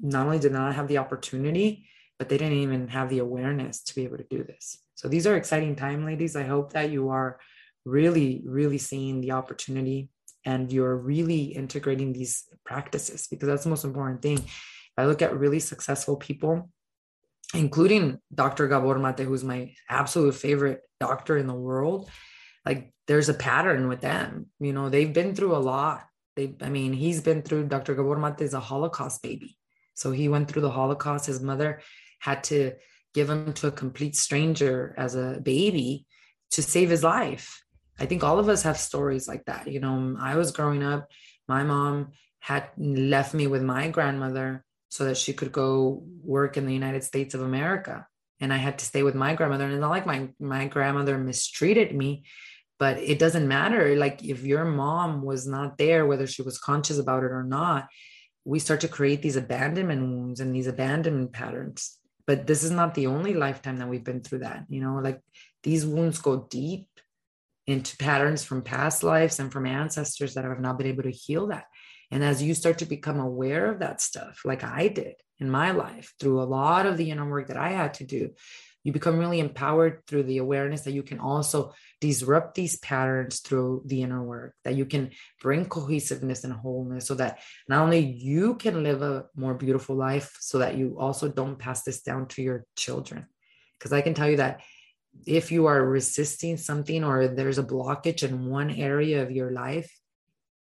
not 0.00 0.26
only 0.26 0.38
did 0.38 0.52
not 0.52 0.74
have 0.74 0.88
the 0.88 0.98
opportunity 0.98 1.86
but 2.18 2.28
they 2.28 2.38
didn't 2.38 2.58
even 2.58 2.88
have 2.88 3.08
the 3.08 3.18
awareness 3.18 3.82
to 3.82 3.94
be 3.94 4.04
able 4.04 4.16
to 4.16 4.26
do 4.30 4.44
this. 4.44 4.78
So 4.94 5.08
these 5.08 5.26
are 5.26 5.36
exciting 5.36 5.74
time 5.74 6.04
ladies. 6.04 6.36
I 6.36 6.44
hope 6.44 6.72
that 6.72 6.90
you 6.90 7.08
are 7.08 7.38
really 7.84 8.42
really 8.44 8.78
seeing 8.78 9.20
the 9.20 9.32
opportunity 9.32 10.08
and 10.44 10.72
you're 10.72 10.96
really 10.96 11.44
integrating 11.44 12.12
these 12.12 12.44
practices 12.64 13.26
because 13.28 13.48
that's 13.48 13.64
the 13.64 13.70
most 13.70 13.84
important 13.84 14.22
thing. 14.22 14.38
If 14.38 14.98
i 14.98 15.06
look 15.06 15.22
at 15.22 15.38
really 15.38 15.60
successful 15.60 16.16
people 16.16 16.70
including 17.52 18.18
Dr. 18.34 18.68
Gabor 18.68 18.98
Mate, 18.98 19.20
who's 19.20 19.44
my 19.44 19.74
absolute 19.88 20.34
favorite 20.34 20.80
doctor 21.00 21.36
in 21.36 21.46
the 21.46 21.54
world. 21.54 22.08
Like 22.64 22.92
there's 23.06 23.28
a 23.28 23.34
pattern 23.34 23.88
with 23.88 24.00
them. 24.00 24.46
You 24.60 24.72
know, 24.72 24.88
they've 24.88 25.12
been 25.12 25.34
through 25.34 25.54
a 25.54 25.58
lot. 25.58 26.04
They, 26.36 26.54
I 26.62 26.68
mean, 26.68 26.92
he's 26.92 27.20
been 27.20 27.42
through 27.42 27.68
Dr. 27.68 27.94
Gabor 27.94 28.16
Mate 28.16 28.40
is 28.40 28.54
a 28.54 28.60
Holocaust 28.60 29.22
baby. 29.22 29.56
So 29.94 30.10
he 30.10 30.28
went 30.28 30.48
through 30.48 30.62
the 30.62 30.70
Holocaust. 30.70 31.26
His 31.26 31.40
mother 31.40 31.80
had 32.18 32.42
to 32.44 32.72
give 33.12 33.30
him 33.30 33.52
to 33.54 33.68
a 33.68 33.72
complete 33.72 34.16
stranger 34.16 34.94
as 34.98 35.14
a 35.14 35.40
baby 35.42 36.06
to 36.50 36.62
save 36.62 36.90
his 36.90 37.04
life. 37.04 37.62
I 37.98 38.06
think 38.06 38.24
all 38.24 38.40
of 38.40 38.48
us 38.48 38.62
have 38.62 38.78
stories 38.78 39.28
like 39.28 39.44
that. 39.44 39.68
You 39.68 39.80
know, 39.80 40.16
I 40.18 40.36
was 40.36 40.50
growing 40.50 40.82
up, 40.82 41.08
my 41.46 41.62
mom 41.62 42.12
had 42.40 42.68
left 42.76 43.34
me 43.34 43.46
with 43.46 43.62
my 43.62 43.88
grandmother 43.88 44.64
so 44.94 45.06
that 45.06 45.16
she 45.16 45.32
could 45.32 45.50
go 45.50 46.04
work 46.22 46.56
in 46.56 46.66
the 46.66 46.72
United 46.72 47.02
States 47.02 47.34
of 47.34 47.42
America. 47.42 48.06
And 48.38 48.52
I 48.52 48.58
had 48.58 48.78
to 48.78 48.84
stay 48.84 49.02
with 49.02 49.16
my 49.16 49.34
grandmother. 49.34 49.64
And 49.64 49.72
it's 49.72 49.80
not 49.80 49.90
like 49.90 50.06
my, 50.06 50.28
my 50.38 50.68
grandmother 50.68 51.18
mistreated 51.18 51.92
me, 51.92 52.22
but 52.78 52.98
it 52.98 53.18
doesn't 53.18 53.48
matter. 53.48 53.96
Like 53.96 54.22
if 54.22 54.44
your 54.44 54.64
mom 54.64 55.22
was 55.22 55.48
not 55.48 55.78
there, 55.78 56.06
whether 56.06 56.28
she 56.28 56.42
was 56.42 56.60
conscious 56.60 57.00
about 57.00 57.24
it 57.24 57.32
or 57.32 57.42
not, 57.42 57.88
we 58.44 58.60
start 58.60 58.82
to 58.82 58.88
create 58.88 59.20
these 59.20 59.34
abandonment 59.34 60.00
wounds 60.00 60.38
and 60.38 60.54
these 60.54 60.68
abandonment 60.68 61.32
patterns. 61.32 61.98
But 62.24 62.46
this 62.46 62.62
is 62.62 62.70
not 62.70 62.94
the 62.94 63.08
only 63.08 63.34
lifetime 63.34 63.78
that 63.78 63.88
we've 63.88 64.04
been 64.04 64.22
through 64.22 64.40
that. 64.40 64.64
You 64.68 64.80
know, 64.80 65.00
like 65.02 65.20
these 65.64 65.84
wounds 65.84 66.20
go 66.20 66.46
deep 66.48 66.86
into 67.66 67.96
patterns 67.96 68.44
from 68.44 68.62
past 68.62 69.02
lives 69.02 69.40
and 69.40 69.50
from 69.50 69.66
ancestors 69.66 70.34
that 70.34 70.44
have 70.44 70.60
not 70.60 70.78
been 70.78 70.86
able 70.86 71.02
to 71.02 71.10
heal 71.10 71.48
that. 71.48 71.64
And 72.14 72.22
as 72.22 72.40
you 72.40 72.54
start 72.54 72.78
to 72.78 72.86
become 72.86 73.18
aware 73.18 73.68
of 73.68 73.80
that 73.80 74.00
stuff, 74.00 74.42
like 74.44 74.62
I 74.62 74.86
did 74.86 75.16
in 75.40 75.50
my 75.50 75.72
life 75.72 76.14
through 76.20 76.40
a 76.40 76.44
lot 76.44 76.86
of 76.86 76.96
the 76.96 77.10
inner 77.10 77.28
work 77.28 77.48
that 77.48 77.56
I 77.56 77.70
had 77.70 77.94
to 77.94 78.04
do, 78.04 78.30
you 78.84 78.92
become 78.92 79.18
really 79.18 79.40
empowered 79.40 80.06
through 80.06 80.22
the 80.22 80.38
awareness 80.38 80.82
that 80.82 80.92
you 80.92 81.02
can 81.02 81.18
also 81.18 81.74
disrupt 82.00 82.54
these 82.54 82.76
patterns 82.76 83.40
through 83.40 83.82
the 83.86 84.02
inner 84.02 84.22
work, 84.22 84.54
that 84.62 84.76
you 84.76 84.86
can 84.86 85.10
bring 85.42 85.64
cohesiveness 85.64 86.44
and 86.44 86.52
wholeness 86.52 87.04
so 87.04 87.16
that 87.16 87.40
not 87.68 87.82
only 87.82 87.98
you 87.98 88.54
can 88.54 88.84
live 88.84 89.02
a 89.02 89.24
more 89.34 89.54
beautiful 89.54 89.96
life, 89.96 90.36
so 90.38 90.58
that 90.58 90.76
you 90.76 90.96
also 90.96 91.26
don't 91.28 91.58
pass 91.58 91.82
this 91.82 92.00
down 92.00 92.28
to 92.28 92.42
your 92.42 92.64
children. 92.76 93.26
Because 93.76 93.92
I 93.92 94.02
can 94.02 94.14
tell 94.14 94.30
you 94.30 94.36
that 94.36 94.60
if 95.26 95.50
you 95.50 95.66
are 95.66 95.84
resisting 95.84 96.58
something 96.58 97.02
or 97.02 97.26
there's 97.26 97.58
a 97.58 97.64
blockage 97.64 98.22
in 98.22 98.46
one 98.46 98.70
area 98.70 99.20
of 99.24 99.32
your 99.32 99.50
life, 99.50 99.90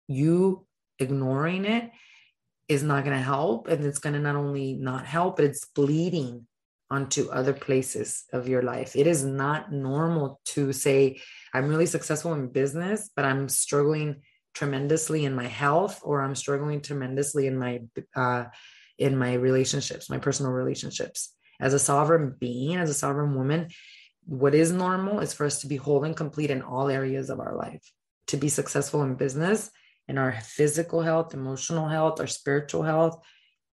you 0.07 0.67
ignoring 1.03 1.67
it 1.67 1.91
is 2.69 2.83
not 2.83 3.05
going 3.05 3.17
to 3.17 3.23
help. 3.23 3.69
And 3.69 3.85
it's 3.85 3.99
going 3.99 4.15
to 4.15 4.21
not 4.21 4.37
only 4.37 4.75
not 4.75 5.05
help, 5.07 5.37
but 5.37 5.45
it's 5.45 5.67
bleeding 5.67 6.47
onto 6.91 7.31
other 7.31 7.55
places 7.55 8.25
of 8.33 8.49
your 8.49 8.63
life. 8.63 8.97
It 8.97 9.07
is 9.07 9.25
not 9.25 9.73
normal 9.73 10.41
to 10.47 10.73
say, 10.73 11.21
I'm 11.55 11.69
really 11.69 11.87
successful 11.87 12.35
in 12.35 12.49
business, 12.49 13.11
but 13.17 13.25
I'm 13.25 13.49
struggling 13.49 14.23
tremendously 14.55 15.25
in 15.25 15.35
my 15.35 15.47
health 15.47 16.01
or 16.03 16.21
I'm 16.21 16.35
struggling 16.35 16.83
tremendously 16.83 17.47
in 17.47 17.59
my 17.59 17.81
uh, 18.15 18.45
in 18.99 19.17
my 19.17 19.33
relationships, 19.35 20.11
my 20.11 20.19
personal 20.19 20.53
relationships. 20.53 21.35
As 21.59 21.73
a 21.73 21.79
sovereign 21.79 22.37
being, 22.39 22.77
as 22.77 22.91
a 22.91 22.95
sovereign 22.95 23.35
woman, 23.35 23.69
what 24.27 24.55
is 24.55 24.71
normal 24.71 25.21
is 25.21 25.33
for 25.33 25.47
us 25.47 25.63
to 25.63 25.67
be 25.67 25.77
whole 25.77 26.05
and 26.05 26.17
complete 26.17 26.51
in 26.51 26.63
all 26.63 26.89
areas 26.89 27.31
of 27.31 27.41
our 27.41 27.57
life. 27.57 27.83
To 28.29 28.37
be 28.37 28.49
successful 28.49 29.03
in 29.03 29.15
business 29.15 29.71
in 30.13 30.19
our 30.19 30.39
physical 30.43 31.01
health, 31.01 31.33
emotional 31.33 31.89
health, 31.89 32.21
our 32.21 32.27
spiritual 32.27 32.83
health, 32.83 33.19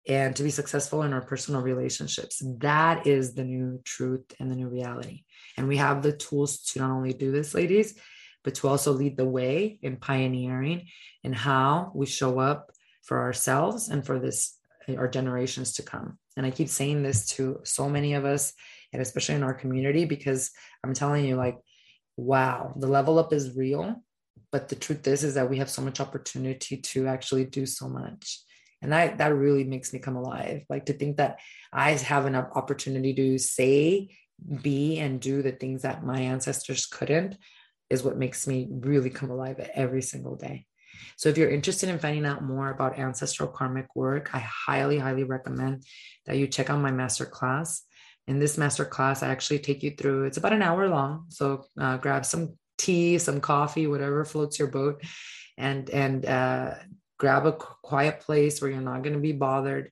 and 0.07 0.35
to 0.35 0.41
be 0.41 0.49
successful 0.49 1.03
in 1.03 1.13
our 1.13 1.21
personal 1.21 1.61
relationships. 1.61 2.41
That 2.57 3.05
is 3.05 3.35
the 3.35 3.43
new 3.43 3.79
truth 3.85 4.25
and 4.39 4.49
the 4.49 4.55
new 4.55 4.67
reality. 4.67 5.25
And 5.57 5.67
we 5.67 5.77
have 5.77 6.01
the 6.01 6.11
tools 6.11 6.63
to 6.71 6.79
not 6.79 6.89
only 6.89 7.13
do 7.13 7.31
this, 7.31 7.53
ladies, 7.53 7.93
but 8.43 8.55
to 8.55 8.67
also 8.67 8.93
lead 8.93 9.15
the 9.15 9.29
way 9.29 9.77
in 9.83 9.97
pioneering 9.97 10.87
and 11.23 11.35
how 11.35 11.91
we 11.93 12.07
show 12.07 12.39
up 12.39 12.71
for 13.03 13.21
ourselves 13.21 13.89
and 13.89 14.03
for 14.03 14.17
this 14.19 14.57
our 14.97 15.07
generations 15.07 15.73
to 15.73 15.83
come. 15.83 16.17
And 16.35 16.47
I 16.47 16.51
keep 16.51 16.67
saying 16.67 17.03
this 17.03 17.27
to 17.35 17.59
so 17.63 17.87
many 17.87 18.15
of 18.15 18.25
us, 18.25 18.53
and 18.91 19.03
especially 19.03 19.35
in 19.35 19.43
our 19.43 19.53
community, 19.53 20.05
because 20.05 20.49
I'm 20.83 20.95
telling 20.95 21.25
you, 21.25 21.35
like, 21.35 21.59
wow, 22.17 22.73
the 22.75 22.87
level 22.87 23.19
up 23.19 23.33
is 23.33 23.55
real 23.55 24.03
but 24.53 24.69
the 24.69 24.75
truth 24.75 25.05
is 25.07 25.23
is 25.25 25.33
that 25.33 25.49
we 25.49 25.57
have 25.57 25.69
so 25.69 25.81
much 25.81 25.99
opportunity 25.99 26.77
to 26.77 27.07
actually 27.07 27.43
do 27.43 27.65
so 27.65 27.89
much 27.89 28.39
and 28.81 28.93
that 28.93 29.17
that 29.17 29.35
really 29.35 29.65
makes 29.65 29.91
me 29.91 29.99
come 29.99 30.15
alive 30.15 30.61
like 30.69 30.85
to 30.85 30.93
think 30.93 31.17
that 31.17 31.39
i 31.73 31.91
have 31.91 32.25
an 32.25 32.35
opportunity 32.35 33.13
to 33.13 33.37
say 33.37 34.07
be 34.61 34.99
and 34.99 35.19
do 35.19 35.41
the 35.41 35.51
things 35.51 35.81
that 35.81 36.05
my 36.05 36.19
ancestors 36.19 36.85
couldn't 36.85 37.35
is 37.89 38.03
what 38.03 38.17
makes 38.17 38.47
me 38.47 38.67
really 38.69 39.09
come 39.09 39.31
alive 39.31 39.59
every 39.73 40.01
single 40.01 40.35
day 40.35 40.65
So 41.17 41.29
if 41.29 41.37
you're 41.37 41.49
interested 41.49 41.89
in 41.89 41.99
finding 41.99 42.25
out 42.25 42.43
more 42.43 42.69
about 42.69 42.99
ancestral 42.99 43.49
karmic 43.49 43.95
work, 43.95 44.29
I 44.33 44.39
highly, 44.39 44.97
highly 44.97 45.23
recommend 45.23 45.83
that 46.25 46.37
you 46.37 46.47
check 46.47 46.69
out 46.69 46.79
my 46.79 46.91
master 46.91 47.25
class. 47.25 47.83
In 48.27 48.39
this 48.39 48.57
master 48.57 48.85
class, 48.85 49.21
I 49.21 49.29
actually 49.29 49.59
take 49.59 49.83
you 49.83 49.91
through, 49.91 50.25
it's 50.25 50.37
about 50.37 50.53
an 50.53 50.61
hour 50.61 50.87
long. 50.87 51.25
So 51.29 51.65
uh, 51.79 51.97
grab 51.97 52.25
some 52.25 52.57
tea, 52.83 53.17
some 53.17 53.39
coffee, 53.39 53.87
whatever 53.87 54.25
floats 54.25 54.59
your 54.59 54.67
boat, 54.67 55.01
and, 55.57 55.89
and 55.89 56.25
uh, 56.25 56.75
grab 57.17 57.45
a 57.45 57.53
quiet 57.53 58.19
place 58.19 58.61
where 58.61 58.71
you're 58.71 58.81
not 58.81 59.03
going 59.03 59.13
to 59.13 59.19
be 59.19 59.31
bothered 59.31 59.91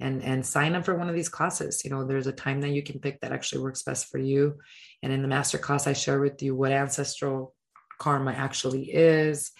and 0.00 0.22
and 0.24 0.44
sign 0.44 0.74
up 0.74 0.84
for 0.84 0.96
one 0.96 1.08
of 1.08 1.14
these 1.14 1.28
classes. 1.28 1.84
You 1.84 1.90
know 1.90 2.04
there's 2.04 2.26
a 2.26 2.32
time 2.32 2.60
that 2.62 2.70
you 2.70 2.82
can 2.82 2.98
pick 2.98 3.20
that 3.20 3.32
actually 3.32 3.62
works 3.62 3.84
best 3.84 4.08
for 4.08 4.18
you. 4.18 4.58
And 5.02 5.12
in 5.12 5.22
the 5.22 5.28
master 5.28 5.58
class 5.58 5.86
i 5.86 5.92
share 5.92 6.20
with 6.20 6.42
you 6.42 6.56
what 6.56 6.72
ancestral 6.72 7.54
karma 8.00 8.32
actually 8.32 8.90
is 8.90 9.52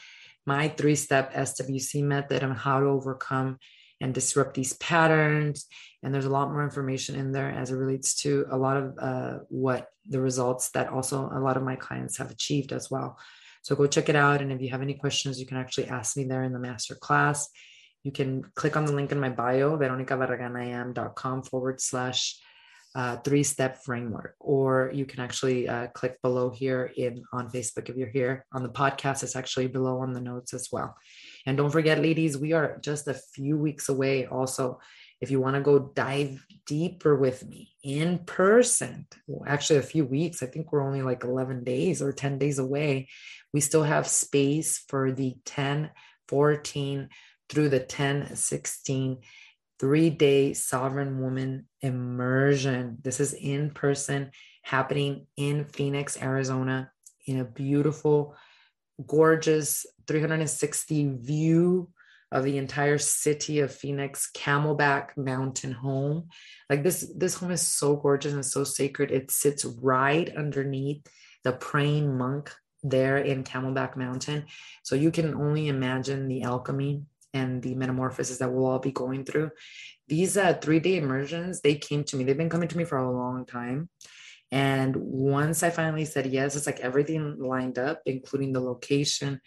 my 0.47 0.68
three 0.68 0.97
step 0.97 1.33
SWC 1.33 2.03
method 2.03 2.43
on 2.43 2.55
how 2.55 2.80
to 2.80 2.87
overcome 2.87 3.59
and 4.03 4.13
disrupt 4.13 4.55
these 4.55 4.75
patterns. 4.75 5.67
And 6.03 6.13
there's 6.13 6.27
a 6.27 6.31
lot 6.31 6.51
more 6.51 6.65
information 6.65 7.15
in 7.15 7.33
there 7.33 7.51
as 7.51 7.71
it 7.71 7.77
relates 7.77 8.15
to 8.23 8.45
a 8.51 8.59
lot 8.59 8.77
of 8.77 8.99
uh, 8.99 9.39
what 9.49 9.89
the 10.09 10.21
results 10.21 10.71
that 10.71 10.89
also 10.89 11.31
a 11.33 11.39
lot 11.39 11.57
of 11.57 11.63
my 11.63 11.77
clients 11.77 12.19
have 12.19 12.31
achieved 12.31 12.73
as 12.73 12.91
well. 12.91 13.19
So 13.63 13.77
go 13.77 13.87
check 13.87 14.09
it 14.09 14.17
out. 14.17 14.43
And 14.43 14.53
if 14.53 14.61
you 14.61 14.71
have 14.71 14.83
any 14.83 14.95
questions, 14.95 15.39
you 15.39 15.47
can 15.47 15.57
actually 15.57 15.87
ask 15.87 16.17
me 16.17 16.25
there 16.25 16.43
in 16.43 16.53
the 16.53 16.59
master 16.59 16.97
class. 16.97 17.49
You 18.03 18.11
can 18.11 18.43
click 18.57 18.77
on 18.77 18.85
the 18.85 18.93
link 18.93 19.13
in 19.13 19.21
my 19.21 19.29
bio, 19.29 19.79
veronicabarraganayam.com 19.79 21.45
forward 21.45 21.81
slash 21.81 22.41
uh, 22.97 23.17
three 23.19 23.45
step 23.45 23.85
framework, 23.85 24.35
or 24.41 24.91
you 24.93 25.07
can 25.07 25.21
actually 25.21 25.69
uh, 25.69 25.87
click 25.89 26.21
below 26.21 26.51
here 26.51 26.93
in 26.97 27.23
on 27.33 27.49
Facebook 27.49 27.89
if 27.89 27.97
you're 27.97 28.09
here 28.09 28.45
on 28.53 28.65
the 28.65 28.69
podcast. 28.69 29.23
It's 29.23 29.37
actually 29.37 29.69
below 29.69 30.01
on 30.01 30.13
the 30.13 30.21
notes 30.21 30.53
as 30.53 30.69
well. 30.71 30.97
And 31.47 31.57
don't 31.57 31.70
forget, 31.70 32.01
ladies, 32.01 32.38
we 32.38 32.53
are 32.53 32.78
just 32.80 33.09
a 33.09 33.14
few 33.14 33.57
weeks 33.57 33.88
away. 33.88 34.26
Also, 34.26 34.80
if 35.20 35.30
you 35.30 35.40
want 35.40 35.55
to 35.55 35.62
go 35.62 35.78
dive 35.78 36.45
deeper 36.66 37.16
with 37.16 37.47
me 37.47 37.72
in 37.82 38.18
person, 38.20 39.07
well, 39.26 39.45
actually 39.47 39.78
a 39.78 39.82
few 39.82 40.05
weeks, 40.05 40.43
I 40.43 40.47
think 40.47 40.72
we're 40.72 40.84
only 40.84 41.03
like 41.03 41.24
11 41.24 41.64
days 41.64 42.03
or 42.03 42.12
10 42.12 42.38
days 42.38 42.59
away. 42.59 43.09
We 43.53 43.61
still 43.61 43.84
have 43.84 44.09
space 44.09 44.84
for 44.88 45.12
the 45.12 45.36
10, 45.45 45.90
14 46.28 47.09
through 47.49 47.68
the 47.68 47.80
10, 47.80 48.34
16 48.34 49.18
three 49.82 50.11
day 50.11 50.55
sovereign 50.55 51.20
woman 51.20 51.66
immersion. 51.80 52.99
This 53.03 53.18
is 53.18 53.34
in 53.34 53.70
person 53.70 54.30
happening 54.62 55.26
in 55.36 55.64
Phoenix, 55.64 56.16
Arizona, 56.22 56.93
in 57.26 57.40
a 57.40 57.45
beautiful, 57.45 58.36
gorgeous 59.05 59.84
360 60.07 61.17
view 61.21 61.91
of 62.31 62.45
the 62.45 62.57
entire 62.57 62.99
city 62.99 63.61
of 63.61 63.75
Phoenix, 63.75 64.31
Camelback 64.35 65.17
Mountain 65.17 65.73
home. 65.73 66.29
Like 66.71 66.83
this, 66.83 67.13
this 67.15 67.35
home 67.35 67.51
is 67.51 67.61
so 67.61 67.97
gorgeous 67.97 68.33
and 68.33 68.45
so 68.45 68.65
sacred. 68.65 69.11
It 69.11 69.31
sits 69.31 69.65
right 69.65 70.35
underneath 70.35 71.07
the 71.45 71.53
praying 71.53 72.17
monk 72.17 72.53
there 72.83 73.19
in 73.19 73.45
Camelback 73.45 73.97
Mountain. 73.97 74.47
So 74.83 74.95
you 74.95 75.11
can 75.11 75.35
only 75.35 75.69
imagine 75.69 76.27
the 76.27 76.43
alchemy 76.43 77.03
and 77.35 77.63
the 77.63 77.75
metamorphosis 77.75 78.39
that 78.39 78.51
we'll 78.51 78.67
all 78.67 78.79
be 78.79 78.93
going 78.93 79.25
through. 79.25 79.51
These 80.09 80.37
uh, 80.37 80.55
three 80.55 80.81
day 80.81 80.97
immersions, 80.97 81.61
they 81.61 81.75
came 81.75 82.05
to 82.05 82.17
me. 82.17 82.25
They've 82.25 82.37
been 82.37 82.51
coming 82.51 82.69
to 82.69 82.77
me 82.77 82.85
for 82.85 82.99
a 82.99 83.11
long 83.11 83.47
time. 83.47 83.89
And 84.51 84.95
once 84.97 85.63
I 85.63 85.71
finally 85.71 86.05
said 86.05 86.27
yes, 86.27 86.57
it's 86.57 86.67
like 86.67 86.81
everything 86.81 87.39
lined 87.39 87.79
up, 87.79 88.03
including 88.05 88.53
the 88.53 88.61
location, 88.61 89.41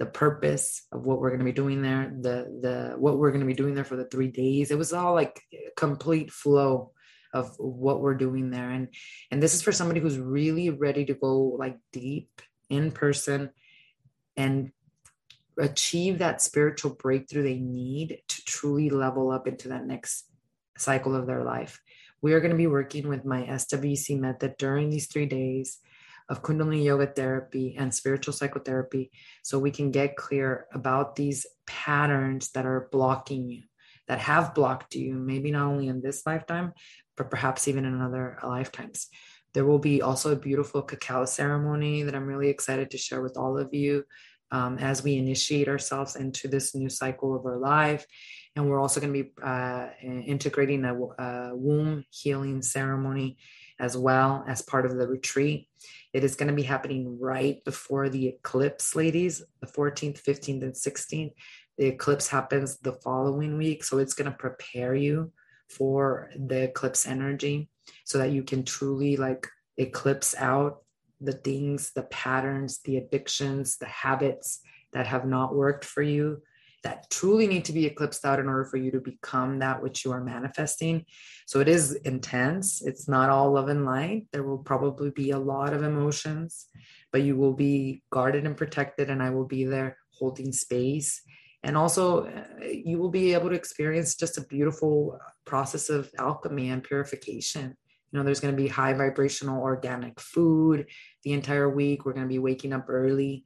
the 0.00 0.06
purpose 0.06 0.86
of 0.92 1.04
what 1.04 1.20
we're 1.20 1.28
going 1.28 1.40
to 1.40 1.44
be 1.44 1.52
doing 1.52 1.82
there, 1.82 2.10
the 2.20 2.58
the 2.62 2.94
what 2.96 3.18
we're 3.18 3.30
going 3.30 3.42
to 3.42 3.46
be 3.46 3.52
doing 3.52 3.74
there 3.74 3.84
for 3.84 3.96
the 3.96 4.06
three 4.06 4.28
days. 4.28 4.70
It 4.70 4.78
was 4.78 4.94
all 4.94 5.12
like 5.12 5.38
complete 5.76 6.32
flow 6.32 6.92
of 7.34 7.54
what 7.58 8.00
we're 8.00 8.14
doing 8.14 8.50
there. 8.50 8.70
And 8.70 8.88
and 9.30 9.42
this 9.42 9.54
is 9.54 9.60
for 9.60 9.72
somebody 9.72 10.00
who's 10.00 10.18
really 10.18 10.70
ready 10.70 11.04
to 11.04 11.14
go 11.14 11.36
like 11.58 11.78
deep 11.92 12.40
in 12.70 12.92
person 12.92 13.50
and 14.38 14.72
achieve 15.58 16.18
that 16.18 16.40
spiritual 16.40 16.92
breakthrough 16.92 17.42
they 17.42 17.58
need 17.58 18.22
to 18.26 18.44
truly 18.46 18.88
level 18.88 19.30
up 19.30 19.46
into 19.46 19.68
that 19.68 19.86
next 19.86 20.24
cycle 20.78 21.14
of 21.14 21.26
their 21.26 21.44
life. 21.44 21.78
We 22.22 22.32
are 22.32 22.40
going 22.40 22.52
to 22.52 22.56
be 22.56 22.66
working 22.66 23.06
with 23.06 23.26
my 23.26 23.42
SWC 23.42 24.18
method 24.18 24.54
during 24.56 24.88
these 24.88 25.08
three 25.08 25.26
days 25.26 25.78
of 26.30 26.42
Kundalini 26.42 26.84
Yoga 26.84 27.08
therapy 27.08 27.74
and 27.76 27.92
spiritual 27.92 28.32
psychotherapy 28.32 29.10
so 29.42 29.58
we 29.58 29.72
can 29.72 29.90
get 29.90 30.16
clear 30.16 30.66
about 30.72 31.16
these 31.16 31.44
patterns 31.66 32.52
that 32.52 32.64
are 32.64 32.88
blocking 32.92 33.50
you, 33.50 33.64
that 34.06 34.20
have 34.20 34.54
blocked 34.54 34.94
you, 34.94 35.12
maybe 35.14 35.50
not 35.50 35.66
only 35.66 35.88
in 35.88 36.00
this 36.00 36.22
lifetime, 36.24 36.72
but 37.16 37.30
perhaps 37.30 37.66
even 37.66 37.84
in 37.84 38.00
other 38.00 38.38
lifetimes. 38.44 39.08
There 39.52 39.66
will 39.66 39.80
be 39.80 40.00
also 40.00 40.32
a 40.32 40.36
beautiful 40.36 40.82
cacao 40.82 41.24
ceremony 41.24 42.04
that 42.04 42.14
I'm 42.14 42.26
really 42.26 42.48
excited 42.48 42.92
to 42.92 42.98
share 42.98 43.20
with 43.20 43.36
all 43.36 43.58
of 43.58 43.74
you 43.74 44.04
um, 44.52 44.78
as 44.78 45.02
we 45.02 45.16
initiate 45.16 45.68
ourselves 45.68 46.14
into 46.16 46.46
this 46.46 46.74
new 46.74 46.88
cycle 46.88 47.34
of 47.34 47.44
our 47.44 47.58
life. 47.58 48.06
And 48.56 48.68
we're 48.68 48.80
also 48.80 49.00
going 49.00 49.12
to 49.12 49.24
be 49.24 49.32
uh, 49.42 49.88
integrating 50.02 50.84
a, 50.84 50.94
a, 50.94 51.56
womb 51.56 52.04
healing 52.10 52.62
ceremony 52.62 53.38
as 53.78 53.96
well 53.96 54.44
as 54.46 54.60
part 54.62 54.86
of 54.86 54.96
the 54.96 55.06
retreat. 55.06 55.68
It 56.12 56.24
is 56.24 56.36
going 56.36 56.48
to 56.48 56.54
be 56.54 56.62
happening 56.62 57.18
right 57.20 57.64
before 57.64 58.08
the 58.08 58.28
eclipse, 58.28 58.96
ladies, 58.96 59.42
the 59.60 59.66
14th, 59.66 60.22
15th, 60.22 60.62
and 60.62 60.74
16th. 60.74 61.32
The 61.78 61.86
eclipse 61.86 62.28
happens 62.28 62.78
the 62.78 62.94
following 63.04 63.56
week. 63.56 63.84
So 63.84 63.98
it's 63.98 64.14
going 64.14 64.30
to 64.30 64.36
prepare 64.36 64.94
you 64.94 65.32
for 65.68 66.30
the 66.36 66.64
eclipse 66.64 67.06
energy 67.06 67.70
so 68.04 68.18
that 68.18 68.32
you 68.32 68.42
can 68.42 68.64
truly 68.64 69.16
like 69.16 69.46
eclipse 69.76 70.34
out 70.36 70.82
the 71.20 71.32
things, 71.32 71.92
the 71.92 72.02
patterns, 72.04 72.80
the 72.84 72.96
addictions, 72.96 73.76
the 73.76 73.86
habits 73.86 74.60
that 74.92 75.06
have 75.06 75.26
not 75.26 75.54
worked 75.54 75.84
for 75.84 76.02
you 76.02 76.42
that 76.82 77.10
truly 77.10 77.46
need 77.46 77.64
to 77.66 77.72
be 77.72 77.86
eclipsed 77.86 78.24
out 78.24 78.38
in 78.38 78.48
order 78.48 78.64
for 78.64 78.76
you 78.78 78.90
to 78.90 79.00
become 79.00 79.58
that 79.58 79.82
which 79.82 80.04
you 80.04 80.12
are 80.12 80.24
manifesting. 80.24 81.04
So 81.46 81.60
it 81.60 81.68
is 81.68 81.92
intense. 81.92 82.82
It's 82.82 83.08
not 83.08 83.28
all 83.28 83.52
love 83.52 83.68
and 83.68 83.84
light. 83.84 84.26
There 84.32 84.42
will 84.42 84.58
probably 84.58 85.10
be 85.10 85.30
a 85.30 85.38
lot 85.38 85.74
of 85.74 85.82
emotions, 85.82 86.66
but 87.12 87.22
you 87.22 87.36
will 87.36 87.52
be 87.52 88.02
guarded 88.10 88.46
and 88.46 88.56
protected, 88.56 89.10
and 89.10 89.22
I 89.22 89.30
will 89.30 89.46
be 89.46 89.64
there 89.64 89.98
holding 90.18 90.52
space. 90.52 91.22
And 91.62 91.76
also, 91.76 92.26
uh, 92.26 92.64
you 92.64 92.98
will 92.98 93.10
be 93.10 93.34
able 93.34 93.50
to 93.50 93.54
experience 93.54 94.14
just 94.14 94.38
a 94.38 94.46
beautiful 94.46 95.18
process 95.44 95.90
of 95.90 96.10
alchemy 96.18 96.70
and 96.70 96.82
purification. 96.82 97.76
You 98.12 98.18
know, 98.18 98.24
there's 98.24 98.40
going 98.40 98.56
to 98.56 98.62
be 98.62 98.68
high 98.68 98.94
vibrational 98.94 99.62
organic 99.62 100.18
food 100.18 100.86
the 101.22 101.32
entire 101.32 101.68
week. 101.68 102.04
We're 102.04 102.14
going 102.14 102.26
to 102.26 102.32
be 102.32 102.38
waking 102.38 102.72
up 102.72 102.86
early, 102.88 103.44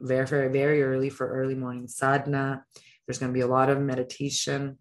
very, 0.00 0.26
very, 0.26 0.48
very 0.48 0.82
early 0.82 1.10
for 1.10 1.28
early 1.28 1.54
morning 1.54 1.88
sadhana. 1.88 2.64
There's 3.06 3.18
going 3.18 3.32
to 3.32 3.36
be 3.36 3.42
a 3.42 3.46
lot 3.46 3.70
of 3.70 3.80
meditation, 3.80 4.78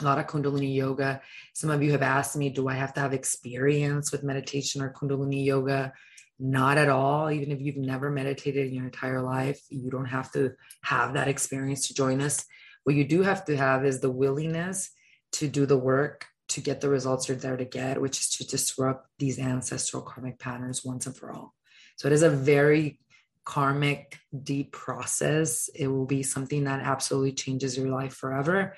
a 0.00 0.04
lot 0.04 0.18
of 0.18 0.26
Kundalini 0.26 0.74
yoga. 0.74 1.20
Some 1.54 1.70
of 1.70 1.82
you 1.82 1.92
have 1.92 2.02
asked 2.02 2.36
me, 2.36 2.50
do 2.50 2.68
I 2.68 2.74
have 2.74 2.94
to 2.94 3.00
have 3.00 3.12
experience 3.12 4.12
with 4.12 4.22
meditation 4.22 4.82
or 4.82 4.92
Kundalini 4.92 5.44
yoga? 5.44 5.92
Not 6.38 6.78
at 6.78 6.88
all. 6.88 7.30
Even 7.30 7.50
if 7.50 7.60
you've 7.60 7.76
never 7.76 8.10
meditated 8.10 8.68
in 8.68 8.74
your 8.74 8.84
entire 8.84 9.20
life, 9.20 9.60
you 9.70 9.90
don't 9.90 10.06
have 10.06 10.30
to 10.32 10.52
have 10.82 11.14
that 11.14 11.28
experience 11.28 11.88
to 11.88 11.94
join 11.94 12.20
us. 12.20 12.44
What 12.84 12.94
you 12.94 13.04
do 13.04 13.22
have 13.22 13.44
to 13.46 13.56
have 13.56 13.84
is 13.84 14.00
the 14.00 14.10
willingness 14.10 14.90
to 15.32 15.48
do 15.48 15.66
the 15.66 15.76
work 15.76 16.26
to 16.48 16.60
get 16.60 16.80
the 16.80 16.88
results 16.88 17.28
you're 17.28 17.36
there 17.36 17.56
to 17.56 17.64
get, 17.64 18.00
which 18.00 18.20
is 18.20 18.28
to 18.30 18.46
disrupt 18.46 19.06
these 19.18 19.38
ancestral 19.38 20.02
karmic 20.02 20.38
patterns 20.38 20.84
once 20.84 21.06
and 21.06 21.16
for 21.16 21.32
all. 21.32 21.54
So 21.96 22.06
it 22.06 22.12
is 22.12 22.22
a 22.22 22.30
very 22.30 23.00
karmic, 23.48 24.20
deep 24.42 24.70
process. 24.72 25.70
It 25.74 25.88
will 25.88 26.04
be 26.04 26.22
something 26.22 26.64
that 26.64 26.80
absolutely 26.80 27.32
changes 27.32 27.78
your 27.78 27.88
life 27.88 28.12
forever. 28.12 28.76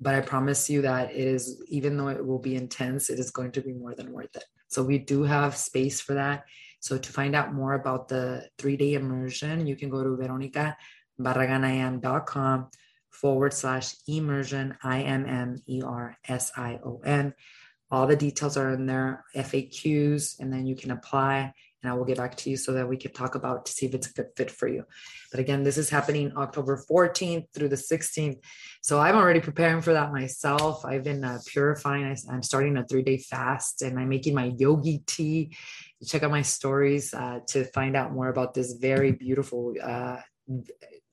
But 0.00 0.14
I 0.14 0.22
promise 0.22 0.70
you 0.70 0.80
that 0.82 1.10
it 1.10 1.18
is, 1.18 1.62
even 1.68 1.98
though 1.98 2.08
it 2.08 2.24
will 2.26 2.38
be 2.38 2.56
intense, 2.56 3.10
it 3.10 3.18
is 3.18 3.30
going 3.30 3.52
to 3.52 3.60
be 3.60 3.74
more 3.74 3.94
than 3.94 4.12
worth 4.12 4.34
it. 4.34 4.46
So 4.68 4.82
we 4.82 4.96
do 4.96 5.24
have 5.24 5.54
space 5.54 6.00
for 6.00 6.14
that. 6.14 6.46
So 6.80 6.96
to 6.96 7.12
find 7.12 7.36
out 7.36 7.52
more 7.52 7.74
about 7.74 8.08
the 8.08 8.48
three 8.56 8.78
day 8.78 8.94
immersion, 8.94 9.66
you 9.66 9.76
can 9.76 9.90
go 9.90 10.02
to 10.02 10.16
veronicabarraganayam.com 11.20 12.70
forward 13.10 13.52
slash 13.52 13.96
immersion, 14.08 14.78
I 14.82 15.02
M 15.02 15.26
M 15.26 15.56
E 15.66 15.82
R 15.84 16.16
S 16.26 16.52
I 16.56 16.80
O 16.82 17.02
N. 17.04 17.34
All 17.90 18.06
the 18.06 18.16
details 18.16 18.56
are 18.56 18.70
in 18.72 18.86
there, 18.86 19.26
FAQs, 19.36 20.40
and 20.40 20.50
then 20.50 20.66
you 20.66 20.74
can 20.74 20.90
apply. 20.90 21.52
And 21.86 21.92
I 21.92 21.96
will 21.96 22.04
get 22.04 22.16
back 22.16 22.34
to 22.38 22.50
you 22.50 22.56
so 22.56 22.72
that 22.72 22.88
we 22.88 22.96
can 22.96 23.12
talk 23.12 23.36
about 23.36 23.66
to 23.66 23.72
see 23.72 23.86
if 23.86 23.94
it's 23.94 24.10
a 24.10 24.12
good 24.12 24.26
fit 24.36 24.50
for 24.50 24.66
you. 24.66 24.82
But 25.30 25.38
again, 25.38 25.62
this 25.62 25.78
is 25.78 25.88
happening 25.88 26.32
October 26.36 26.82
14th 26.90 27.44
through 27.54 27.68
the 27.68 27.76
16th. 27.76 28.38
So 28.82 28.98
I'm 28.98 29.14
already 29.14 29.38
preparing 29.38 29.80
for 29.82 29.92
that 29.92 30.12
myself. 30.12 30.84
I've 30.84 31.04
been 31.04 31.22
uh, 31.22 31.38
purifying. 31.46 32.16
I'm 32.28 32.42
starting 32.42 32.76
a 32.76 32.84
three 32.84 33.04
day 33.04 33.18
fast 33.18 33.82
and 33.82 34.00
I'm 34.00 34.08
making 34.08 34.34
my 34.34 34.52
yogi 34.58 35.04
tea. 35.06 35.56
Check 36.04 36.24
out 36.24 36.32
my 36.32 36.42
stories 36.42 37.14
uh, 37.14 37.38
to 37.50 37.64
find 37.66 37.96
out 37.96 38.12
more 38.12 38.30
about 38.30 38.52
this 38.52 38.72
very 38.72 39.12
beautiful 39.12 39.74
uh, 39.80 40.16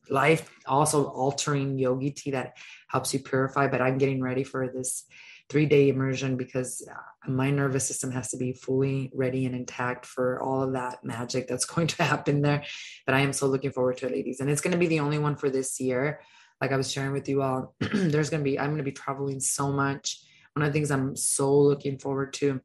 life 0.10 0.50
also 0.66 1.06
altering 1.06 1.78
yogi 1.78 2.10
tea 2.10 2.32
that 2.32 2.58
helps 2.88 3.14
you 3.14 3.20
purify. 3.20 3.68
But 3.68 3.82
I'm 3.82 4.00
getting 4.00 4.24
ready 4.24 4.44
for 4.44 4.68
this 4.74 5.04
three 5.50 5.66
day 5.66 5.90
immersion 5.90 6.38
because 6.38 6.88
uh, 6.90 7.30
my 7.30 7.52
nervous 7.52 7.88
system 7.88 8.12
has 8.12 8.30
to 8.32 8.38
be 8.38 8.54
fully 8.54 9.12
ready 9.14 9.46
and 9.46 9.56
intact 9.56 10.06
for 10.06 10.42
all 10.42 10.64
of 10.64 10.74
that 10.74 11.04
magic 11.04 11.48
that's 11.48 11.66
going 11.74 11.88
to 11.88 12.04
happen 12.04 12.42
there. 12.42 12.64
But 13.06 13.16
I 13.16 13.20
am 13.20 13.34
so 13.34 13.48
looking 13.48 13.72
forward 13.72 13.98
to 13.98 14.08
it, 14.08 14.14
ladies. 14.14 14.40
And 14.40 14.50
it's 14.50 14.62
going 14.62 14.72
to 14.72 14.78
be 14.78 14.88
the 14.88 15.00
only 15.00 15.20
one 15.20 15.36
for 15.36 15.50
this 15.50 15.80
year. 15.80 16.22
Like 16.62 16.72
I 16.72 16.78
was 16.78 16.92
sharing 16.92 17.12
with 17.12 17.28
you 17.28 17.42
all, 17.42 17.76
there's 17.94 18.30
going 18.30 18.44
to 18.44 18.50
be, 18.50 18.60
I'm 18.60 18.68
going 18.68 18.78
to 18.78 18.84
be 18.84 18.92
traveling 18.92 19.40
so 19.40 19.72
much. 19.72 20.22
One 20.54 20.66
of 20.66 20.72
the 20.72 20.74
things 20.74 20.92
I'm 20.92 21.16
so 21.16 21.56
looking 21.58 21.98
forward 21.98 22.34
to 22.34 22.62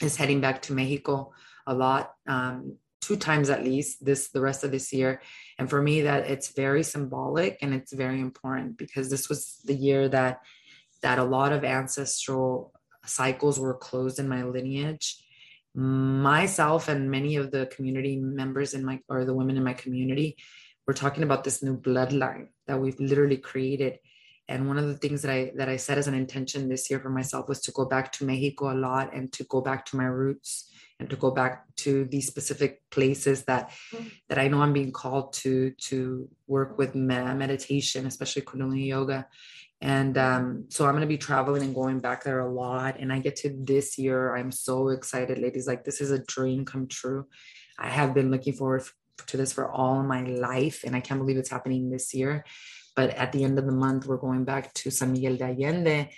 is 0.00 0.16
heading 0.16 0.40
back 0.40 0.62
to 0.62 0.72
Mexico 0.72 1.32
a 1.66 1.74
lot. 1.74 2.14
Um, 2.26 2.76
two 3.00 3.16
times 3.16 3.48
at 3.48 3.64
least 3.64 4.04
this 4.04 4.30
the 4.30 4.40
rest 4.40 4.64
of 4.64 4.70
this 4.70 4.92
year 4.92 5.22
and 5.58 5.70
for 5.70 5.80
me 5.80 6.02
that 6.02 6.28
it's 6.28 6.48
very 6.48 6.82
symbolic 6.82 7.56
and 7.62 7.72
it's 7.72 7.92
very 7.92 8.20
important 8.20 8.76
because 8.76 9.08
this 9.08 9.28
was 9.28 9.60
the 9.64 9.74
year 9.74 10.08
that 10.08 10.40
that 11.02 11.18
a 11.18 11.24
lot 11.24 11.52
of 11.52 11.64
ancestral 11.64 12.72
cycles 13.04 13.58
were 13.58 13.74
closed 13.74 14.18
in 14.18 14.28
my 14.28 14.42
lineage. 14.42 15.22
Myself 15.74 16.88
and 16.88 17.10
many 17.10 17.36
of 17.36 17.50
the 17.50 17.66
community 17.66 18.16
members 18.16 18.74
in 18.74 18.84
my 18.84 19.00
or 19.08 19.24
the 19.24 19.34
women 19.34 19.56
in 19.56 19.64
my 19.64 19.74
community 19.74 20.36
we're 20.88 20.94
talking 20.94 21.22
about 21.22 21.44
this 21.44 21.62
new 21.62 21.76
bloodline 21.76 22.46
that 22.66 22.80
we've 22.80 22.98
literally 22.98 23.36
created. 23.36 23.98
And 24.48 24.66
one 24.66 24.78
of 24.78 24.86
the 24.86 24.96
things 24.96 25.20
that 25.20 25.30
i 25.30 25.52
that 25.56 25.68
i 25.68 25.76
set 25.76 25.98
as 25.98 26.08
an 26.08 26.14
intention 26.14 26.70
this 26.70 26.88
year 26.88 26.98
for 26.98 27.10
myself 27.10 27.46
was 27.46 27.60
to 27.60 27.72
go 27.72 27.84
back 27.84 28.10
to 28.12 28.24
mexico 28.24 28.72
a 28.72 28.78
lot 28.88 29.14
and 29.14 29.30
to 29.34 29.44
go 29.44 29.60
back 29.60 29.84
to 29.86 29.96
my 29.96 30.06
roots 30.06 30.72
and 30.98 31.10
to 31.10 31.16
go 31.16 31.30
back 31.30 31.66
to 31.76 32.06
these 32.06 32.26
specific 32.26 32.80
places 32.90 33.44
that 33.44 33.70
that 34.30 34.38
i 34.38 34.48
know 34.48 34.62
i'm 34.62 34.72
being 34.72 34.90
called 34.90 35.34
to 35.34 35.72
to 35.72 36.26
work 36.46 36.78
with 36.78 36.94
meditation 36.94 38.06
especially 38.06 38.40
kundalini 38.40 38.86
yoga 38.86 39.26
and 39.80 40.18
um, 40.18 40.64
so 40.68 40.84
i'm 40.84 40.92
going 40.92 41.02
to 41.02 41.06
be 41.06 41.18
traveling 41.18 41.62
and 41.62 41.74
going 41.74 42.00
back 42.00 42.24
there 42.24 42.40
a 42.40 42.50
lot 42.50 42.98
and 42.98 43.12
i 43.12 43.18
get 43.18 43.36
to 43.36 43.56
this 43.64 43.98
year 43.98 44.34
i'm 44.36 44.50
so 44.50 44.88
excited 44.88 45.38
ladies 45.38 45.66
like 45.66 45.84
this 45.84 46.00
is 46.00 46.10
a 46.10 46.24
dream 46.24 46.64
come 46.64 46.86
true. 46.86 47.26
I 47.78 47.88
have 47.90 48.12
been 48.12 48.30
looking 48.30 48.54
forward 48.54 48.82
to 49.28 49.36
this 49.36 49.52
for 49.52 49.70
all 49.70 50.02
my 50.02 50.22
life 50.22 50.82
and 50.84 50.96
i 50.96 51.00
can't 51.00 51.20
believe 51.20 51.36
it's 51.36 51.50
happening 51.50 51.90
this 51.90 52.12
year. 52.14 52.44
But 52.96 53.10
at 53.10 53.30
the 53.30 53.44
end 53.44 53.60
of 53.60 53.66
the 53.66 53.72
month 53.72 54.06
we're 54.06 54.16
going 54.16 54.44
back 54.44 54.74
to 54.74 54.90
san 54.90 55.12
miguel 55.12 55.36
de 55.36 55.44
allende 55.44 56.08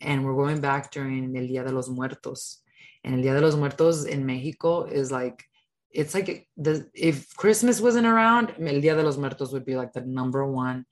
and 0.00 0.24
we're 0.24 0.36
going 0.36 0.60
back 0.60 0.92
during 0.92 1.36
el 1.36 1.48
dia 1.48 1.64
de 1.64 1.72
los 1.72 1.88
muertos. 1.88 2.58
And 3.02 3.16
el 3.16 3.22
dia 3.22 3.34
de 3.34 3.40
los 3.40 3.56
muertos 3.56 4.06
in 4.06 4.24
mexico 4.24 4.84
is 4.84 5.10
like 5.10 5.44
it's 5.90 6.14
like 6.14 6.48
the 6.56 6.88
if 6.94 7.34
christmas 7.36 7.80
wasn't 7.80 8.06
around 8.06 8.52
el 8.60 8.80
dia 8.80 8.94
de 8.94 9.02
los 9.02 9.16
muertos 9.16 9.52
would 9.52 9.64
be 9.64 9.74
like 9.74 9.92
the 9.92 10.02
number 10.02 10.46
one 10.46 10.84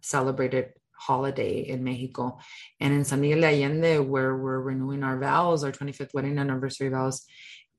celebrated 0.00 0.72
holiday 1.06 1.60
in 1.60 1.84
Mexico. 1.84 2.38
And 2.80 2.92
in 2.94 3.04
San 3.04 3.20
Miguel 3.20 3.40
de 3.40 3.64
Allende, 3.64 3.98
where 3.98 4.36
we're 4.36 4.60
renewing 4.60 5.02
our 5.02 5.18
vows, 5.18 5.64
our 5.64 5.72
25th 5.72 6.14
wedding 6.14 6.38
anniversary 6.38 6.88
vows, 6.88 7.24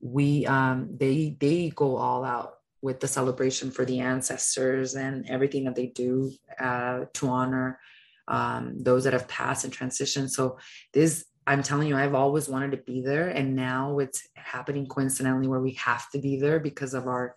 we 0.00 0.46
um, 0.46 0.88
they 0.96 1.36
they 1.40 1.70
go 1.70 1.96
all 1.96 2.24
out 2.24 2.54
with 2.82 3.00
the 3.00 3.08
celebration 3.08 3.70
for 3.70 3.84
the 3.84 4.00
ancestors 4.00 4.94
and 4.94 5.28
everything 5.28 5.64
that 5.64 5.74
they 5.74 5.86
do 5.86 6.30
uh, 6.60 7.06
to 7.14 7.28
honor 7.28 7.80
um, 8.28 8.74
those 8.78 9.04
that 9.04 9.12
have 9.12 9.28
passed 9.28 9.64
and 9.64 9.76
transitioned. 9.76 10.30
So 10.30 10.58
this, 10.92 11.24
I'm 11.46 11.62
telling 11.62 11.88
you, 11.88 11.96
I've 11.96 12.14
always 12.14 12.48
wanted 12.48 12.72
to 12.72 12.78
be 12.78 13.00
there, 13.00 13.28
and 13.28 13.56
now 13.56 13.98
it's 13.98 14.28
happening 14.34 14.86
coincidentally 14.86 15.48
where 15.48 15.60
we 15.60 15.72
have 15.72 16.10
to 16.10 16.18
be 16.18 16.38
there 16.38 16.60
because 16.60 16.92
of 16.94 17.06
our 17.06 17.34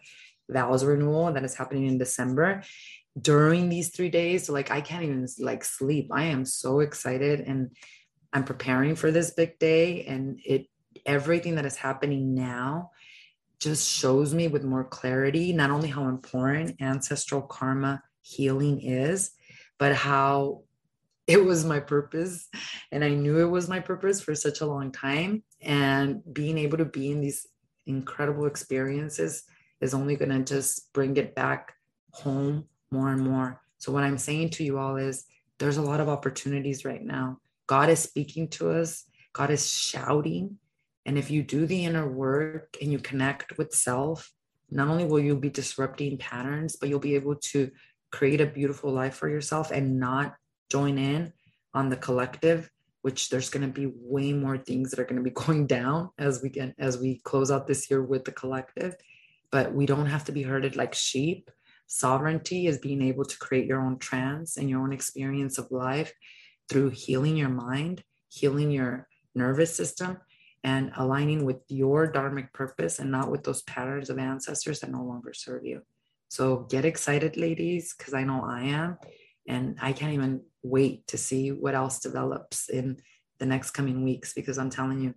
vows 0.50 0.84
renewal 0.84 1.32
that 1.32 1.46
is 1.46 1.56
happening 1.56 1.86
in 1.86 1.98
December 1.98 2.64
during 3.20 3.70
these 3.70 3.90
three 3.90 4.10
days 4.10 4.46
so 4.46 4.54
like 4.54 4.72
i 4.72 4.82
can't 4.82 5.04
even 5.04 5.28
like 5.40 5.64
sleep. 5.64 6.10
I 6.12 6.26
am 6.26 6.46
so 6.46 6.80
excited 6.80 7.42
and 7.42 7.72
i'm 8.34 8.44
preparing 8.44 8.96
for 8.96 9.12
this 9.12 9.32
big 9.32 9.58
day 9.60 10.06
and 10.06 10.40
it 10.46 10.68
everything 11.06 11.56
that 11.56 11.66
is 11.66 11.76
happening 11.76 12.36
now 12.36 12.92
just 13.60 13.90
shows 13.90 14.34
me 14.34 14.48
with 14.48 14.64
more 14.64 14.84
clarity 14.84 15.54
not 15.54 15.72
only 15.72 15.90
how 15.90 16.08
important 16.08 16.82
ancestral 16.82 17.42
karma 17.42 18.02
healing 18.22 18.82
is 18.82 19.32
but 19.78 19.96
how 19.96 20.62
it 21.26 21.44
was 21.44 21.66
my 21.66 21.80
purpose 21.80 22.48
and 22.92 23.04
i 23.04 23.10
knew 23.10 23.40
it 23.40 23.50
was 23.50 23.68
my 23.68 23.80
purpose 23.80 24.22
for 24.22 24.36
such 24.36 24.62
a 24.62 24.66
long 24.66 24.92
time 24.92 25.44
and 25.62 26.22
being 26.32 26.58
able 26.58 26.78
to 26.78 26.86
be 26.86 27.12
in 27.12 27.22
these 27.22 27.48
incredible 27.88 28.46
experiences 28.46 29.44
is 29.82 29.94
only 29.94 30.16
going 30.16 30.30
to 30.30 30.44
just 30.44 30.94
bring 30.94 31.18
it 31.18 31.34
back 31.34 31.74
home 32.12 32.66
more 32.92 33.12
and 33.12 33.22
more. 33.22 33.62
So, 33.78 33.92
what 33.92 34.04
I'm 34.04 34.18
saying 34.18 34.50
to 34.52 34.64
you 34.64 34.78
all 34.78 34.98
is 34.98 35.26
there's 35.58 35.78
a 35.78 35.82
lot 35.82 36.00
of 36.00 36.10
opportunities 36.10 36.86
right 36.86 37.04
now. 37.04 37.38
God 37.68 37.90
is 37.90 38.00
speaking 38.00 38.48
to 38.50 38.72
us, 38.72 39.06
God 39.34 39.52
is 39.52 39.72
shouting. 39.72 40.58
And 41.06 41.18
if 41.18 41.32
you 41.32 41.44
do 41.44 41.66
the 41.66 41.86
inner 41.86 42.08
work 42.08 42.78
and 42.82 42.92
you 42.92 43.00
connect 43.00 43.58
with 43.58 43.74
self, 43.74 44.32
not 44.70 44.90
only 44.90 45.06
will 45.06 45.20
you 45.20 45.36
be 45.36 45.50
disrupting 45.50 46.18
patterns, 46.18 46.76
but 46.76 46.90
you'll 46.90 47.00
be 47.00 47.16
able 47.16 47.36
to 47.36 47.72
create 48.12 48.42
a 48.42 48.46
beautiful 48.46 48.92
life 48.92 49.16
for 49.16 49.30
yourself 49.30 49.72
and 49.72 50.00
not 50.00 50.36
join 50.70 50.98
in 50.98 51.34
on 51.74 51.90
the 51.90 51.96
collective 51.96 52.70
which 53.02 53.30
there's 53.30 53.50
going 53.50 53.66
to 53.66 53.74
be 53.74 53.92
way 53.96 54.34
more 54.34 54.58
things 54.58 54.92
that 54.92 55.00
are 55.00 55.06
going 55.06 55.16
to 55.16 55.24
be 55.24 55.30
going 55.46 55.68
down 55.68 56.10
as 56.18 56.42
we 56.42 56.50
get 56.50 56.74
as 56.78 56.98
we 56.98 57.20
close 57.24 57.52
out 57.52 57.68
this 57.68 57.90
year 57.90 58.02
with 58.02 58.26
the 58.26 58.32
collective 58.32 58.96
but 59.52 59.74
we 59.74 59.86
don't 59.86 60.08
have 60.08 60.26
to 60.26 60.32
be 60.32 60.44
herded 60.44 60.76
like 60.76 60.94
sheep 60.94 61.50
Sovereignty 61.92 62.68
is 62.68 62.78
being 62.78 63.02
able 63.02 63.26
to 63.26 63.38
create 63.40 63.66
your 63.66 63.82
own 63.82 63.98
trance 63.98 64.58
and 64.58 64.70
your 64.70 64.80
own 64.80 64.94
experience 64.94 65.58
of 65.58 65.72
life 65.72 66.14
through 66.70 66.92
healing 66.92 67.36
your 67.36 67.50
mind, 67.50 68.04
healing 68.28 68.70
your 68.70 69.08
nervous 69.34 69.76
system, 69.76 70.20
and 70.64 70.92
aligning 70.98 71.46
with 71.46 71.58
your 71.68 72.12
dharmic 72.12 72.54
purpose 72.54 73.00
and 73.00 73.10
not 73.10 73.32
with 73.32 73.44
those 73.44 73.64
patterns 73.64 74.12
of 74.12 74.20
ancestors 74.20 74.82
that 74.82 74.92
no 74.92 75.04
longer 75.04 75.34
serve 75.34 75.66
you. 75.66 75.82
So 76.28 76.58
get 76.70 76.86
excited, 76.86 77.38
ladies, 77.38 77.96
because 77.98 78.14
I 78.14 78.24
know 78.24 78.44
I 78.46 78.66
am. 78.66 79.00
And 79.48 79.80
I 79.82 79.92
can't 79.92 80.14
even 80.14 80.42
wait 80.62 81.08
to 81.08 81.18
see 81.18 81.52
what 81.52 81.74
else 81.74 82.00
develops 82.02 82.70
in 82.70 82.98
the 83.40 83.48
next 83.48 83.72
coming 83.72 84.04
weeks 84.04 84.34
because 84.34 84.60
I'm 84.60 84.70
telling 84.70 85.00
you, 85.00 85.16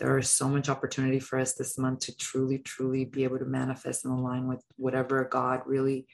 there 0.00 0.18
is 0.18 0.30
so 0.30 0.48
much 0.48 0.70
opportunity 0.70 1.20
for 1.20 1.38
us 1.38 1.52
this 1.54 1.76
month 1.78 2.00
to 2.00 2.16
truly, 2.16 2.58
truly 2.58 3.04
be 3.04 3.22
able 3.22 3.38
to 3.38 3.44
manifest 3.44 4.04
and 4.04 4.18
align 4.18 4.48
with 4.48 4.64
whatever 4.76 5.28
God 5.30 5.60
really 5.66 6.06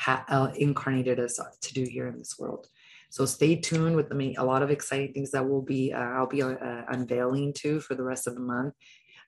ha- 0.00 0.24
uh, 0.28 0.50
incarnated 0.56 1.20
us 1.20 1.38
to 1.62 1.74
do 1.74 1.84
here 1.84 2.08
in 2.08 2.18
this 2.18 2.36
world. 2.36 2.66
So 3.10 3.24
stay 3.24 3.54
tuned 3.56 3.94
with 3.94 4.12
me. 4.12 4.34
A 4.36 4.44
lot 4.44 4.62
of 4.62 4.70
exciting 4.70 5.12
things 5.12 5.30
that 5.30 5.48
will 5.48 5.62
be 5.62 5.92
uh, 5.92 5.98
I'll 5.98 6.26
be 6.26 6.42
uh, 6.42 6.56
unveiling 6.88 7.52
too 7.54 7.80
for 7.80 7.94
the 7.94 8.02
rest 8.02 8.26
of 8.26 8.34
the 8.34 8.40
month. 8.40 8.74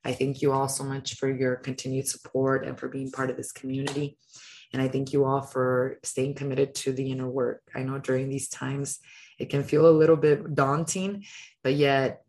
I 0.05 0.13
thank 0.13 0.43
you 0.43 0.53
all 0.53 0.69
so 0.69 0.83
much 0.83 1.15
for 1.15 1.31
your 1.31 1.57
continued 1.57 2.09
support 2.09 2.67
and 2.67 2.79
for 2.79 2.89
being 2.89 3.13
part 3.13 3.31
of 3.31 3.37
this 3.37 3.53
community. 3.53 4.19
And 4.73 4.83
I 4.83 4.89
thank 4.89 5.13
you 5.13 5.25
all 5.25 5.43
for 5.43 5.99
staying 6.03 6.35
committed 6.35 6.75
to 6.77 6.93
the 6.93 7.11
inner 7.11 7.29
work. 7.29 7.63
I 7.75 7.83
know 7.83 7.99
during 7.99 8.29
these 8.29 8.49
times 8.49 8.99
it 9.39 9.51
can 9.51 9.63
feel 9.63 9.87
a 9.87 9.99
little 9.99 10.17
bit 10.17 10.55
daunting, 10.55 11.25
but 11.63 11.75
yet 11.75 12.23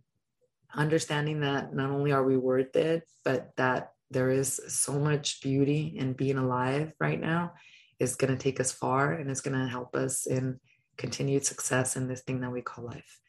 understanding 0.75 1.41
that 1.41 1.73
not 1.73 1.89
only 1.89 2.11
are 2.11 2.23
we 2.23 2.37
worth 2.37 2.75
it, 2.75 3.03
but 3.23 3.51
that 3.57 3.91
there 4.09 4.29
is 4.29 4.59
so 4.67 4.93
much 4.93 5.41
beauty 5.41 5.93
in 5.97 6.13
being 6.13 6.37
alive 6.37 6.91
right 6.99 7.19
now 7.19 7.53
is 7.99 8.15
going 8.15 8.35
to 8.35 8.41
take 8.41 8.59
us 8.59 8.71
far 8.71 9.13
and 9.13 9.29
it's 9.29 9.41
going 9.41 9.57
to 9.57 9.67
help 9.67 9.95
us 9.95 10.25
in 10.25 10.59
continued 10.97 11.45
success 11.45 11.95
in 11.95 12.07
this 12.07 12.21
thing 12.21 12.41
that 12.41 12.51
we 12.51 12.61
call 12.61 12.85
life. 12.85 13.19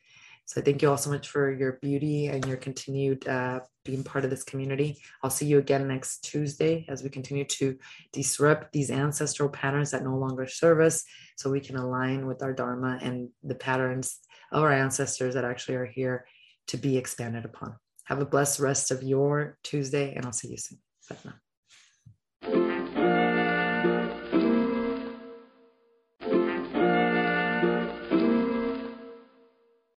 So 0.45 0.61
thank 0.61 0.82
you 0.82 0.90
all 0.90 0.99
so 0.99 1.11
much 1.11 1.28
for 1.28 1.53
your 1.53 1.78
beauty 1.80 2.26
and 2.26 2.45
your 2.47 2.57
continued 2.57 3.26
uh, 3.28 3.61
being 3.84 4.03
part 4.03 4.24
of 4.24 4.30
this 4.30 4.43
community. 4.43 4.99
I'll 5.22 5.30
see 5.30 5.47
you 5.47 5.59
again 5.59 5.86
next 5.86 6.24
Tuesday 6.24 6.84
as 6.88 7.03
we 7.03 7.11
continue 7.11 7.45
to 7.45 7.78
disrupt 8.12 8.72
these 8.72 8.90
ancestral 8.90 9.49
patterns 9.49 9.93
that 9.93 10.05
no 10.05 10.16
longer 10.16 10.47
serve 10.47 10.80
us 10.80 11.05
so 11.36 11.49
we 11.49 11.61
can 11.61 11.76
align 11.76 12.26
with 12.26 12.43
our 12.43 12.53
Dharma 12.53 12.99
and 13.01 13.28
the 13.45 13.55
patterns 13.55 14.18
of 14.51 14.62
our 14.62 14.72
ancestors 14.72 15.34
that 15.34 15.45
actually 15.45 15.76
are 15.76 15.86
here 15.86 16.26
to 16.72 16.78
be 16.78 16.96
expanded 16.96 17.44
upon. 17.44 17.76
Have 18.04 18.20
a 18.20 18.24
blessed 18.24 18.58
rest 18.58 18.90
of 18.90 19.02
your 19.02 19.58
Tuesday, 19.62 20.14
and 20.14 20.24
I'll 20.24 20.32
see 20.32 20.48
you 20.48 20.56
soon. 20.56 20.78
Satnam. 21.06 22.71